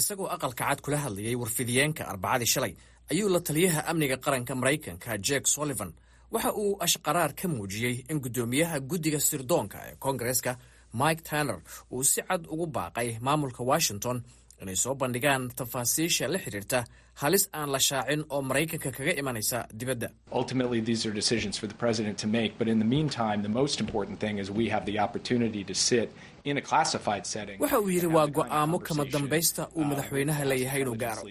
isagoo 0.00 0.26
aqalka 0.34 0.64
cad 0.68 0.78
kula 0.84 0.96
hadlayay 1.04 1.34
warfidiyeenka 1.42 2.02
arbacadii 2.12 2.46
shalay 2.54 2.72
ayuu 3.12 3.28
la 3.34 3.40
taliyaha 3.48 3.80
amniga 3.90 4.16
qaranka 4.24 4.52
maraykanka 4.60 5.10
jek 5.28 5.44
sullivan 5.54 5.90
waxa 6.32 6.50
uu 6.62 6.76
ashqaraar 6.84 7.32
ka 7.40 7.46
muujiyey 7.48 7.96
in 8.10 8.18
guddoomiyaha 8.24 8.76
guddiga 8.90 9.20
sirdoonka 9.28 9.78
ee 9.88 9.94
koongareska 10.04 10.52
mike 11.00 11.22
tanner 11.28 11.58
uu 11.92 12.04
si 12.10 12.20
cad 12.28 12.42
ugu 12.54 12.66
baaqay 12.76 13.08
maamulka 13.26 13.62
washington 13.72 14.16
inay 14.62 14.76
soo 14.84 14.94
bandhigaan 15.00 15.42
tafaasiisha 15.58 16.24
la 16.32 16.38
xidhiirta 16.44 16.78
halis 17.22 17.44
aan 17.58 17.68
la 17.74 17.78
shaacin 17.88 18.20
oo 18.34 18.40
maraykanka 18.48 18.90
kaga 18.96 19.12
imanaysa 19.20 19.58
dibadda. 19.78 20.08
Waxa 27.60 27.78
uu 27.80 27.88
yidhi 27.88 28.06
waa 28.06 28.26
go'aamo 28.26 28.78
kama 28.78 29.04
dambaysta 29.04 29.68
uu 29.76 29.84
madaxweynaha 29.84 30.44
leeyahay 30.50 30.80
inuu 30.82 30.96
gaaro. 31.02 31.22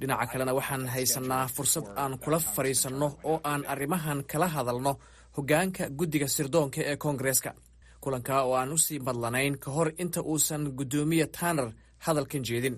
dhinaca 0.00 0.26
kalena 0.32 0.52
waxaan 0.58 0.86
haysannaa 0.94 1.46
fursad 1.54 1.84
aan 2.02 2.18
kula 2.22 2.38
fadhiisanno 2.38 3.08
oo 3.30 3.40
aan 3.50 3.62
arrimahan 3.72 4.24
kala 4.30 4.46
hadalno 4.54 4.92
hoggaanka 5.36 5.84
guddiga 5.98 6.28
sirdoonka 6.28 6.80
ee 6.90 6.96
koongareska 6.96 7.50
kulanka 8.00 8.34
oo 8.46 8.54
aan 8.60 8.72
u 8.72 8.78
sii 8.78 8.98
madlanayn 8.98 9.58
ka 9.58 9.68
hor 9.76 9.88
inta 10.02 10.20
uusan 10.22 10.62
guddoomiye 10.78 11.26
tanner 11.26 11.68
hadalkan 12.04 12.42
jeedin. 12.48 12.76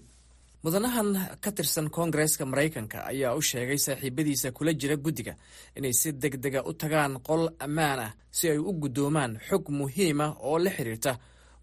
Mudanahan 0.62 1.09
ka 1.43 1.51
tirsan 1.57 1.91
koongareska 1.91 2.45
maraykanka 2.47 2.99
ayaa 3.11 3.35
u 3.35 3.43
sheegay 3.43 3.79
saaxiibadiisa 3.87 4.49
kula 4.57 4.73
jira 4.81 4.97
guddiga 5.05 5.35
inay 5.77 5.93
si 6.01 6.12
deg 6.23 6.35
dega 6.45 6.61
u 6.62 6.73
tagaan 6.83 7.18
qol 7.27 7.43
ammaan 7.64 8.01
ah 8.07 8.12
si 8.31 8.45
ay 8.53 8.59
u 8.59 8.73
guddoomaan 8.83 9.33
xog 9.49 9.64
muhiima 9.79 10.27
oo 10.49 10.59
la 10.64 10.70
xidhiirta 10.70 11.12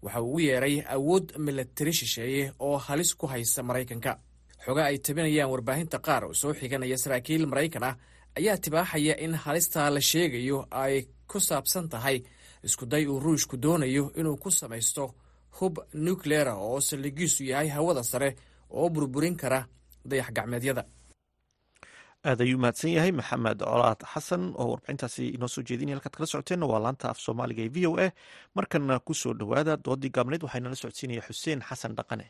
waxa 0.02 0.20
uu 0.22 0.34
u 0.34 0.40
yeeray 0.40 0.76
awood 0.94 1.26
milatari 1.44 1.92
shisheeye 1.92 2.52
oo 2.58 2.76
halis 2.86 3.14
ku 3.14 3.26
haysa 3.26 3.62
maraykanka. 3.62 4.12
Xoga 4.64 4.82
ay 4.84 4.98
tabinayaan 4.98 5.50
warbaahinta 5.52 5.98
qaar 6.06 6.24
oo 6.24 6.34
soo 6.40 6.52
xiganaya 6.54 6.96
saraakiil 7.02 7.46
maraykan 7.46 7.84
ah 7.88 7.96
ayaa 8.38 8.56
tibaaxaya 8.64 9.14
in 9.24 9.34
halistaa 9.44 9.88
la 9.94 10.00
sheegayo 10.00 10.58
ay 10.70 11.08
ku 11.30 11.40
saabsan 11.40 11.88
tahay. 11.88 12.18
Iskuday 12.66 13.06
uu 13.08 13.20
ruushku 13.24 13.56
doonayo 13.56 14.12
inuu 14.20 14.36
ku 14.36 14.50
samaysto 14.50 15.04
hub 15.58 15.74
nucleera 15.94 16.54
oo 16.56 16.80
saldhigiisu 16.80 17.44
yahay 17.44 17.68
hawada 17.68 18.02
sare 18.02 18.36
oo 18.70 18.88
burburin 18.88 19.36
kara 19.36 19.66
dayax 20.04 20.30
gacmeedyada. 20.36 20.84
Aad 22.24 22.40
ayuu 22.44 22.58
mahadsan 22.62 22.90
yahay 22.96 23.12
maxamed 23.12 23.58
colaad 23.64 24.00
xasan 24.12 24.42
oo 24.60 24.66
warbixintaasi 24.72 25.24
inoo 25.36 25.48
soo 25.48 25.62
jeedinaya 25.68 25.96
halkaad 25.96 26.14
kala 26.16 26.26
socoteenna 26.32 26.66
waa 26.72 26.80
laanta 26.84 27.06
af 27.10 27.18
soomaaliga 27.24 27.62
ee 27.66 27.72
v 27.74 27.86
o 27.90 27.92
a. 28.04 28.06
Markana 28.56 28.98
ku 29.06 29.14
soo 29.14 29.32
dhowaada 29.34 29.76
doodii 29.84 30.10
gaabneed 30.16 30.42
waxaa 30.44 30.58
inala 30.60 30.76
socodsiinaya 30.82 31.22
xuseen 31.28 31.60
xasan 31.68 31.94
dhaqane 31.98 32.26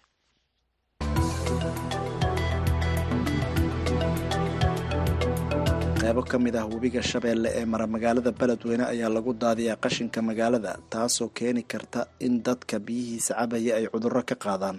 qaybo 6.10 6.22
ka 6.26 6.38
mid 6.38 6.56
ah 6.56 6.66
webiga 6.66 7.02
shabeelle 7.02 7.48
ee 7.54 7.64
mara 7.72 7.86
magaalada 7.94 8.32
beledweyne 8.40 8.82
ayaa 8.92 9.08
lagu 9.16 9.32
daadiyaa 9.42 9.76
qashinka 9.84 10.20
magaalada 10.28 10.72
taasoo 10.92 11.28
keeni 11.38 11.62
karta 11.72 12.00
in 12.26 12.34
dadka 12.46 12.76
biyihiisa 12.86 13.32
cabaya 13.38 13.72
ay 13.78 13.86
cudurro 13.92 14.22
ka 14.30 14.34
qaadaan 14.44 14.78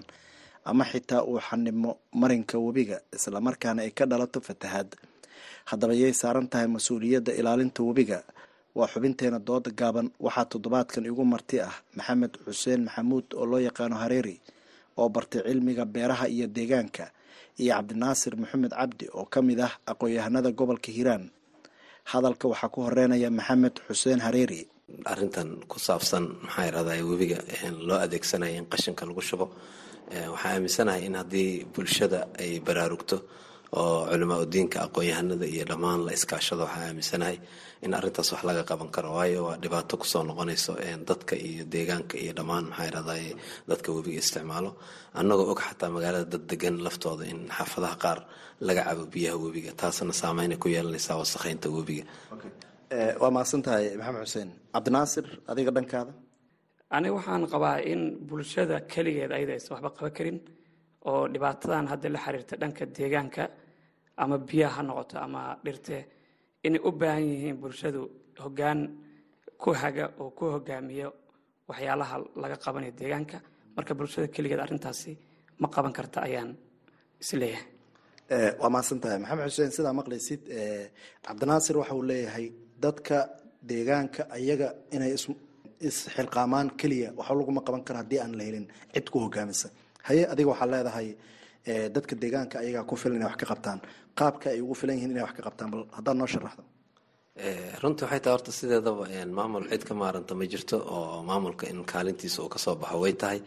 ama 0.70 0.84
xitaa 0.92 1.22
uu 1.32 1.40
xanimo 1.48 1.92
marinka 2.22 2.56
webiga 2.66 2.98
islamarkaana 3.16 3.82
ay 3.86 3.92
ka 3.98 4.06
dhalato 4.12 4.40
fatahaad. 4.48 4.90
Haddaba 5.72 5.94
yay 6.02 6.12
saaran 6.22 6.48
tahay 6.52 6.68
mas'uuliyadda 6.76 7.32
ilaalinta 7.40 7.80
webiga. 7.88 8.20
Waa 8.76 8.88
xubinteena 8.94 9.40
dooda 9.48 9.72
gaaban 9.72 10.08
waxaa 10.26 10.46
toddobaadkan 10.52 11.06
igu 11.10 11.24
marti 11.34 11.58
ah 11.68 11.72
maxamed 11.98 12.34
xuseen 12.46 12.82
maxamuud 12.88 13.26
oo 13.40 13.46
loo 13.52 13.60
yaqaano 13.68 13.96
hareeri 14.04 14.36
oo 15.00 15.08
bartay 15.16 15.42
cilmiga 15.48 15.86
beeraha 15.86 16.26
iyo 16.36 16.48
deegaanka 16.48 17.06
iyo 17.62 17.74
cabdinaasir 17.78 18.34
maxamed 18.42 18.72
cabdi 18.80 19.06
oo 19.18 19.26
ka 19.34 19.40
mid 19.42 19.60
ah 19.68 19.74
aqoon-yahanada 19.92 20.50
gobolka 20.60 20.90
hiiraan. 20.96 21.24
Hadalka 22.12 22.46
waxaa 22.52 22.70
ku 22.74 22.80
horeynaya 22.88 23.30
maxamed 23.40 23.76
xuseen 23.88 24.20
hareeri 24.26 24.62
arrintan 25.12 25.50
ku 25.72 25.78
saabsan 25.80 26.24
maxaa 26.46 26.66
yidhahdaa 26.68 27.04
webiga 27.10 27.38
loo 27.88 28.00
adeegsanaya 28.06 28.56
in 28.60 28.66
qashinka 28.72 29.04
lagu 29.10 29.22
shubo 29.30 29.46
waxaa 30.34 30.52
aaminsanahay 30.56 31.02
in 31.08 31.16
haddii 31.20 31.50
bulshada 31.74 32.20
ay 32.42 32.52
baraarugto 32.68 33.18
oo 33.80 34.06
culimaa 34.12 34.40
udiinka 34.46 34.78
aqoon-yahanada 34.86 35.46
iyo 35.56 35.64
dhammaan 35.72 36.00
la 36.06 36.12
iskaashado 36.18 36.64
waxaa 36.68 36.86
aaminsanahay 36.90 37.38
in 37.86 37.92
arrintaas 37.98 38.30
wax 38.34 38.44
laga 38.50 38.64
qaban 38.70 38.90
karo. 38.96 39.10
Waayo 39.18 39.40
waa 39.48 39.58
dhibaato 39.64 39.94
ku 40.02 40.06
soo 40.12 40.24
noqonayso 40.30 40.72
dadka 41.10 41.34
iyo 41.48 41.64
deegaanka 41.74 42.16
iyo 42.24 42.34
dhammaan 42.38 42.66
maxaa 42.70 42.86
yidhahdaa 42.88 43.36
dadka 43.70 43.88
webiga 43.96 44.20
isticmaalo. 44.24 44.72
Annagoo 45.20 45.48
og 45.54 45.60
xataa 45.68 45.90
magaalada 45.96 46.26
dad 46.34 46.44
degan 46.52 46.76
laftooda 46.86 47.24
in 47.32 47.40
xaafadaha 47.58 47.96
qaar 48.04 48.20
laga 48.68 48.82
cabo 48.88 49.04
biyaha 49.14 49.38
webiga 49.44 49.72
taasna 49.82 50.14
saameynay 50.22 50.58
ku 50.64 50.68
yeelanaysaa 50.76 51.16
wasakheynta 51.22 51.68
webiga. 51.78 52.04
Waa 53.22 53.32
mahadsan 53.36 53.62
tahay 53.66 53.86
maxamed 54.00 54.22
xuseen. 54.28 54.50
Cabdinaasir 54.74 55.26
adiga 55.52 55.72
dhankaada? 55.78 56.12
Aniga 56.96 57.14
waxaan 57.18 57.44
qabaa 57.54 57.78
in 57.92 58.02
bulshada 58.30 58.76
keligeed 58.92 59.32
ayada 59.38 59.54
aysan 59.58 59.72
waxba 59.76 59.90
qaban 59.98 60.14
karin 60.18 60.38
oo 61.10 61.22
dhibaatadan 61.34 61.86
hadda 61.92 62.08
la 62.16 62.20
xiriirta 62.26 62.56
dhanka 62.62 62.84
deegaanka 62.98 63.44
ama 64.24 64.36
biyaha 64.50 64.76
ha 64.78 64.82
noqoto 64.90 65.16
ama 65.26 65.42
dhirte 65.66 65.98
inay 66.66 66.82
u 66.88 66.92
baahan 67.00 67.24
yihiin 67.32 67.58
bulshadu 67.62 68.02
hoggaan 68.44 68.80
ku 69.62 69.70
haga 69.82 70.06
oo 70.22 70.30
ku 70.38 70.46
hogaamiyo 70.56 71.10
waxyaalaha 71.70 72.16
laga 72.42 72.56
qabanayo 72.64 72.94
deegaanka. 73.00 73.38
Marka 73.76 73.94
bulshada 74.00 74.28
keligeed 74.36 74.60
arrintaasi 74.66 75.12
ma 75.62 75.68
qaban 75.76 75.94
karta 75.98 76.20
ayaan 76.28 76.50
is 77.24 77.30
leeyahay 77.42 77.66
waa 78.62 78.70
mahadsan 78.74 79.00
tahay 79.04 79.18
maxamed 79.24 79.44
xuseen 79.52 79.72
sidaa 79.78 79.94
maqlaysid 80.02 80.42
cabdinaasir 81.26 81.76
waxa 81.82 81.94
uu 82.00 82.04
leeyahay 82.12 82.46
dadka 82.84 83.18
deegaanka 83.70 84.22
ayaga 84.38 84.68
inay 84.96 85.12
isxilqaamaan 85.90 86.68
keliya 86.80 87.10
waxba 87.20 87.36
laguma 87.40 87.62
qaban 87.68 87.84
karo 87.88 87.98
haddii 88.02 88.20
aan 88.24 88.34
la 88.38 88.44
helin 88.48 88.66
cid 88.94 89.08
ku 89.14 89.18
hogaamisa. 89.26 89.68
Haye 90.08 90.24
adiga 90.34 90.50
waxaa 90.54 90.70
leedahay 90.74 91.08
dadka 91.96 92.14
deegaanka 92.24 92.56
ayagaa 92.64 92.84
ku 92.90 92.96
filan 93.02 93.16
inay 93.18 93.28
wax 93.30 93.38
ka 93.42 93.46
qabtaan 93.52 93.80
qaabka 94.20 94.46
ay 94.54 94.60
ugu 94.64 94.74
filan 94.80 94.96
yihiin 94.98 95.12
inay 95.14 95.24
wax 95.28 95.34
ka 95.38 95.42
qabtaan 95.48 95.70
bal 95.74 95.84
haddaad 95.98 96.18
noo 96.20 96.28
sharaxdo. 96.34 96.64
Runtii 97.82 98.04
waxay 98.06 98.20
tahay 98.24 98.34
horta 98.36 98.52
sideedaba 98.58 99.04
maamul 99.38 99.66
cid 99.72 99.84
ka 99.88 99.94
maaranta 100.02 100.34
ma 100.40 100.46
jirto 100.52 100.78
oo 100.96 101.24
maamulka 101.30 101.66
in 101.72 101.80
kaalintiisa 101.92 102.40
uu 102.44 102.50
ka 102.54 102.60
soo 102.66 102.76
baxo 102.82 102.98
way 103.04 103.14
tahay. 103.22 103.40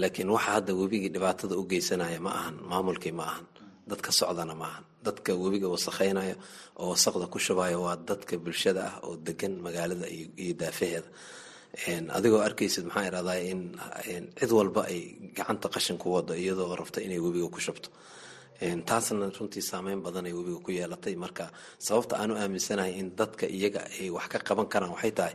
Laakiin 0.00 0.30
waxa 0.36 0.50
hadda 0.56 0.72
webigii 0.80 1.10
dhibaatada 1.14 1.54
u 1.60 1.62
geysanaya 1.70 2.18
ma 2.26 2.30
ahan 2.38 2.56
maamulkii 2.70 3.12
ma 3.18 3.24
ahan 3.30 3.46
dadka 3.90 4.10
socdana 4.18 4.54
ma 4.60 4.64
ahan. 4.70 4.84
Dadka 5.06 5.30
webiga 5.42 5.68
wasakheynaya 5.74 6.34
oo 6.80 6.88
wasaqda 6.92 7.26
ku 7.32 7.38
shubaya 7.46 7.78
waa 7.84 7.96
dadka 8.08 8.34
bulshada 8.44 8.82
ah 8.90 8.94
oo 9.06 9.14
degan 9.26 9.52
magaalada 9.66 10.06
iyo 10.42 10.54
daafaheeda 10.60 11.08
adigoo 12.16 12.40
arkaysid 12.48 12.84
maxaa 12.88 13.06
irahdaa 13.10 13.38
in 13.52 13.60
cid 14.38 14.50
walba 14.58 14.80
ay 14.90 15.00
gacanta 15.36 15.68
qashin 15.74 15.96
ku 16.02 16.06
wado 16.14 16.32
iyadoo 16.42 16.74
rabta 16.80 16.98
inay 17.06 17.20
webiga 17.24 17.48
ku 17.54 17.60
shubto 17.66 17.88
taasna 18.60 19.30
runtii 19.38 19.62
saameyn 19.70 20.00
badan 20.02 20.26
ay 20.26 20.32
webiga 20.32 20.60
ku 20.64 20.70
yeelatay. 20.72 21.14
Marka 21.16 21.50
sababta 21.78 22.16
aan 22.20 22.30
u 22.32 22.36
aaminsanahay 22.36 22.92
in 23.00 23.08
dadka 23.18 23.46
iyaga 23.46 23.80
ay 24.00 24.10
wax 24.10 24.26
ka 24.32 24.38
qaban 24.48 24.66
karaan 24.72 24.92
waxay 24.94 25.12
tahay 25.18 25.34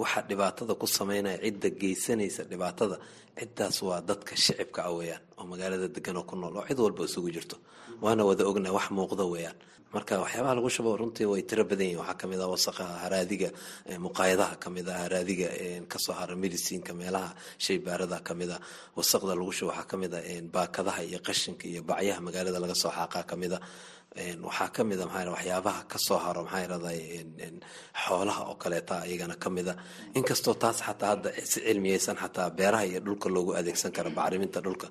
waxa 0.00 0.20
dhibaatada 0.28 0.72
ku 0.80 0.86
sameynaya 0.98 1.38
cidda 1.44 1.68
geysanaysa 1.80 2.42
dhibaatada. 2.50 2.96
Ciddaas 3.38 3.76
waa 3.86 4.00
dadka 4.08 4.32
shicibka 4.44 4.80
ah 4.88 4.92
weeyaan 4.98 5.22
oo 5.38 5.44
magaalada 5.52 5.86
degan 5.96 6.16
oo 6.20 6.24
ku 6.30 6.34
nool 6.40 6.54
oo 6.58 6.64
cid 6.68 6.78
walba 6.84 7.02
isugu 7.08 7.30
jirto. 7.36 7.56
Waana 8.04 8.22
wada 8.28 8.42
ogna 8.50 8.70
wax 8.76 8.86
muuqda 8.96 9.24
weeyaan. 9.34 9.56
Marka 9.94 10.14
waxyaabaha 10.24 10.54
lagu 10.58 10.68
shubo 10.74 10.90
runtii 11.00 11.24
way 11.32 11.42
tiro 11.48 11.64
badan 11.70 11.86
yihiin 11.88 12.00
waxaa 12.02 12.18
ka 12.20 12.26
mid 12.30 12.40
ah 12.44 12.48
wasaqaha 12.54 12.94
haraadiga 13.08 13.48
muqaayadaha 14.04 14.54
ka 14.62 14.68
mid 14.74 14.86
ah 14.92 14.98
haraadiga 15.04 15.48
ka 15.88 15.98
soo 16.04 16.12
hara 16.18 16.34
medicinka 16.36 16.92
meelaha 17.00 17.30
shaybaarada 17.64 18.18
ka 18.26 18.32
mid 18.40 18.50
ah 18.56 18.60
wasaqda 18.98 19.32
lagu 19.38 19.52
shubo 19.58 19.70
waxaa 19.72 19.88
ka 19.90 19.96
mid 20.02 20.12
ah 20.14 20.22
baakadaha 20.54 21.00
iyo 21.08 21.18
qashinka 21.28 21.64
iyo 21.72 21.80
bacyaha 21.90 22.20
magaalada 22.26 22.58
laga 22.64 22.74
soo 22.82 22.92
xaaqaa 22.92 23.24
ka 23.30 23.34
mid 23.42 23.52
a 23.56 23.60
waxaa 24.16 24.68
ka 24.72 24.82
mid 24.84 25.00
a 25.00 25.06
maxaa 25.06 25.30
waxyaabaha 25.36 25.82
ka 25.92 25.98
soo 26.06 26.18
haro 26.24 26.42
maxaa 26.44 26.64
irahday 26.66 27.00
xoolaha 28.04 28.42
oo 28.50 28.54
kaleeta 28.62 29.04
iyagana 29.06 29.34
ka 29.42 29.48
mid 29.50 29.68
a. 29.68 29.74
Inkastoo 30.18 30.54
taas 30.54 30.78
xataa 30.86 31.08
hadda 31.14 31.30
si 31.50 31.60
cilmiyeysan 31.66 32.16
xataa 32.22 32.50
beeraha 32.50 32.84
iyo 32.90 33.00
dhulka 33.00 33.28
loogu 33.34 33.52
adeegsan 33.60 33.92
karo 33.92 34.10
bacriminta 34.10 34.60
dhulka. 34.64 34.88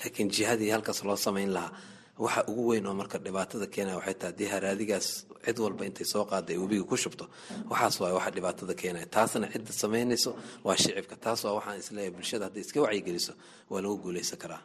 Laakiin 0.00 0.28
jihadii 0.34 0.70
halkaas 0.74 1.04
loo 1.04 1.16
samayn 1.16 1.50
lahaa 1.56 1.72
waxa 2.24 2.44
ugu 2.50 2.62
weyn 2.70 2.86
oo 2.86 2.94
marka 2.94 3.18
dhibaatada 3.18 3.66
keenaya 3.74 3.96
waxay 3.98 4.14
tahay 4.14 4.32
haddii 4.32 4.48
haraadigaas 4.54 5.06
cid 5.44 5.58
walba 5.64 5.84
intay 5.88 6.04
soo 6.12 6.24
qaada 6.30 6.52
webiga 6.62 6.84
ku 6.90 6.96
shubto 6.96 7.24
waxaas 7.70 7.96
waay 8.00 8.12
waxa 8.18 8.30
dhibaatada 8.36 8.74
keenaya. 8.80 9.06
Taasna 9.14 9.46
cidda 9.52 9.72
samaynayso 9.82 10.30
waa 10.66 10.76
shicibka 10.82 11.16
taas 11.24 11.40
waa 11.44 11.54
waxaan 11.58 11.78
is 11.82 11.88
leeyahay 11.94 12.12
bulshada 12.16 12.44
hadday 12.48 12.62
iska 12.64 12.78
wacyigeliso 12.84 13.32
waa 13.70 13.80
lagu 13.82 13.96
guuleysan 14.04 14.38
karaa 14.42 14.62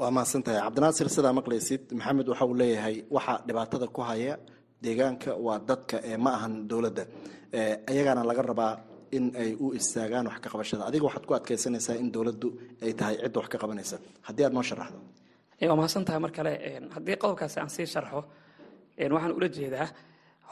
waa 0.00 0.10
mahadsantahay 0.16 0.58
cabdinaasir 0.66 1.08
sidaa 1.16 1.32
maqlaysid 1.38 1.82
maxamed 1.98 2.26
waxa 2.32 2.44
uu 2.50 2.54
leeyahay 2.60 2.96
waxa 3.16 3.34
dhibaatada 3.46 3.86
ku 3.96 4.00
haya 4.08 4.34
deegaanka 4.84 5.30
waa 5.46 5.58
dadka 5.68 5.96
ee 6.10 6.16
ma 6.24 6.30
ahan 6.36 6.54
dowladda. 6.70 7.04
Ayagaana 7.90 8.22
laga 8.30 8.42
rabaa 8.50 8.72
in 9.16 9.24
ay 9.42 9.50
u 9.64 9.72
istaagaan 9.78 10.26
wax 10.30 10.38
ka 10.44 10.48
qabashada. 10.52 10.82
Adiga 10.88 11.04
waxaad 11.08 11.24
ku 11.28 11.32
adkaysanaysaa 11.38 11.96
in 12.02 12.08
dowladdu 12.14 12.48
ay 12.84 12.92
tahay 12.98 13.14
cidda 13.22 13.38
wax 13.40 13.48
ka 13.52 13.58
qabanaysa. 13.62 13.96
Haddii 14.26 14.44
aad 14.46 14.52
noo 14.56 14.62
sharaxdo. 14.70 14.98
Waa 15.70 15.76
mahadsan 15.80 16.04
tahay 16.06 16.20
mar 16.24 16.32
kale 16.36 16.52
haddii 16.94 17.16
qodobkaasi 17.22 17.56
aan 17.62 17.70
sii 17.76 17.86
sharxo 17.94 18.20
waxaan 19.14 19.32
ula 19.38 19.48
jeedaa 19.56 19.86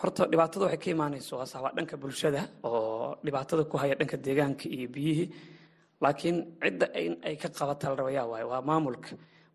horta 0.01 0.23
dhibaatada 0.33 0.65
waxay 0.67 0.79
ka 0.85 0.89
imaanayso 0.95 1.35
waa 1.41 1.73
dhanka 1.77 1.97
bulshada 2.03 2.43
oo 2.65 3.17
dhibaatada 3.25 3.63
ku 3.71 3.77
haya 3.83 3.95
dhanka 4.01 4.17
deegaanka 4.27 4.65
iyo 4.77 4.89
biyihii 4.95 5.27
laakiin 6.03 6.37
cidda 6.63 6.87
ay 7.29 7.37
ka 7.43 7.49
qabata 7.59 7.87
la 7.91 7.95
rabayaa 8.01 8.27
waaye 8.33 8.45
waa 8.53 8.63
maamulka. 8.71 9.13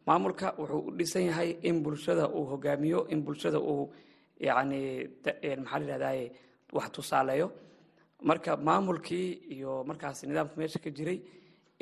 Maamulka 0.07 0.47
wuxuu 0.59 0.81
u 0.87 0.91
dhisan 0.97 1.23
yahay 1.29 1.49
in 1.63 1.81
bulshada 1.83 2.25
uu 2.29 2.45
hogaamiyo 2.51 2.99
in 3.13 3.19
bulshada 3.25 3.59
uu 3.59 3.89
yacni 4.47 4.81
maxaa 5.63 5.79
la 5.79 5.85
yidhahdaye 5.85 6.23
wax 6.75 6.87
tusaaleeyo. 6.95 7.47
Marka 8.29 8.51
maamulkii 8.67 9.27
iyo 9.55 9.83
markaas 9.89 10.23
nidaamka 10.23 10.55
meesha 10.59 10.79
ka 10.79 10.89
jiray 10.97 11.17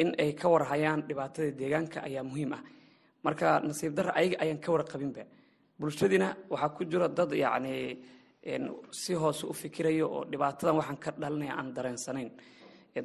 in 0.01 0.09
ay 0.23 0.31
ka 0.39 0.47
warhayaan 0.53 1.01
dhibaatada 1.07 1.51
deegaanka 1.59 1.99
ayaa 2.07 2.23
muhiim 2.23 2.53
ah. 2.57 2.61
Marka 3.25 3.59
nasiib 3.67 3.93
darra 3.97 4.11
ayaga 4.19 4.37
ayaan 4.43 4.59
ka 4.63 4.69
warqabinba. 4.75 5.23
Bulshadiina 5.79 6.27
waxaa 6.51 6.69
ku 6.75 6.81
jira 6.85 7.07
dad 7.17 7.31
yacni 7.43 7.75
si 8.91 9.13
hoose 9.13 9.43
u 9.45 9.53
fikirayo 9.53 10.05
oo 10.15 10.23
dhibaatadan 10.31 10.75
waxaan 10.79 10.97
ka 11.03 11.11
dhalinaya 11.21 11.53
aan 11.59 11.69
dareensanayn 11.75 12.29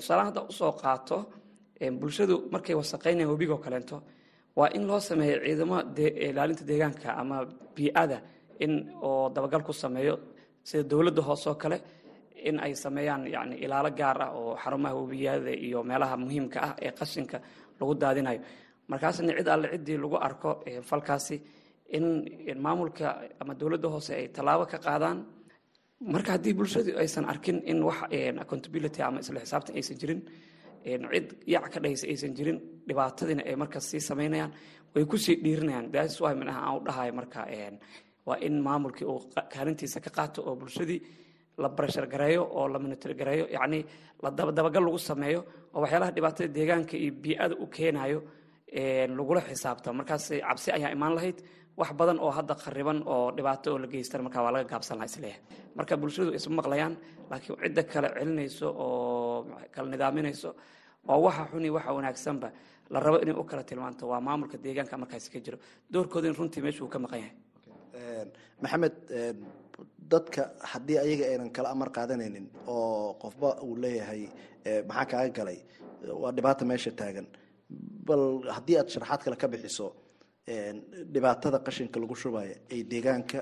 tusaalahan 0.01 0.29
hadda 0.31 0.43
u 0.51 0.53
soo 0.53 0.73
qaato 0.83 1.17
bulshadu 2.01 2.49
markay 2.51 2.75
wasaqaynayaan 2.75 3.31
webigoo 3.33 3.59
kaleento 3.65 3.97
waa 4.57 4.69
in 4.77 4.87
loo 4.87 5.01
sameeyo 5.01 5.37
ciidamo 5.45 5.77
ilaalinta 6.29 6.65
deegaanka 6.71 7.09
ama 7.23 7.37
bii-ada 7.77 8.19
in 8.65 8.73
oo 9.03 9.31
dabagal 9.35 9.63
ku 9.63 9.73
sameeyo 9.73 10.15
sida 10.69 10.83
dowladda 10.83 11.23
hoose 11.23 11.47
oo 11.51 11.55
kale 11.55 11.79
in 12.49 12.59
ay 12.61 12.75
sameeyaan 12.75 13.27
yani 13.35 13.57
ilaalo 13.65 13.91
gaar 14.01 14.19
ah 14.23 14.31
oo 14.35 14.57
xarumaha 14.63 14.95
webiyada 14.95 15.51
iyo 15.67 15.83
meelaha 15.83 16.17
muhiimka 16.17 16.59
ah 16.67 16.75
ee 16.83 16.91
qashinka 16.93 17.39
lagu 17.81 17.95
daadinayo. 17.95 18.41
Markaasna 18.91 19.33
cid 19.39 19.49
alle 19.49 19.69
ciddii 19.75 19.97
lagu 20.03 20.17
arko 20.17 20.51
falkaasi 20.83 21.37
in 21.97 22.05
maamulka 22.65 23.07
ama 23.41 23.55
dowladda 23.55 23.89
hoose 23.95 24.11
ay 24.15 24.29
tallaabo 24.37 24.65
ka 24.67 24.79
qaadaan. 24.79 25.19
Marka 26.13 26.31
haddii 26.35 26.55
bulshadu 26.59 26.91
aysan 27.03 27.25
arkin 27.33 27.63
in 27.71 27.83
wax 27.83 27.99
accountability 28.43 29.01
ama 29.03 29.19
isla 29.21 29.41
xisaabtan 29.41 29.75
aysan 29.79 29.97
jirin 30.01 30.21
cid 30.85 31.29
yac 31.47 31.65
ka 31.73 31.79
dhahaysa 31.81 32.07
aysan 32.13 32.35
jirin. 32.37 32.59
Dhibaatadiina 32.89 33.43
ay 33.47 33.57
markaas 33.57 33.87
sii 33.91 34.01
samaynayaan 34.01 34.53
way 34.95 35.05
ku 35.05 35.17
sii 35.19 35.37
dhiirinayaan 35.45 35.91
that's 35.93 36.21
why 36.21 36.33
minaha 36.35 36.61
aan 36.67 36.77
u 36.77 36.81
dhahayo 36.87 37.13
marka 37.13 37.41
waa 38.27 38.37
in 38.47 38.61
maamulkii 38.67 39.05
uu 39.13 39.21
kaalintiisa 39.55 40.01
ka 40.01 40.11
qaato 40.11 40.43
oo 40.49 40.55
bulshadii 40.57 41.01
la 41.59 41.69
barashar 41.69 42.07
gareeyo 42.07 42.43
oo 42.59 42.69
la 42.69 42.79
monitor 42.79 43.15
gareeyo. 43.15 43.47
Yacni 43.57 43.85
la 44.23 44.31
dabagal 44.31 44.85
lagu 44.87 44.99
sameeyo 44.99 45.41
oo 45.75 45.81
waxyaalaha 45.83 46.11
dhibaatada 46.17 46.49
deegaanka 46.57 46.97
iyo 46.97 47.13
bii-ada 47.23 47.55
u 47.59 47.67
keenayo 47.67 48.21
lagula 49.19 49.41
xisaabta. 49.41 49.93
Markaas 49.93 50.29
cabsi 50.49 50.69
ayaa 50.77 50.91
imaan 50.97 51.15
lahayd 51.17 51.39
wax 51.81 51.91
badan 52.01 52.19
oo 52.25 52.31
hadda 52.39 52.55
khariban 52.63 52.99
oo 53.15 53.31
dhibaato 53.37 53.69
oo 53.73 53.79
la 53.83 53.87
geystan 53.93 54.21
marka 54.27 54.39
waa 54.45 54.53
laga 54.55 54.69
gaabsan 54.73 54.97
laha 54.99 55.07
is 55.11 55.17
leeyahay. 55.23 55.43
Marka 55.77 55.95
bulshadu 56.03 56.31
isma 56.39 56.55
maqlayaan 56.61 56.95
laakiin 57.31 57.57
cidda 57.65 57.83
kale 57.93 58.09
celinayso 58.19 58.69
oo 58.85 59.47
kala 59.75 59.87
nidaaminayso 59.95 60.51
oo 61.11 61.19
waxa 61.27 61.45
xuni 61.51 61.69
waxa 61.77 61.91
wanaagsanba 61.97 62.49
la 62.93 62.99
rabo 63.05 63.19
inay 63.23 63.35
u 63.41 63.45
kala 63.51 63.63
tilmaanto. 63.69 64.05
Waa 64.13 64.21
maamulka 64.27 64.57
deegaanka 64.65 64.95
markaasi 65.03 65.29
ka 65.33 65.39
jiro. 65.45 65.59
Doorkooda 65.93 66.29
in 66.31 66.35
runtii 66.39 66.63
meesha 66.65 66.83
uu 66.85 66.89
ka 66.95 66.99
maqan 67.05 67.21
yahay. 67.23 67.35
Maxamed 68.63 68.95
dadka 70.13 70.43
haddii 70.73 70.99
ayaga 71.05 71.25
aynan 71.31 71.51
kala 71.57 71.69
amar 71.75 71.89
qaadanaynin 71.97 72.47
oo 72.67 73.15
qofba 73.23 73.49
uu 73.67 73.77
leeyahay 73.83 74.23
maxaa 74.89 75.07
kaaga 75.13 75.31
galay? 75.39 75.59
Waa 76.23 76.33
dhibaata 76.37 76.65
meesha 76.71 76.91
taagan. 77.01 77.27
Bal 78.09 78.23
haddii 78.57 78.77
aad 78.81 78.89
sharaxaad 78.93 79.21
kale 79.25 79.37
ka 79.43 79.47
bixiso 79.53 79.87
dhibaatada 81.13 81.59
qashinka 81.67 81.97
lagu 82.03 82.15
shubaya 82.23 82.55
ee 82.75 82.83
deegaanka 82.93 83.41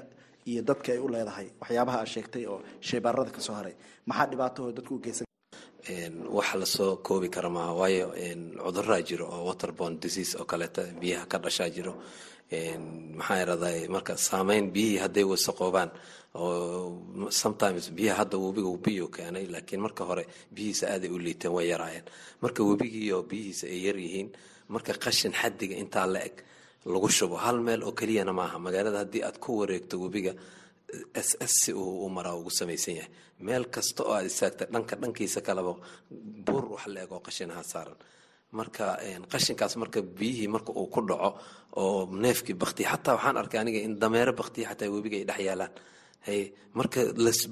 iyo 0.50 0.62
dadka 0.68 0.88
ay 0.94 0.98
u 0.98 1.09
leedahay. 1.14 1.48
Waxyaabaha 1.61 1.98
aad 2.02 2.09
sheegtay 2.14 2.44
oo 2.52 2.59
shaybaarada 2.88 3.30
ka 3.36 3.40
soo 3.46 3.54
haray. 3.59 3.74
Maxaa 4.09 4.26
dhibaatahoo 4.30 4.72
dadku 4.76 4.94
u 4.94 5.00
geysan 5.04 5.26
wax 6.36 6.48
la 6.61 6.66
soo 6.66 6.96
koobi 7.07 7.28
kara 7.34 7.50
maaha 7.57 7.72
waayo 7.80 8.07
cuduraa 8.64 9.02
jiro 9.09 9.26
oo 9.34 9.42
waterborne 9.48 9.96
disease 10.02 10.32
oo 10.38 10.44
kaleeta 10.44 10.82
biyaha 11.00 11.26
ka 11.30 11.38
dhashaa 11.44 11.70
jiro. 11.76 11.94
Maxaa 13.18 13.42
iraday 13.42 13.78
marka 13.94 14.12
saameyn 14.28 14.70
biyihii 14.74 14.98
hadday 15.04 15.24
wasaqoobaan 15.32 15.90
oo 16.34 17.28
sometimes 17.30 17.84
biyaha 17.96 18.18
hadda 18.22 18.36
webiga 18.44 18.70
biyo 18.86 19.04
keenay 19.14 19.46
laakiin 19.54 19.80
marka 19.86 20.02
hore 20.09 20.24
biyihiisa 20.54 20.84
aaday 20.94 21.11
u 21.11 21.18
liiteen 21.24 21.52
way 21.57 21.66
yaraayeen. 21.72 22.04
Marka 22.42 22.61
webigii 22.70 23.12
oo 23.16 23.22
biyihiisa 23.30 23.66
ay 23.66 23.80
yar 23.86 23.96
yihiin 24.04 24.28
marka 24.72 24.92
qashin 25.04 25.32
xadiga 25.40 25.74
intaa 25.82 26.07
la 26.14 26.20
eg 26.28 26.36
lagu 26.93 27.09
shubo 27.16 27.37
hal 27.45 27.59
meel 27.66 27.82
oo 27.89 27.93
keliyana 27.99 28.32
maaha. 28.41 28.57
Magaalada 28.66 28.99
haddii 29.03 29.22
aad 29.28 29.37
ku 29.45 29.51
wareegto 29.61 29.95
webiga 30.05 30.32
s 31.26 31.30
s 31.41 31.53
si 31.62 31.70
uu 31.72 32.05
u 32.07 32.09
maraa 32.16 32.34
ugu 32.41 32.51
samaysan 32.59 32.95
yahay. 32.99 33.11
Meel 33.47 33.64
kasta 33.74 34.01
oo 34.07 34.12
aad 34.18 34.26
istaagta 34.30 34.64
dhanka 34.72 34.95
dhankiisa 35.03 35.41
kaleba 35.47 35.72
buur 36.47 36.64
wax 36.72 36.84
la 36.95 37.01
eg 37.05 37.11
oo 37.12 37.20
qashinaha 37.26 37.62
saaran. 37.72 37.99
Marka 38.59 38.84
qashinkaas 39.32 39.74
marka 39.82 39.99
biyihii 40.18 40.49
marka 40.55 40.70
uu 40.80 40.87
ku 40.95 41.01
dhaco 41.09 41.30
oo 41.82 42.07
neefkii 42.22 42.55
baktiya 42.62 42.89
xataa 42.93 43.14
waxaan 43.18 43.37
arkay 43.43 43.59
aniga 43.62 43.80
in 43.87 43.95
dameero 44.03 44.32
baktiya 44.41 44.66
xataa 44.70 44.89
webiga 44.95 45.16
ay 45.20 45.24
dhex 45.30 45.41
yaalaan 45.49 45.72
marka 46.79 47.01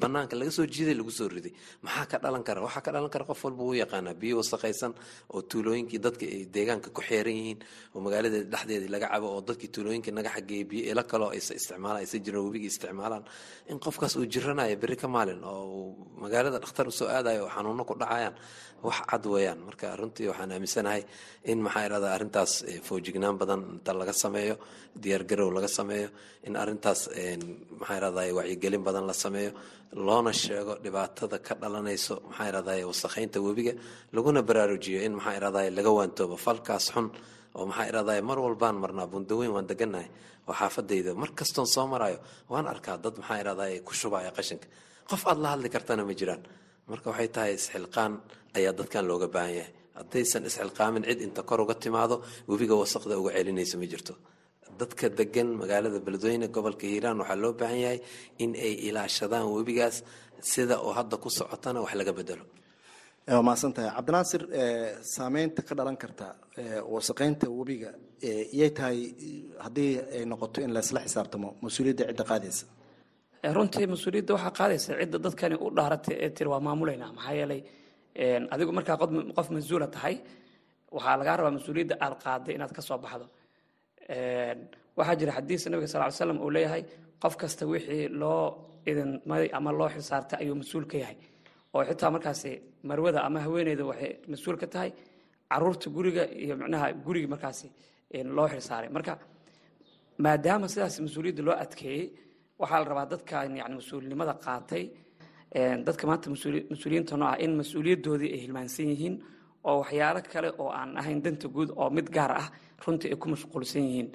banaanka 0.02 0.34
laga 0.40 0.50
soo 0.56 0.66
jiiday 0.74 0.94
lagu 0.98 1.10
soo 1.18 1.28
riday. 1.28 1.52
Maxaa 1.84 2.06
ka 2.10 2.16
dhalan 2.22 2.42
kara? 2.46 2.60
Waxaa 2.66 2.82
ka 2.86 2.90
dhalan 2.94 3.10
kara 3.14 3.24
qof 3.24 3.40
walba 3.44 3.62
uu 3.68 3.74
yaqaanaa 3.82 4.14
biyo 4.20 4.34
wasaqaysan 4.40 4.92
oo 5.34 5.40
tuulooyinkii 5.50 5.98
dadka 6.04 6.26
deegaanka 6.54 6.88
ku 6.96 7.00
xeeran 7.08 7.32
yihiin 7.38 7.58
oo 7.94 8.00
magaalada 8.04 8.38
dhexdeedii 8.52 8.90
laga 8.94 9.08
cabo 9.12 9.26
oo 9.34 9.40
dadkii 9.48 9.70
tuulooyinkii 9.74 10.12
naga 10.18 10.30
xageeyay 10.36 10.64
biyo 10.70 10.82
ilo 10.92 11.02
kaloo 11.10 11.30
aysa 11.34 11.52
isticmaalaan 11.58 12.02
aysa 12.04 12.16
jirin 12.24 12.42
webigii 12.46 12.70
isticmaalaan. 12.72 13.24
In 13.70 13.78
qofkaas 13.84 14.14
uu 14.20 14.26
jiranayo 14.32 14.76
berri 14.82 14.96
ka 15.02 15.08
maalin 15.08 15.40
oo 15.44 15.96
magaalada 16.22 16.58
dhakhtar 16.62 16.86
u 16.88 16.92
soo 16.98 17.08
aadayo 17.16 17.44
oo 17.46 17.50
xanuuno 17.54 17.82
ku 17.88 17.94
dhacayaan 18.00 18.34
wax 18.84 18.98
cad 19.10 19.24
weeyaan. 19.32 19.58
Marka 19.66 19.96
runtii 20.00 20.28
waxaan 20.30 20.52
aaminsanahay 20.52 21.02
in 21.50 21.58
maxaa 21.64 21.86
irahda 21.88 22.08
arrintaas 22.16 22.52
foojignaan 22.86 23.36
badan 23.40 23.60
inta 23.80 23.92
laga 24.00 24.12
sameeyo 24.12 24.56
diyaargarow 25.02 25.48
laga 25.56 25.68
sameeyo 25.78 26.08
in 26.46 26.54
arrintaas 26.62 27.00
maxaa 27.80 27.96
irahda 28.00 28.20
wacyigelin 28.64 28.82
badan 28.84 29.06
la 29.06 29.12
sameeyo 29.12 29.52
loona 30.06 30.32
sheego 30.32 30.74
dhibaatada 30.84 31.38
ka 31.46 31.54
dhalanayso 31.62 32.14
maxaa 32.28 32.48
irahda 32.50 32.72
wasakhaynta 32.90 33.38
webiga 33.46 33.72
laguna 34.12 34.40
baraarujiyo 34.48 35.00
in 35.06 35.12
maxaa 35.18 35.36
irahda 35.38 35.60
laga 35.78 35.90
waantoobo 35.98 36.36
falkaas 36.46 36.86
xun 36.94 37.06
oo 37.58 37.64
maxaa 37.70 37.86
irahda 37.90 38.12
mar 38.28 38.38
walbaan 38.44 38.76
marnaa 38.82 39.06
bundaweyn 39.12 39.52
waan 39.56 39.66
degannahay 39.70 40.08
oo 40.48 40.54
xaafadayda 40.60 41.10
mar 41.22 41.30
kastoon 41.38 41.66
soo 41.74 41.86
marayo 41.92 42.18
waan 42.52 42.66
arkaa 42.72 42.96
dad 43.04 43.14
maxaa 43.20 43.38
irahda 43.42 43.64
ku 43.86 43.92
shubaya 44.00 44.30
qashinka. 44.36 44.66
Qof 45.10 45.22
aad 45.30 45.38
la 45.44 45.48
hadli 45.52 45.68
kartana 45.74 46.02
ma 46.08 46.14
jiraan. 46.20 46.42
Marka 46.90 47.06
waxay 47.12 47.28
tahay 47.34 47.52
isxilqaan 47.58 48.12
ayaa 48.56 48.72
dadkan 48.78 49.04
looga 49.10 49.28
baahan 49.34 49.54
yahay. 49.60 49.72
Haddaysan 49.98 50.42
isxilqaamin 50.48 51.02
cid 51.08 51.20
inta 51.26 51.42
kor 51.48 51.60
uga 51.64 51.74
timaado 51.84 52.16
webiga 52.50 52.74
wasaqda 52.82 53.14
uga 53.20 53.30
celinaysa 53.36 53.76
ma 53.80 53.86
jirto 53.92 54.14
dadka 54.80 55.06
degan 55.18 55.48
magaalada 55.60 55.98
beledweyne 56.06 56.46
gobolka 56.56 56.86
hiiraan 56.92 57.18
waxaa 57.22 57.38
loo 57.44 57.52
baahan 57.60 57.78
yahay 57.84 57.98
in 58.42 58.50
ay 58.66 58.72
ilaashadaan 58.88 59.46
webigaas 59.56 59.96
sida 60.52 60.76
oo 60.86 60.92
hadda 60.98 61.16
ku 61.24 61.28
socotana 61.38 61.78
wax 61.84 61.92
laga 62.00 62.12
bedelo 62.18 62.44
waa 63.34 63.42
mahadsantahay 63.48 63.90
cabdinaasir 63.96 64.42
saameynta 65.14 65.60
ka 65.68 65.72
dhalan 65.78 65.96
karta 66.02 66.26
wasaqeynta 66.94 67.46
webiga 67.58 67.90
iyay 68.56 68.70
tahay 68.78 68.98
haddii 69.64 69.92
ay 70.16 70.22
noqoto 70.32 70.58
in 70.66 70.70
laysla 70.76 71.00
xisaabtamo 71.06 71.48
mas'uuliyadda 71.64 72.04
cidda 72.10 72.24
qaadaysa? 72.30 72.64
Runtii 73.56 73.86
mas'uuliyadda 73.94 74.32
waxaa 74.36 74.52
qaadaysa 74.60 74.90
cidda 75.00 75.18
dadkani 75.26 75.56
u 75.64 75.66
dhaaratay 75.78 76.14
ee 76.24 76.30
tiri 76.36 76.48
waa 76.52 76.60
maamulayna 76.66 77.06
maxaa 77.16 77.34
yeelay 77.40 77.60
adigu 78.54 78.70
markaa 78.78 78.96
qof 79.36 79.46
mas'uula 79.56 79.86
tahay 79.96 80.14
waxaa 80.96 81.16
lagaa 81.20 81.36
rabaa 81.38 81.52
mas'uuliyadda 81.58 81.94
aad 82.04 82.14
qaaday 82.24 82.52
inaad 82.58 82.72
ka 82.76 82.82
soo 82.88 82.98
baxdo 83.04 83.26
waxaa 84.98 85.16
jira 85.20 85.32
xadiis 85.36 85.62
nabiga 85.70 85.88
sal 85.92 86.02
ly 86.08 86.12
slam 86.18 86.38
uu 86.44 86.50
leeyahay 86.56 86.82
qof 87.22 87.34
kasta 87.40 87.64
wixii 87.72 88.08
loo 88.20 88.42
idinmay 88.90 89.44
ama 89.56 89.70
loo 89.78 89.88
xilsaartay 89.94 90.38
ayuu 90.42 90.56
mas'uul 90.62 90.86
ka 90.90 90.96
yahay. 91.02 91.16
Oo 91.74 91.82
xitaa 91.88 92.10
markaasi 92.16 92.50
marwada 92.88 93.20
ama 93.26 93.38
haweeneyda 93.44 93.84
waxay 93.90 94.12
mas'uul 94.32 94.56
ka 94.62 94.66
tahay 94.74 94.90
carruurta 95.50 95.88
guriga 95.96 96.22
iyo 96.42 96.54
micnaha 96.60 96.86
gurigi 97.06 97.28
markaasi 97.34 97.66
loo 98.36 98.48
xilsaaray 98.52 98.90
marka 98.96 99.12
maadaama 100.24 100.66
sidaas 100.72 100.96
mas'uuliyadda 101.06 101.42
loo 101.48 101.56
adkeeyey 101.64 102.04
waxaa 102.60 102.78
la 102.82 102.86
rabaa 102.90 103.06
dadkan 103.12 103.56
yani 103.60 103.74
mas'uulnimada 103.80 104.34
qaatay 104.44 104.84
dadka 105.86 106.04
maanta 106.10 106.26
mas'uuliyiinta 106.72 107.14
noo 107.20 107.28
ah 107.32 107.36
in 107.44 107.52
mas'uuliyaddoodii 107.60 108.30
ay 108.34 108.40
hilmaansan 108.44 108.86
yihiin 108.92 109.14
oo 109.68 109.76
waxyaalo 109.82 110.20
kale 110.32 110.48
oo 110.62 110.68
aan 110.78 110.90
ahayn 111.00 111.20
danta 111.24 111.48
guud 111.48 111.70
oo 111.80 111.90
mid 111.96 112.08
gaar 112.16 112.32
ah 112.42 112.48
runtii 112.86 113.10
ay 113.12 113.16
ku 113.22 113.26
mashquulsan 113.32 113.82
yihiin. 113.88 114.08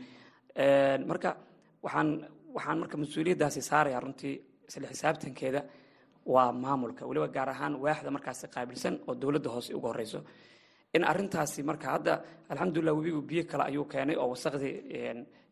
Marka 1.09 1.29
waxaan 1.85 2.09
waxaan 2.55 2.77
marka 2.81 2.95
mas'uuliyaddaasi 3.01 3.61
saaraya 3.69 3.99
runtii 4.05 4.35
isla 4.67 4.87
xisaabtankeeda. 4.93 5.61
Waa 6.33 6.51
maamulka 6.63 7.03
weliba 7.09 7.27
gaar 7.35 7.49
ahaan 7.49 7.73
waaxda 7.83 8.09
markaasi 8.15 8.45
qaabilsan 8.55 8.95
oo 9.07 9.13
dowladda 9.21 9.49
hoose 9.53 9.71
ugu 9.77 9.87
horeyso. 9.91 10.19
In 10.95 11.03
arintaasi 11.11 11.63
marka 11.69 11.87
hadda 11.95 12.13
alxamdulilah 12.51 12.93
webigu 12.97 13.21
biyo 13.29 13.43
kale 13.51 13.63
ayuu 13.69 13.85
keenay 13.91 14.15
oo 14.21 14.27
wasaqdii 14.33 14.73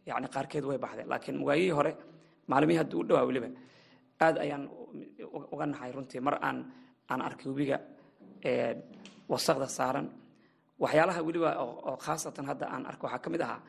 yani 0.09 0.27
qaarkeed 0.35 0.65
way 0.69 0.77
baxday 0.83 1.05
laakiin 1.11 1.37
waayihii 1.47 1.73
hore 1.77 1.91
maalimihii 2.49 2.77
hadda 2.81 2.95
u 2.97 3.03
dhawaa 3.09 3.25
weliba 3.29 3.47
aad 4.25 4.35
ayaan 4.43 4.63
uga 5.53 5.65
nahay 5.65 5.91
runtii 5.95 6.21
mar 6.27 6.35
aan 6.47 6.57
aan 7.11 7.21
arkay 7.27 7.47
webiga 7.51 7.77
wasaqda 9.31 9.67
saaran. 9.77 10.07
Waxyaalaha 10.83 11.19
weliba 11.27 11.49
oo 11.63 11.95
khaasatan 12.05 12.45
hadda 12.49 12.65
aan 12.73 12.83
arko 12.89 13.03
waxaa 13.07 13.19
ka 13.25 13.29
mid 13.33 13.41
ahaa 13.45 13.59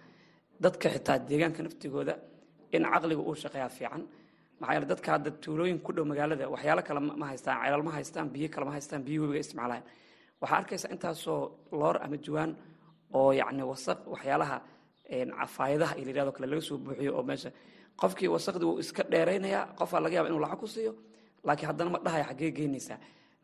dadka 0.64 0.86
xitaa 0.94 1.16
deegaanka 1.28 1.60
naftigooda 1.66 2.14
in 2.76 2.82
caqliga 2.92 3.22
uu 3.28 3.34
shaqeeyaa 3.42 3.68
fiican. 3.76 4.02
Maxaa 4.60 4.74
yeele 4.74 4.86
dadka 4.92 5.08
hadda 5.14 5.30
tuulooyin 5.42 5.78
ku 5.84 5.90
dhow 5.96 6.04
magaalada 6.10 6.44
waxyaalo 6.54 6.82
kale 6.88 7.00
ma 7.20 7.26
haystaan 7.30 7.56
ceelal 7.62 7.82
ma 7.88 7.92
haystaan 7.96 8.26
biyo 8.34 8.48
kale 8.54 8.64
ma 8.68 8.72
haystaan 8.76 9.02
biyo 9.06 9.18
webiga 9.22 9.40
isticmaalaan. 9.44 9.82
Waxaa 10.40 10.58
arkaysa 10.60 10.86
intaasoo 10.94 11.40
loor 11.80 11.96
ama 12.04 12.16
juwaan 12.24 12.50
oo 13.18 13.30
yacni 13.40 13.62
wasaq 13.72 13.98
waxyaalaha 14.12 14.56
cafaayadaha 15.40 15.92
iyo 15.98 16.04
layidhahdo 16.06 16.32
kale 16.36 16.46
laga 16.52 16.62
soo 16.68 16.76
buuxiyo 16.84 17.12
oo 17.18 17.22
meesha. 17.28 17.50
Qofkii 18.00 18.28
wasaqdii 18.34 18.66
wuu 18.70 18.78
iska 18.84 19.02
dheeraynayaa 19.12 19.64
qofaa 19.78 20.00
laga 20.04 20.14
yaaba 20.16 20.28
inuu 20.30 20.42
lacag 20.44 20.58
ku 20.62 20.66
siiyo 20.74 20.92
laakiin 21.46 21.68
haddana 21.70 21.90
ma 21.94 21.98
dhahaya 22.04 22.24
xaggee 22.30 22.50
geynaysaa 22.58 22.98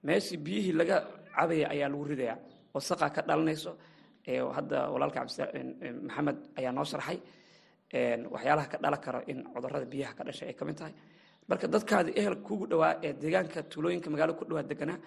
meeshii 0.07 0.37
biyihii 0.45 0.75
laga 0.81 0.97
cabaya 1.37 1.67
ayaa 1.75 1.89
lagu 1.93 2.05
ridayaa. 2.11 2.37
Wasaqaa 2.75 3.11
ka 3.15 3.21
dhalanayso 3.29 3.73
hadda 4.57 4.79
walaalka 4.93 5.21
maxamed 6.09 6.39
ayaa 6.59 6.73
noo 6.77 6.85
sharxay 6.93 7.19
waxyaalaha 8.35 8.69
ka 8.73 8.79
dhalan 8.83 9.01
karo 9.05 9.21
in 9.31 9.39
cudurrada 9.55 9.87
biyaha 9.93 10.13
ka 10.19 10.23
dhashay 10.25 10.49
ay 10.51 10.55
ka 10.59 10.65
mid 10.65 10.77
tahay. 10.79 10.95
Marka 11.49 11.67
dadkaadi 11.75 12.11
ehel 12.21 12.37
kugu 12.47 12.65
dhawaa 12.71 12.93
ee 13.07 13.13
deegaanka 13.23 13.63
tuulooyinka 13.71 14.09
magaalada 14.11 14.39
ku 14.39 14.45
dhawaa 14.49 14.65
deganaa 14.71 14.99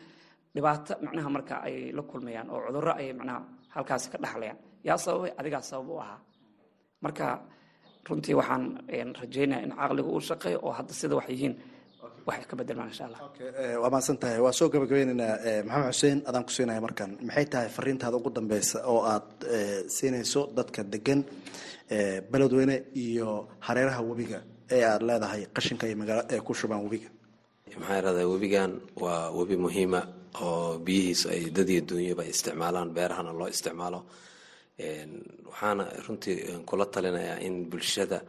dhibaato 0.55 0.93
macnaha 1.05 1.29
marka 1.35 1.55
ay 1.67 1.91
la 1.97 2.01
kulmayaan 2.09 2.47
oo 2.53 2.59
cudurro 2.67 2.93
ay 2.99 3.07
macnaha 3.19 3.39
halkaasi 3.75 4.07
ka 4.13 4.17
dhaxlayaan. 4.23 4.57
Yaa 4.87 4.97
sababay 5.03 5.31
adigaa 5.39 5.61
sabab 5.69 5.89
u 5.89 5.97
ahaa. 6.03 6.19
Marka 7.03 7.25
runtii 8.07 8.35
waxaan 8.39 8.63
rajaynayaa 9.21 9.63
in 9.65 9.71
caqliga 9.79 10.09
uu 10.15 10.21
shaqeeyo 10.29 10.59
oo 10.65 10.71
hadda 10.77 10.93
sida 10.99 11.15
wax 11.19 11.27
yihiin 11.33 11.53
wax 12.27 12.41
ka 12.49 12.55
bedelmaan 12.59 12.89
insha 12.91 13.05
allah. 13.07 13.19
Waa 13.81 13.89
mahadsan 13.93 14.17
tahay 14.21 14.39
waa 14.45 14.51
soo 14.59 14.67
gabagabeynaynaa 14.73 15.33
maxamed 15.69 15.93
xuseen 15.93 16.17
adaan 16.29 16.43
ku 16.47 16.51
siinaya 16.57 16.81
markan. 16.85 17.09
Maxay 17.27 17.45
tahay 17.53 17.69
fariintaada 17.77 18.17
ugu 18.19 18.29
dambeysa 18.37 18.77
oo 18.91 19.01
aad 19.13 19.27
siinayso 19.95 20.41
dadka 20.57 20.81
degan 20.93 21.19
beledweyne 22.31 22.75
iyo 22.95 23.47
hareeraha 23.59 24.01
webiga 24.09 24.39
ee 24.75 24.83
aada 24.83 25.05
leedahay 25.09 25.41
qashinka 25.55 25.85
iyo 25.87 25.97
magaala 26.01 26.23
ee 26.33 26.39
ku 26.47 26.53
shubaan 26.53 26.81
webiga? 26.85 27.09
Maxaa 27.79 27.97
irahdaa 28.01 28.27
webigan 28.33 28.71
waa 29.03 29.31
webi 29.37 29.55
muhiima 29.65 30.01
oo 30.41 30.77
biyihiisu 30.85 31.25
ay 31.33 31.41
dad 31.57 31.69
iyo 31.69 31.81
duunyaba 31.89 32.23
isticmaalaan 32.33 32.89
beerahana 32.95 33.31
loo 33.39 33.47
isticmaalo 33.55 33.99
waxaana 34.81 35.85
runtii 36.07 36.37
kula 36.69 36.85
talinayaa 36.85 37.39
in 37.47 37.55
bulshada 37.71 38.19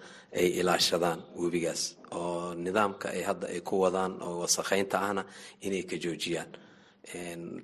ay 0.41 0.49
ilaashadaan 0.61 1.21
webigaas 1.43 1.83
oo 2.19 2.55
nidaamka 2.65 3.07
ay 3.17 3.23
hadda 3.29 3.47
ay 3.55 3.61
ku 3.69 3.75
wadaan 3.85 4.13
oo 4.27 4.41
wasakheynta 4.43 4.97
ahna 5.07 5.23
inay 5.67 5.83
ka 5.91 5.97
joojiyaan. 6.05 6.49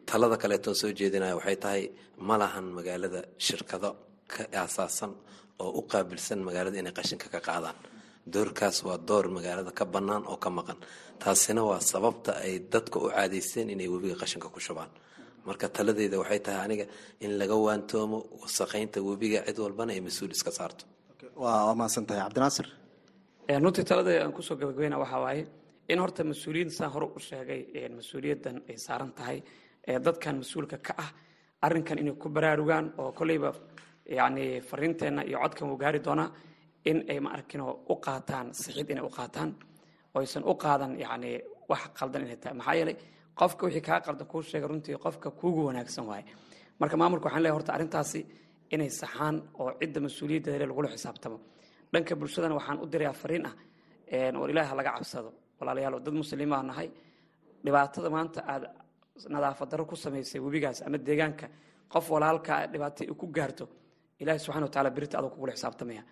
Talada 0.08 0.36
kaleetoon 0.42 0.74
soo 0.80 0.92
jeedinaya 0.98 1.36
waxay 1.38 1.56
tahay 1.64 1.82
ma 2.28 2.36
lahan 2.42 2.66
magaalada 2.76 3.20
shirkado 3.46 3.90
ka 4.32 4.42
aasaasan 4.60 5.12
oo 5.62 5.70
u 5.80 5.82
qaabilsan 5.92 6.38
magaalada 6.48 6.76
inay 6.82 6.92
qashinka 6.98 7.28
ka 7.34 7.40
qaadaan. 7.48 7.76
Doorkaas 8.32 8.76
waa 8.86 8.98
door 9.08 9.26
magaalada 9.36 9.70
ka 9.78 9.84
bannaan 9.94 10.24
oo 10.28 10.36
ka 10.36 10.50
maqan. 10.50 10.76
Taasina 11.22 11.62
waa 11.70 11.80
sababta 11.80 12.32
ay 12.44 12.54
dadka 12.72 12.96
u 13.04 13.08
caadaysteen 13.08 13.70
inay 13.74 13.88
webiga 13.88 14.16
qashinka 14.22 14.48
ku 14.54 14.60
shubaan 14.60 14.90
marka 15.46 15.66
taladeyda 15.76 16.16
waxay 16.22 16.40
tahay 16.46 16.60
aniga 16.66 16.86
in 17.24 17.30
laga 17.40 17.56
waantoomo 17.66 18.18
wasaqeynta 18.42 18.98
webiga 19.08 19.38
cid 19.46 19.58
walbana 19.64 19.92
ay 19.96 20.00
mas'uul 20.08 20.30
iska 20.36 20.50
saarto. 20.58 20.84
Waa 21.42 21.74
mahadsan 21.78 22.04
tahay 22.08 22.20
cabdinaasir 22.26 22.66
runtii 23.64 23.84
talada 23.90 24.10
aan 24.24 24.32
ku 24.36 24.42
soo 24.42 24.56
gabagabeyna 24.60 24.96
waxaa 25.02 25.20
waaye 25.26 25.42
in 25.92 25.98
horta 26.02 26.22
mas'uuliyiin 26.32 26.70
saan 26.78 26.90
hore 26.94 27.06
u 27.16 27.18
sheegay 27.28 27.60
mas'uuliyaddan 27.98 28.56
ay 28.70 28.76
saaran 28.86 29.12
tahay 29.18 29.38
ee 29.90 29.98
dadkan 30.06 30.34
mas'uulka 30.42 30.76
ka 30.86 30.92
ah 31.04 31.10
arrinkan 31.66 31.98
inay 32.02 32.14
ku 32.22 32.28
baraarugaan 32.36 32.86
oo 33.02 33.10
kolleyba 33.18 33.50
yacni 34.18 34.44
fariinteenna 34.70 35.22
iyo 35.28 35.38
codkan 35.44 35.66
wuu 35.70 35.78
gaari 35.82 35.98
doonaa 36.06 36.28
in 36.90 36.98
ay 37.12 37.18
ma 37.24 37.30
arkinoo 37.36 37.72
u 37.92 37.94
qaataan 38.06 38.46
sixid 38.62 38.88
inay 38.92 39.04
u 39.08 39.10
qaataan 39.18 39.50
oysan 40.18 40.42
u 40.50 40.54
qaadan 40.64 40.92
yacni 41.04 41.30
wax 41.70 41.82
qaldan 41.98 42.22
inay 42.26 42.36
tahay. 42.42 42.54
Maxaa 42.58 42.74
yeelay 42.78 42.96
qofka 43.40 43.62
wixii 43.66 43.80
kaa 43.88 44.00
qaldan 44.06 44.26
kuu 44.32 44.42
sheega 44.42 44.66
runtii 44.70 44.96
qofka 45.04 45.28
kuugu 45.38 45.60
wanaagsan 45.68 46.04
waaye. 46.10 46.24
Marka 46.80 46.96
maamulka 47.00 47.24
waxaan 47.26 47.42
leeyahay 47.42 47.56
horta 47.58 47.72
arrintaasi 47.76 48.20
inay 48.74 48.90
saxaan 49.00 49.36
oo 49.60 49.70
cidda 49.80 50.00
mas'uuliyaddeeda 50.06 50.66
lagula 50.70 50.88
xisaabtamo. 50.94 51.38
Dhanka 51.92 52.12
bulshadana 52.20 52.54
waxaan 52.58 52.78
u 52.82 52.86
dirayaa 52.92 53.12
fariin 53.22 53.44
ah 53.46 53.54
ilaahi 54.52 54.68
ha 54.70 54.74
laga 54.78 54.90
cabsado. 54.96 55.30
Walaalayaal 55.60 56.00
dad 56.06 56.14
muslimiin 56.20 56.50
baa 56.52 56.62
nahay. 56.70 56.88
Dhibaatada 57.64 58.08
maanta 58.16 58.40
aad 58.52 58.64
nadaafad 59.34 59.68
darro 59.70 59.84
ku 59.90 59.96
samaysay 59.96 60.40
webigaas 60.44 60.78
ama 60.86 60.98
deegaanka 60.98 61.46
qof 61.92 62.06
walaalkaa 62.14 62.66
dhibaato 62.72 63.00
ay 63.04 63.14
ku 63.20 63.26
gaarto 63.36 63.64
ilaahi 64.20 64.38
subxana 64.44 64.66
wataala 64.68 64.90
berita 64.96 65.14
adoo 65.18 65.30
kugula 65.34 65.52
xisaabtamaya. 65.56 66.02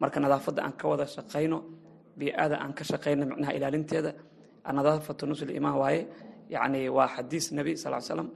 Marka 0.00 0.18
nadaafadda 0.24 0.60
aan 0.66 0.72
ka 0.80 0.84
wada 0.90 1.04
shaqayno 1.16 1.58
bii'ada 2.18 2.56
aan 2.64 2.72
ka 2.78 2.84
shaqayno 2.90 3.22
micnaha 3.30 3.52
ilaalinteeda 3.58 4.10
nadaafatu 4.78 5.22
nusul 5.30 5.50
imaan 5.58 5.76
waaye 5.82 6.00
yacni 6.54 6.80
waa 6.96 7.08
xadiis 7.14 7.46
nebi 7.56 7.72
sal 7.82 7.94
slam 8.08 8.28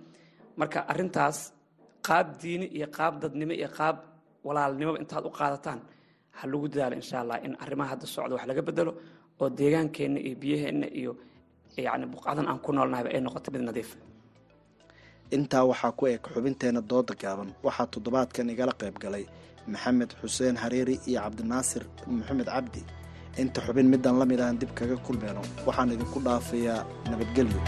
marka 0.61 0.79
arrintaas 0.93 1.39
qaab 2.07 2.27
diini 2.41 2.67
iyo 2.77 2.87
qaab 2.97 3.13
dadnimo 3.23 3.53
iyo 3.61 3.69
qaab 3.79 3.97
walaalnimoba 4.47 4.99
intaad 5.03 5.25
u 5.29 5.33
qaadataan 5.39 5.81
ha 6.39 6.43
lagu 6.51 6.67
dadaalo 6.73 6.95
insha 7.01 7.17
allah 7.23 7.37
in 7.47 7.53
arrimaha 7.65 7.89
hadda 7.93 8.07
socda 8.15 8.35
wax 8.37 8.45
laga 8.51 8.63
bedelo 8.69 8.93
oo 9.41 9.49
deegaankeenna 9.59 10.19
iyo 10.27 10.35
biyaheenna 10.43 10.87
iyo 11.01 11.13
yani 11.87 12.07
buqacdan 12.13 12.47
aan 12.51 12.59
ku 12.65 12.71
noolnahayba 12.77 13.11
ay 13.15 13.21
noqoto 13.27 13.49
mid 13.55 13.63
nadiif. 13.69 13.91
Intaa 15.37 15.65
waxaa 15.71 15.93
ku 15.99 16.05
eg 16.13 16.23
xubinteena 16.35 16.81
dooda 16.91 17.15
gaaban 17.23 17.51
waxaa 17.67 17.87
toddobaadkan 17.93 18.51
igala 18.53 18.73
qayb 18.81 18.97
galay 19.05 19.25
maxamed 19.73 20.11
xuseen 20.21 20.57
hareeri 20.63 20.97
iyo 21.11 21.21
cabdinaasir 21.25 21.83
maxamed 22.19 22.49
cabdi 22.55 22.81
inta 23.45 23.61
xubin 23.67 23.89
midaan 23.93 24.19
la 24.21 24.27
mid 24.31 24.41
ahan 24.45 24.59
dib 24.61 24.73
kaga 24.79 24.97
kulmeyno 25.07 25.43
waxaan 25.67 25.93
idinku 25.97 26.19
dhaafayaa 26.27 26.81
nabadgelyo. 27.11 27.61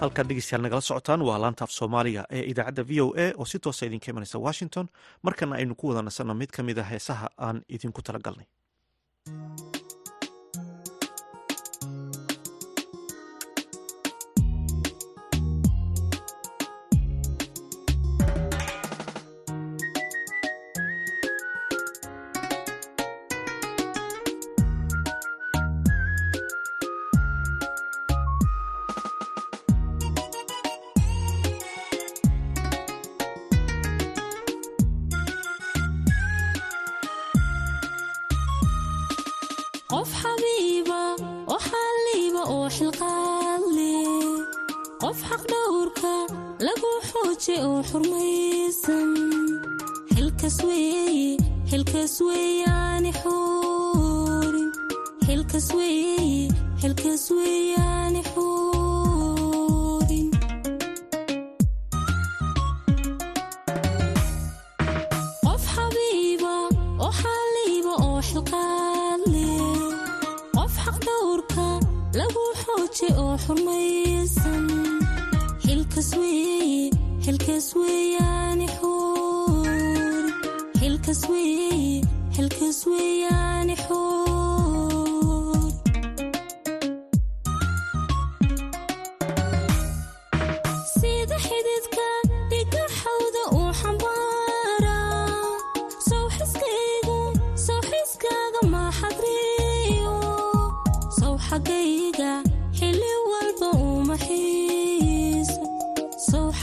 Halkaad 0.00 0.28
dhegeystayaal 0.28 0.62
nagala 0.66 0.80
socotaan 0.88 1.22
waa 1.28 1.38
laantaaf 1.42 1.70
soomaaliga 1.78 2.22
ee 2.36 2.42
idaacadda 2.52 2.82
v 2.88 3.00
o 3.04 3.06
a 3.24 3.26
oo 3.40 3.44
si 3.52 3.58
toosa 3.64 3.86
idinka 3.88 4.10
imanaysa 4.12 4.38
washington. 4.46 4.86
Markana 5.26 5.54
aynu 5.60 5.74
ku 5.80 5.88
wada 5.88 6.02
nasanno 6.08 6.34
mid 6.40 6.50
ka 6.56 6.62
mid 6.62 6.78
a 6.78 6.82
heesaha 6.90 7.28
aan 7.46 7.62
idinku 7.76 8.02
tala 8.06 8.18
galnay 8.26 8.46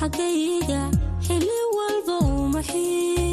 xagayga 0.04 0.82
xilli 1.26 1.60
walba 1.78 2.16
u 2.28 2.48
maxiy 2.54 3.33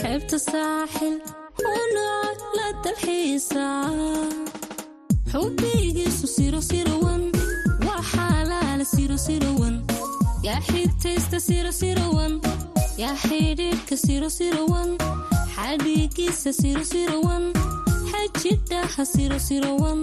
xeebta 0.00 0.38
saaxil. 0.48 1.14
U 1.70 1.74
nool 1.94 2.36
la 2.58 2.68
dalxiisa. 2.84 3.66
Xubbigiisu 5.32 6.26
sirosirawan 6.36 7.22
waa 7.86 8.02
xalaala 8.12 8.84
sirosirawan 8.94 9.74
yaa 10.46 10.60
xigtaysta 10.68 11.38
sirosirawan 11.48 12.32
yaa 13.02 13.16
xidhiidhka 13.24 13.96
sirosirawan 14.06 14.88
xadhiigiisa 15.54 16.50
sirosirawan 16.60 17.44
xajidhaha 18.10 19.02
sirosirawan 19.14 19.98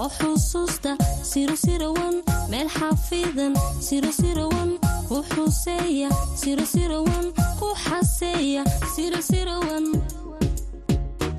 oo 0.00 0.08
xusuusta 0.18 0.90
sirosirowan 1.30 2.14
meel 2.50 2.68
xafidan 2.78 3.52
sirosirawan 3.88 4.70
ku 5.08 5.16
xuseeya 5.32 6.08
sirosirawan 6.42 7.26
ku 7.60 7.68
xaseeya 7.84 8.62
sirosirawan 8.94 9.84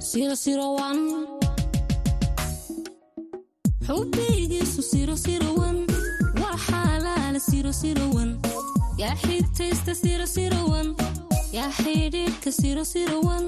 sirosirawan 0.09 0.97
xubaygiisu 3.87 4.81
sirosirawan 4.91 5.77
waa 6.41 6.57
xalaala 6.67 7.39
sirosirawan 7.49 8.29
yaa 9.01 9.15
xigtaysta 9.23 9.91
sirosirowan 10.03 10.87
yaa 11.57 11.69
xidhiidhka 11.81 12.49
sirosirowan 12.61 13.43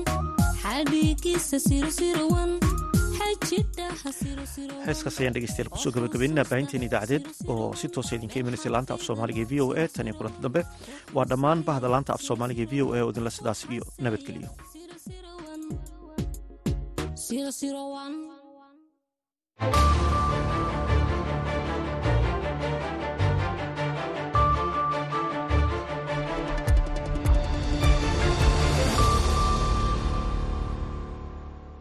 heeskaas 4.87 5.17
ayaan 5.19 5.35
dhegeystayaal 5.35 5.69
ku 5.73 5.79
soo 5.83 5.91
gabagabeynina 5.95 6.43
baahinteen 6.49 6.85
idaacadeed 6.87 7.25
oo 7.53 7.67
si 7.79 7.87
toosa 7.95 8.15
idinka 8.17 8.39
imanaysa 8.41 8.71
laanta 8.75 8.93
af 8.97 9.01
soomaaliga 9.07 9.41
e 9.45 9.49
v 9.51 9.61
o 9.65 9.67
a 9.81 9.87
tan 9.95 10.07
iyo 10.09 10.15
kulanti 10.19 10.41
dambe. 10.45 10.61
Waa 11.15 11.25
dhammaan 11.31 11.63
bahda 11.69 11.87
laanta 11.93 12.11
af 12.17 12.21
soomaaliga 12.27 12.63
e 12.65 12.69
v 12.71 12.73
o 12.83 12.87
a 12.97 12.99
oo 13.05 13.09
idinla 13.13 13.31
sidaas 13.37 13.61
iyo 13.73 13.83
nabadgeliyo 14.03 14.49